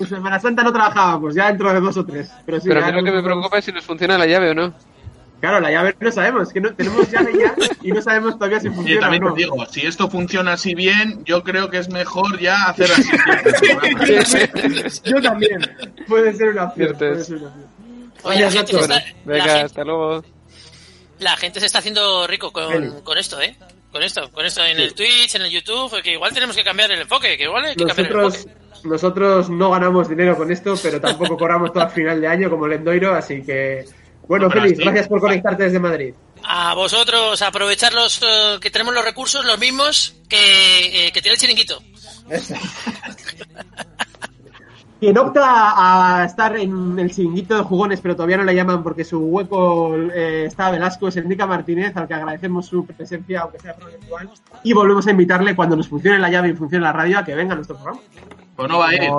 En 0.00 0.06
Semana 0.08 0.40
Santa 0.40 0.62
no 0.62 0.72
trabajábamos, 0.72 1.34
ya 1.34 1.48
dentro 1.48 1.70
de 1.74 1.78
dos 1.80 1.94
o 1.98 2.06
tres. 2.06 2.30
Pero 2.46 2.58
sí, 2.58 2.68
Pero 2.68 2.82
a 2.82 2.86
mí 2.86 2.92
lo 2.92 3.04
que 3.04 3.12
me 3.12 3.22
preocupa 3.22 3.58
es 3.58 3.66
si 3.66 3.70
nos 3.72 3.84
funciona 3.84 4.16
la 4.16 4.24
llave 4.26 4.50
o 4.50 4.54
no. 4.54 4.72
Claro, 5.40 5.58
la 5.60 5.70
llave 5.70 5.96
no 5.98 6.12
sabemos, 6.12 6.52
que 6.52 6.60
no, 6.60 6.74
tenemos 6.74 7.10
llave 7.10 7.32
ya 7.38 7.54
y 7.82 7.92
no 7.92 8.02
sabemos 8.02 8.34
todavía 8.34 8.60
si 8.60 8.68
Y 8.68 8.70
funciona 8.70 9.00
también 9.00 9.24
o 9.24 9.28
no. 9.28 9.34
te 9.34 9.40
digo, 9.40 9.66
si 9.66 9.86
esto 9.86 10.10
funciona 10.10 10.52
así 10.52 10.74
bien, 10.74 11.24
yo 11.24 11.42
creo 11.42 11.70
que 11.70 11.78
es 11.78 11.88
mejor 11.88 12.38
ya 12.38 12.64
hacer 12.68 12.90
así. 12.92 13.08
Yo 15.04 15.20
también. 15.22 15.60
Puede 16.06 16.34
ser 16.34 16.50
una 16.50 16.64
opción. 16.64 16.96
Puede 16.96 17.20
es. 17.20 17.26
ser 17.26 17.36
una 17.38 17.48
opción. 17.48 17.70
Oye, 18.22 18.40
la 18.40 18.50
gente, 18.50 18.72
la, 18.74 19.04
venga, 19.24 19.44
gente, 19.44 19.60
hasta 19.62 19.84
luego. 19.84 20.24
la 21.20 21.36
gente 21.38 21.60
se 21.60 21.66
está 21.66 21.78
haciendo 21.78 22.26
rico 22.26 22.52
con, 22.52 23.00
con 23.00 23.16
esto, 23.16 23.40
¿eh? 23.40 23.56
Con 23.90 24.02
esto, 24.02 24.30
con 24.30 24.44
esto 24.44 24.62
en 24.64 24.78
el 24.78 24.94
Twitch, 24.94 25.34
en 25.34 25.42
el 25.42 25.50
YouTube, 25.50 26.00
que 26.02 26.12
igual 26.12 26.32
tenemos 26.34 26.54
que 26.54 26.62
cambiar 26.62 26.90
el 26.92 27.00
enfoque, 27.00 27.36
que 27.36 27.44
igual 27.44 27.64
hay 27.64 27.76
que 27.76 27.84
cambiar 27.86 28.06
el 28.10 28.16
Nosotros, 28.16 28.46
enfoque. 28.46 28.88
nosotros 28.88 29.50
no 29.50 29.70
ganamos 29.70 30.08
dinero 30.08 30.36
con 30.36 30.52
esto, 30.52 30.74
pero 30.82 31.00
tampoco 31.00 31.36
cobramos 31.38 31.72
todo 31.72 31.82
a 31.84 31.88
final 31.88 32.20
de 32.20 32.28
año 32.28 32.50
como 32.50 32.68
Lendoiro, 32.68 33.14
así 33.14 33.42
que... 33.42 33.86
Bueno, 34.30 34.46
No, 34.46 34.52
Félix, 34.52 34.78
gracias 34.78 35.08
por 35.08 35.18
conectarte 35.18 35.64
desde 35.64 35.80
Madrid. 35.80 36.14
A 36.44 36.72
vosotros, 36.74 37.42
aprovechar 37.42 37.92
los 37.92 38.22
eh, 38.22 38.58
que 38.60 38.70
tenemos 38.70 38.94
los 38.94 39.04
recursos, 39.04 39.44
los 39.44 39.58
mismos 39.58 40.14
que, 40.28 41.08
eh, 41.08 41.10
que 41.10 41.20
tiene 41.20 41.34
el 41.34 41.40
chiringuito. 41.40 41.82
Quien 45.00 45.18
opta 45.18 46.20
a 46.22 46.24
estar 46.26 46.56
en 46.56 46.96
el 46.96 47.10
chiringuito 47.10 47.56
de 47.56 47.64
jugones, 47.64 48.00
pero 48.00 48.14
todavía 48.14 48.36
no 48.36 48.44
le 48.44 48.54
llaman 48.54 48.84
porque 48.84 49.02
su 49.02 49.18
hueco 49.18 49.96
eh, 49.96 50.44
está 50.46 50.68
a 50.68 50.70
Velasco, 50.70 51.08
es 51.08 51.16
Enrica 51.16 51.46
Martínez, 51.46 51.96
al 51.96 52.06
que 52.06 52.14
agradecemos 52.14 52.66
su 52.66 52.86
presencia, 52.86 53.40
aunque 53.40 53.58
sea 53.58 53.72
virtual. 53.72 54.30
Y 54.62 54.72
volvemos 54.72 55.08
a 55.08 55.10
invitarle 55.10 55.56
cuando 55.56 55.74
nos 55.74 55.88
funcione 55.88 56.20
la 56.20 56.30
llave 56.30 56.50
y 56.50 56.52
funcione 56.52 56.84
la 56.84 56.92
radio 56.92 57.18
a 57.18 57.24
que 57.24 57.34
venga 57.34 57.54
a 57.54 57.56
nuestro 57.56 57.74
programa. 57.74 58.00
Pues 58.54 58.68
no 58.68 58.78
va 58.78 58.90
a 58.90 58.94
ir. 58.94 59.10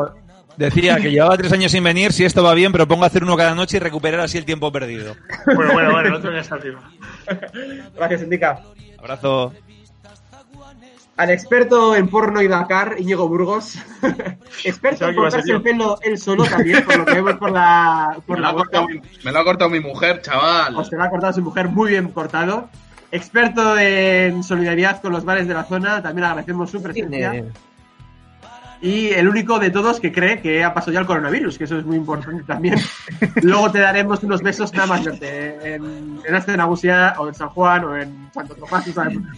Decía 0.57 0.97
que 0.97 1.11
llevaba 1.11 1.37
tres 1.37 1.51
años 1.53 1.71
sin 1.71 1.83
venir, 1.83 2.13
si 2.13 2.25
esto 2.25 2.43
va 2.43 2.53
bien, 2.53 2.71
propongo 2.71 3.05
hacer 3.05 3.23
uno 3.23 3.37
cada 3.37 3.55
noche 3.55 3.77
y 3.77 3.79
recuperar 3.79 4.19
así 4.21 4.37
el 4.37 4.45
tiempo 4.45 4.71
perdido. 4.71 5.15
Bueno, 5.45 5.73
bueno, 5.73 5.91
bueno, 5.91 6.09
no 6.09 6.19
te 6.19 6.27
vengas 6.27 6.51
arriba. 6.51 6.81
Gracias, 7.95 8.21
Enrica. 8.21 8.61
Abrazo. 8.99 9.53
Al 11.17 11.29
experto 11.29 11.95
en 11.95 12.07
porno 12.07 12.41
y 12.41 12.47
Dakar, 12.47 12.95
Íñigo 12.97 13.27
Burgos. 13.27 13.77
experto 14.63 15.07
en 15.07 15.15
cortarse 15.15 15.51
el 15.51 15.61
pelo 15.61 15.99
él 16.01 16.17
solo 16.17 16.45
también, 16.45 16.83
por 16.83 16.97
lo 16.97 17.05
que 17.05 17.13
vemos 17.13 17.35
por 17.35 17.51
la, 17.51 18.17
por 18.25 18.37
Me 18.37 18.41
lo, 18.41 18.47
la 18.47 18.49
ha 18.49 18.55
cortado, 18.55 18.87
me 19.23 19.31
lo 19.31 19.39
ha 19.39 19.43
cortado 19.43 19.69
mi 19.69 19.79
mujer, 19.79 20.21
chaval. 20.21 20.75
Os 20.75 20.89
te 20.89 20.95
lo 20.95 21.03
ha 21.03 21.09
cortado 21.09 21.33
su 21.33 21.41
mujer 21.41 21.69
muy 21.69 21.91
bien 21.91 22.07
cortado. 22.09 22.69
Experto 23.11 23.77
en 23.77 24.41
solidaridad 24.41 25.01
con 25.01 25.11
los 25.11 25.25
bares 25.25 25.47
de 25.47 25.53
la 25.53 25.65
zona, 25.65 26.01
también 26.01 26.25
agradecemos 26.25 26.71
su 26.71 26.81
presencia. 26.81 27.45
Y 28.81 29.09
el 29.09 29.29
único 29.29 29.59
de 29.59 29.69
todos 29.69 29.99
que 29.99 30.11
cree 30.11 30.41
que 30.41 30.63
ha 30.63 30.73
pasado 30.73 30.93
ya 30.93 30.99
el 30.99 31.05
coronavirus, 31.05 31.57
que 31.57 31.65
eso 31.65 31.77
es 31.77 31.85
muy 31.85 31.97
importante 31.97 32.43
también. 32.43 32.79
Luego 33.43 33.71
te 33.71 33.79
daremos 33.79 34.23
unos 34.23 34.41
besos 34.41 34.73
nada 34.73 34.87
más 34.87 35.05
en, 35.05 36.19
en 36.25 36.35
Aste 36.35 36.57
Nagusia, 36.57 37.13
o 37.19 37.27
en 37.27 37.35
San 37.35 37.49
Juan, 37.49 37.85
o 37.85 37.95
en 37.95 38.31
Santo 38.33 38.55
Tomás, 38.55 38.87
no 38.87 38.93
sabemos. 38.93 39.37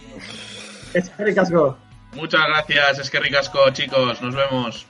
Es 0.94 1.12
Henry 1.18 1.34
Casco. 1.34 1.76
Muchas 2.14 2.46
gracias, 2.46 3.00
es 3.00 3.10
que 3.10 3.20
ricasco, 3.20 3.58
chicos. 3.72 4.22
Nos 4.22 4.34
vemos. 4.34 4.86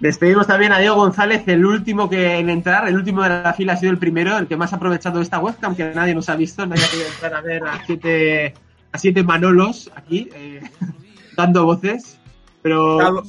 Despedimos 0.00 0.46
también 0.46 0.72
a 0.72 0.78
Diego 0.78 0.96
González, 0.96 1.44
el 1.46 1.64
último 1.64 2.10
que 2.10 2.38
en 2.38 2.50
entrar, 2.50 2.88
el 2.88 2.96
último 2.96 3.22
de 3.22 3.28
la 3.28 3.54
fila 3.54 3.74
ha 3.74 3.76
sido 3.76 3.92
el 3.92 3.98
primero, 3.98 4.36
el 4.36 4.48
que 4.48 4.56
más 4.56 4.72
ha 4.72 4.76
aprovechado 4.76 5.20
esta 5.20 5.38
webcam, 5.38 5.76
que 5.76 5.92
nadie 5.94 6.14
nos 6.14 6.28
ha 6.28 6.34
visto, 6.34 6.66
nadie 6.66 6.84
ha 6.84 6.88
podido 6.88 7.06
entrar 7.06 7.34
a 7.34 7.40
ver 7.40 7.64
a 7.64 7.84
siete, 7.86 8.54
a 8.90 8.98
siete 8.98 9.22
Manolos 9.22 9.90
aquí, 9.94 10.28
eh, 10.34 10.60
dando 11.36 11.64
voces. 11.64 12.18
Pero 12.62 12.98
Claro. 12.98 13.22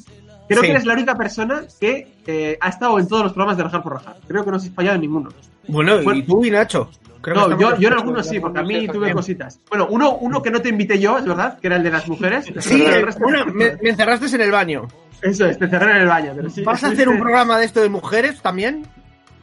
creo 0.47 0.61
Sí. 0.61 0.65
que 0.67 0.71
eres 0.71 0.85
la 0.85 0.93
única 0.93 1.15
persona 1.15 1.63
que 1.79 2.13
eh, 2.27 2.57
ha 2.61 2.69
estado 2.69 2.99
en 2.99 3.07
todos 3.07 3.23
los 3.23 3.33
programas 3.33 3.57
de 3.57 3.63
Rajar 3.63 3.83
por 3.83 3.93
Rajar. 3.93 4.17
Creo 4.27 4.45
que 4.45 4.51
no 4.51 4.57
has 4.57 4.69
fallado 4.69 4.95
en 4.95 5.01
ninguno. 5.01 5.29
Bueno, 5.67 6.01
Bueno. 6.03 6.19
y 6.19 6.23
tú 6.23 6.45
y 6.45 6.51
Nacho. 6.51 6.89
Creo 7.21 7.35
No, 7.47 7.57
yo, 7.57 7.77
yo 7.77 7.87
en 7.87 7.93
algunos 7.93 8.27
sí, 8.27 8.39
porque 8.41 8.59
a 8.59 8.63
mí 8.63 8.85
tuve 8.87 9.13
cositas. 9.13 9.57
Bueno, 9.69 9.87
uno, 9.89 10.17
uno 10.17 10.41
que 10.41 10.51
no 10.51 10.61
te 10.61 10.67
invité 10.69 10.99
yo, 10.99 11.17
es 11.17 11.23
verdad, 11.25 11.57
que 11.57 11.67
era 11.67 11.77
el 11.77 11.83
de 11.83 11.89
las 11.91 12.05
mujeres. 12.07 12.51
Sí, 12.59 12.83
bueno, 13.19 13.45
me, 13.45 13.77
me 13.81 13.89
encerraste 13.91 14.25
en 14.35 14.41
el 14.41 14.51
baño. 14.51 14.87
Eso 15.21 15.45
es, 15.45 15.57
te 15.57 15.69
cerré 15.69 15.91
en 15.91 15.97
el 15.99 16.07
baño. 16.07 16.33
Pero 16.35 16.49
sí, 16.49 16.63
¿Vas 16.63 16.83
a 16.83 16.87
hacer 16.87 17.07
un 17.07 17.17
programa 17.19 17.57
de 17.57 17.65
esto 17.65 17.81
de 17.81 17.87
mujeres 17.87 18.41
también? 18.41 18.85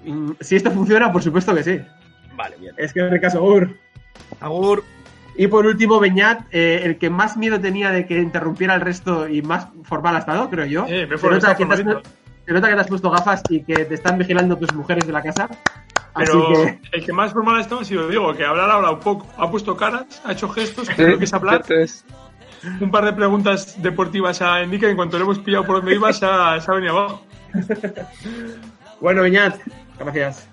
Mm, 0.04 0.32
Si 0.40 0.56
esto 0.56 0.70
funciona, 0.70 1.10
por 1.10 1.22
supuesto 1.22 1.54
que 1.54 1.62
sí. 1.62 1.80
Vale, 2.36 2.56
bien. 2.60 2.74
Es 2.76 2.92
que 2.92 3.00
en 3.00 3.14
el 3.14 3.20
caso 3.20 3.42
Ur. 3.42 3.74
Agur. 4.40 4.84
Y 5.40 5.48
por 5.48 5.64
último, 5.64 5.98
Beñat, 5.98 6.42
eh, 6.52 6.82
el 6.84 6.98
que 6.98 7.08
más 7.08 7.38
miedo 7.38 7.58
tenía 7.58 7.90
de 7.90 8.04
que 8.04 8.18
interrumpiera 8.18 8.74
el 8.74 8.82
resto 8.82 9.26
y 9.26 9.40
más 9.40 9.68
formal 9.84 10.16
ha 10.16 10.18
estado, 10.18 10.50
creo 10.50 10.66
yo. 10.66 10.84
Eh, 10.86 11.06
me 11.06 11.16
se, 11.16 11.30
nota 11.30 11.56
que 11.56 11.64
has, 11.64 11.78
se 11.78 12.52
nota 12.52 12.68
que 12.68 12.74
te 12.74 12.80
has 12.82 12.86
puesto 12.86 13.10
gafas 13.10 13.42
y 13.48 13.62
que 13.62 13.86
te 13.86 13.94
están 13.94 14.18
vigilando 14.18 14.58
tus 14.58 14.74
mujeres 14.74 15.06
de 15.06 15.14
la 15.14 15.22
casa. 15.22 15.48
Así 16.12 16.26
Pero 16.26 16.46
que, 16.52 16.80
el 16.92 17.06
que 17.06 17.12
más 17.14 17.32
formal 17.32 17.56
ha 17.56 17.60
estado 17.62 17.80
ha 17.80 17.84
sido 17.86 18.06
Diego, 18.08 18.34
que 18.34 18.44
hablar 18.44 18.68
ha 18.68 18.74
hablado 18.74 19.00
poco. 19.00 19.26
Ha 19.38 19.50
puesto 19.50 19.74
caras, 19.78 20.20
ha 20.26 20.32
hecho 20.32 20.46
gestos, 20.50 20.90
creo 20.90 21.16
que 21.16 21.24
es 21.24 21.32
hablar. 21.32 21.64
Un 22.78 22.90
par 22.90 23.06
de 23.06 23.14
preguntas 23.14 23.80
deportivas 23.80 24.42
a 24.42 24.60
Enrique, 24.60 24.90
en 24.90 24.96
cuanto 24.96 25.16
le 25.16 25.24
hemos 25.24 25.38
pillado 25.38 25.64
por 25.64 25.76
donde 25.76 25.94
iba, 25.94 26.12
se 26.12 26.26
ha, 26.26 26.60
se 26.60 26.70
ha 26.70 26.74
venido 26.74 26.98
abajo. 26.98 27.24
bueno, 29.00 29.22
Beñat, 29.22 29.58
gracias. 29.98 30.50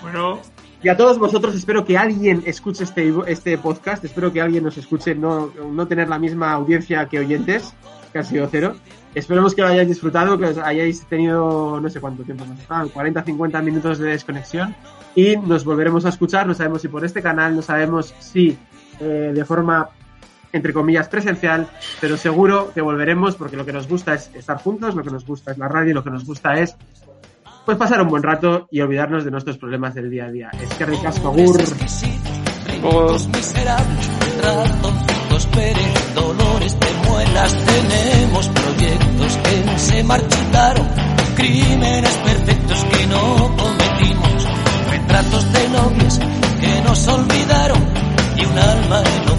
Bueno, 0.00 0.40
Y 0.82 0.88
a 0.88 0.96
todos 0.96 1.18
vosotros 1.18 1.54
espero 1.54 1.84
que 1.84 1.96
alguien 1.96 2.42
escuche 2.44 2.82
este, 2.82 3.14
este 3.28 3.56
podcast, 3.56 4.04
espero 4.04 4.32
que 4.32 4.40
alguien 4.40 4.64
nos 4.64 4.76
escuche, 4.76 5.14
no, 5.14 5.52
no 5.70 5.86
tener 5.86 6.08
la 6.08 6.18
misma 6.18 6.52
audiencia 6.52 7.06
que 7.06 7.20
oyentes, 7.20 7.72
que 8.12 8.18
ha 8.18 8.24
sido 8.24 8.48
cero. 8.50 8.74
Esperemos 9.14 9.54
que 9.54 9.62
lo 9.62 9.68
hayáis 9.68 9.88
disfrutado, 9.88 10.36
que 10.38 10.46
os 10.46 10.58
hayáis 10.58 11.06
tenido 11.06 11.80
no 11.80 11.88
sé 11.88 12.00
cuánto 12.00 12.24
tiempo 12.24 12.42
hemos 12.44 12.58
estado, 12.58 12.88
40, 12.88 13.22
50 13.22 13.62
minutos 13.62 13.98
de 13.98 14.10
desconexión 14.10 14.74
y 15.14 15.36
nos 15.36 15.64
volveremos 15.64 16.04
a 16.04 16.08
escuchar, 16.08 16.46
no 16.48 16.54
sabemos 16.54 16.82
si 16.82 16.88
por 16.88 17.04
este 17.04 17.22
canal, 17.22 17.54
no 17.54 17.62
sabemos 17.62 18.14
si 18.18 18.58
eh, 18.98 19.32
de 19.34 19.44
forma 19.44 19.88
entre 20.52 20.72
comillas 20.72 21.08
presencial, 21.08 21.68
pero 22.00 22.16
seguro 22.16 22.72
que 22.74 22.80
volveremos 22.80 23.36
porque 23.36 23.56
lo 23.56 23.64
que 23.64 23.72
nos 23.72 23.88
gusta 23.88 24.14
es 24.14 24.30
estar 24.34 24.58
juntos, 24.58 24.94
lo 24.94 25.02
que 25.02 25.10
nos 25.10 25.24
gusta 25.24 25.52
es 25.52 25.58
la 25.58 25.68
radio, 25.68 25.94
lo 25.94 26.04
que 26.04 26.10
nos 26.10 26.24
gusta 26.24 26.58
es 26.58 26.76
pues 27.64 27.78
pasar 27.78 28.02
un 28.02 28.08
buen 28.08 28.22
rato 28.22 28.66
y 28.70 28.80
olvidarnos 28.80 29.24
de 29.24 29.30
nuestros 29.30 29.58
problemas 29.58 29.94
del 29.94 30.10
día 30.10 30.26
a 30.26 30.30
día. 30.30 30.50
Es 30.60 30.74
que 30.74 30.86
ricasco, 30.86 31.28
agur. 31.28 31.56
Luego- 32.80 33.16
miserables, 33.36 34.10
ratoncitos 34.42 35.46
Pérez, 35.46 36.14
dolores 36.14 36.76
de 36.80 37.08
muelas, 37.08 37.56
tenemos 37.64 38.48
proyectos 38.48 39.36
que 39.44 39.78
se 39.78 40.02
marchitaron, 40.04 40.88
crímenes 41.36 42.10
perfectos 42.18 42.84
que 42.84 43.06
no 43.06 43.56
cometimos, 43.56 44.46
retratos 44.90 45.52
de 45.52 45.68
novias 45.68 46.20
que 46.60 46.80
nos 46.82 47.06
olvidaron 47.08 47.78
y 48.36 48.44
un 48.44 48.58
alma 48.58 49.02
en 49.02 49.30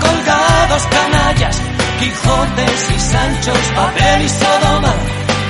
colgados, 0.00 0.82
canallas, 0.86 1.56
Quijotes 1.98 2.90
y 2.94 3.00
Sanchos, 3.00 3.58
papel 3.74 4.22
y 4.22 4.28
Sodoma, 4.28 4.94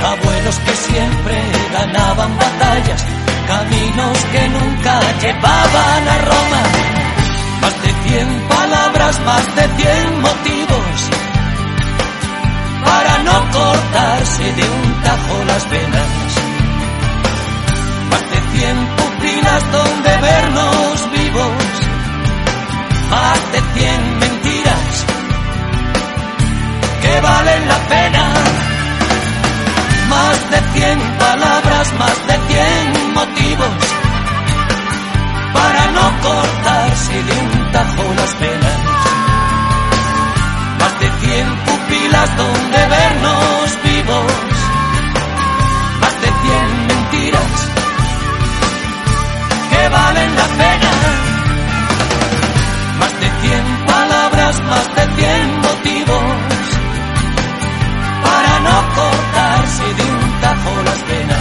abuelos 0.05 0.59
que 0.61 0.75
siempre 0.77 1.37
ganaban 1.73 2.37
batallas, 2.39 3.05
caminos 3.47 4.19
que 4.33 4.49
nunca 4.49 5.01
llevaban 5.21 6.09
a 6.09 6.19
Roma. 6.31 6.63
Más 7.61 7.83
de 7.83 8.09
cien 8.09 8.49
palabras, 8.49 9.21
más 9.21 9.57
de 9.57 9.63
cien 9.77 10.21
motivos 10.23 10.99
para 12.85 13.19
no 13.25 13.51
cortarse 13.51 14.45
de 14.45 14.63
un 14.63 15.03
tajo 15.03 15.45
las 15.47 15.71
venas. 15.71 16.09
Más 18.11 18.25
de 18.31 18.59
cien 18.59 18.89
pupilas 18.97 19.73
donde 19.73 20.17
vernos 20.19 21.11
vivos 21.13 21.89
más 23.11 23.53
de 23.53 23.61
cien 23.75 24.28
que 27.03 27.21
valen 27.21 27.69
la 27.69 27.79
pena. 27.95 28.25
Más 30.09 30.51
de 30.51 30.61
cien 30.75 30.99
palabras, 31.19 31.93
más 31.99 32.27
de 32.29 32.37
cien 32.49 33.15
motivos 33.15 33.99
para 35.53 35.87
no 35.97 36.07
cortar 36.23 36.91
de 37.09 37.35
un 37.41 37.73
tajo 37.73 38.05
las 38.17 38.33
penas. 38.35 38.79
Más 40.81 41.01
de 41.01 41.09
cien 41.21 41.47
pupilas 41.67 42.37
donde 42.37 42.79
vernos 42.97 43.83
vivos. 43.85 44.33
Más 46.01 46.15
de 46.23 46.31
cien 46.43 46.87
mentiras 46.87 47.53
que 49.71 49.89
valen 49.89 50.37
la 50.37 50.47
pena. 50.59 50.68
bajo 60.69 60.83
las 60.83 61.03
penas. 61.05 61.38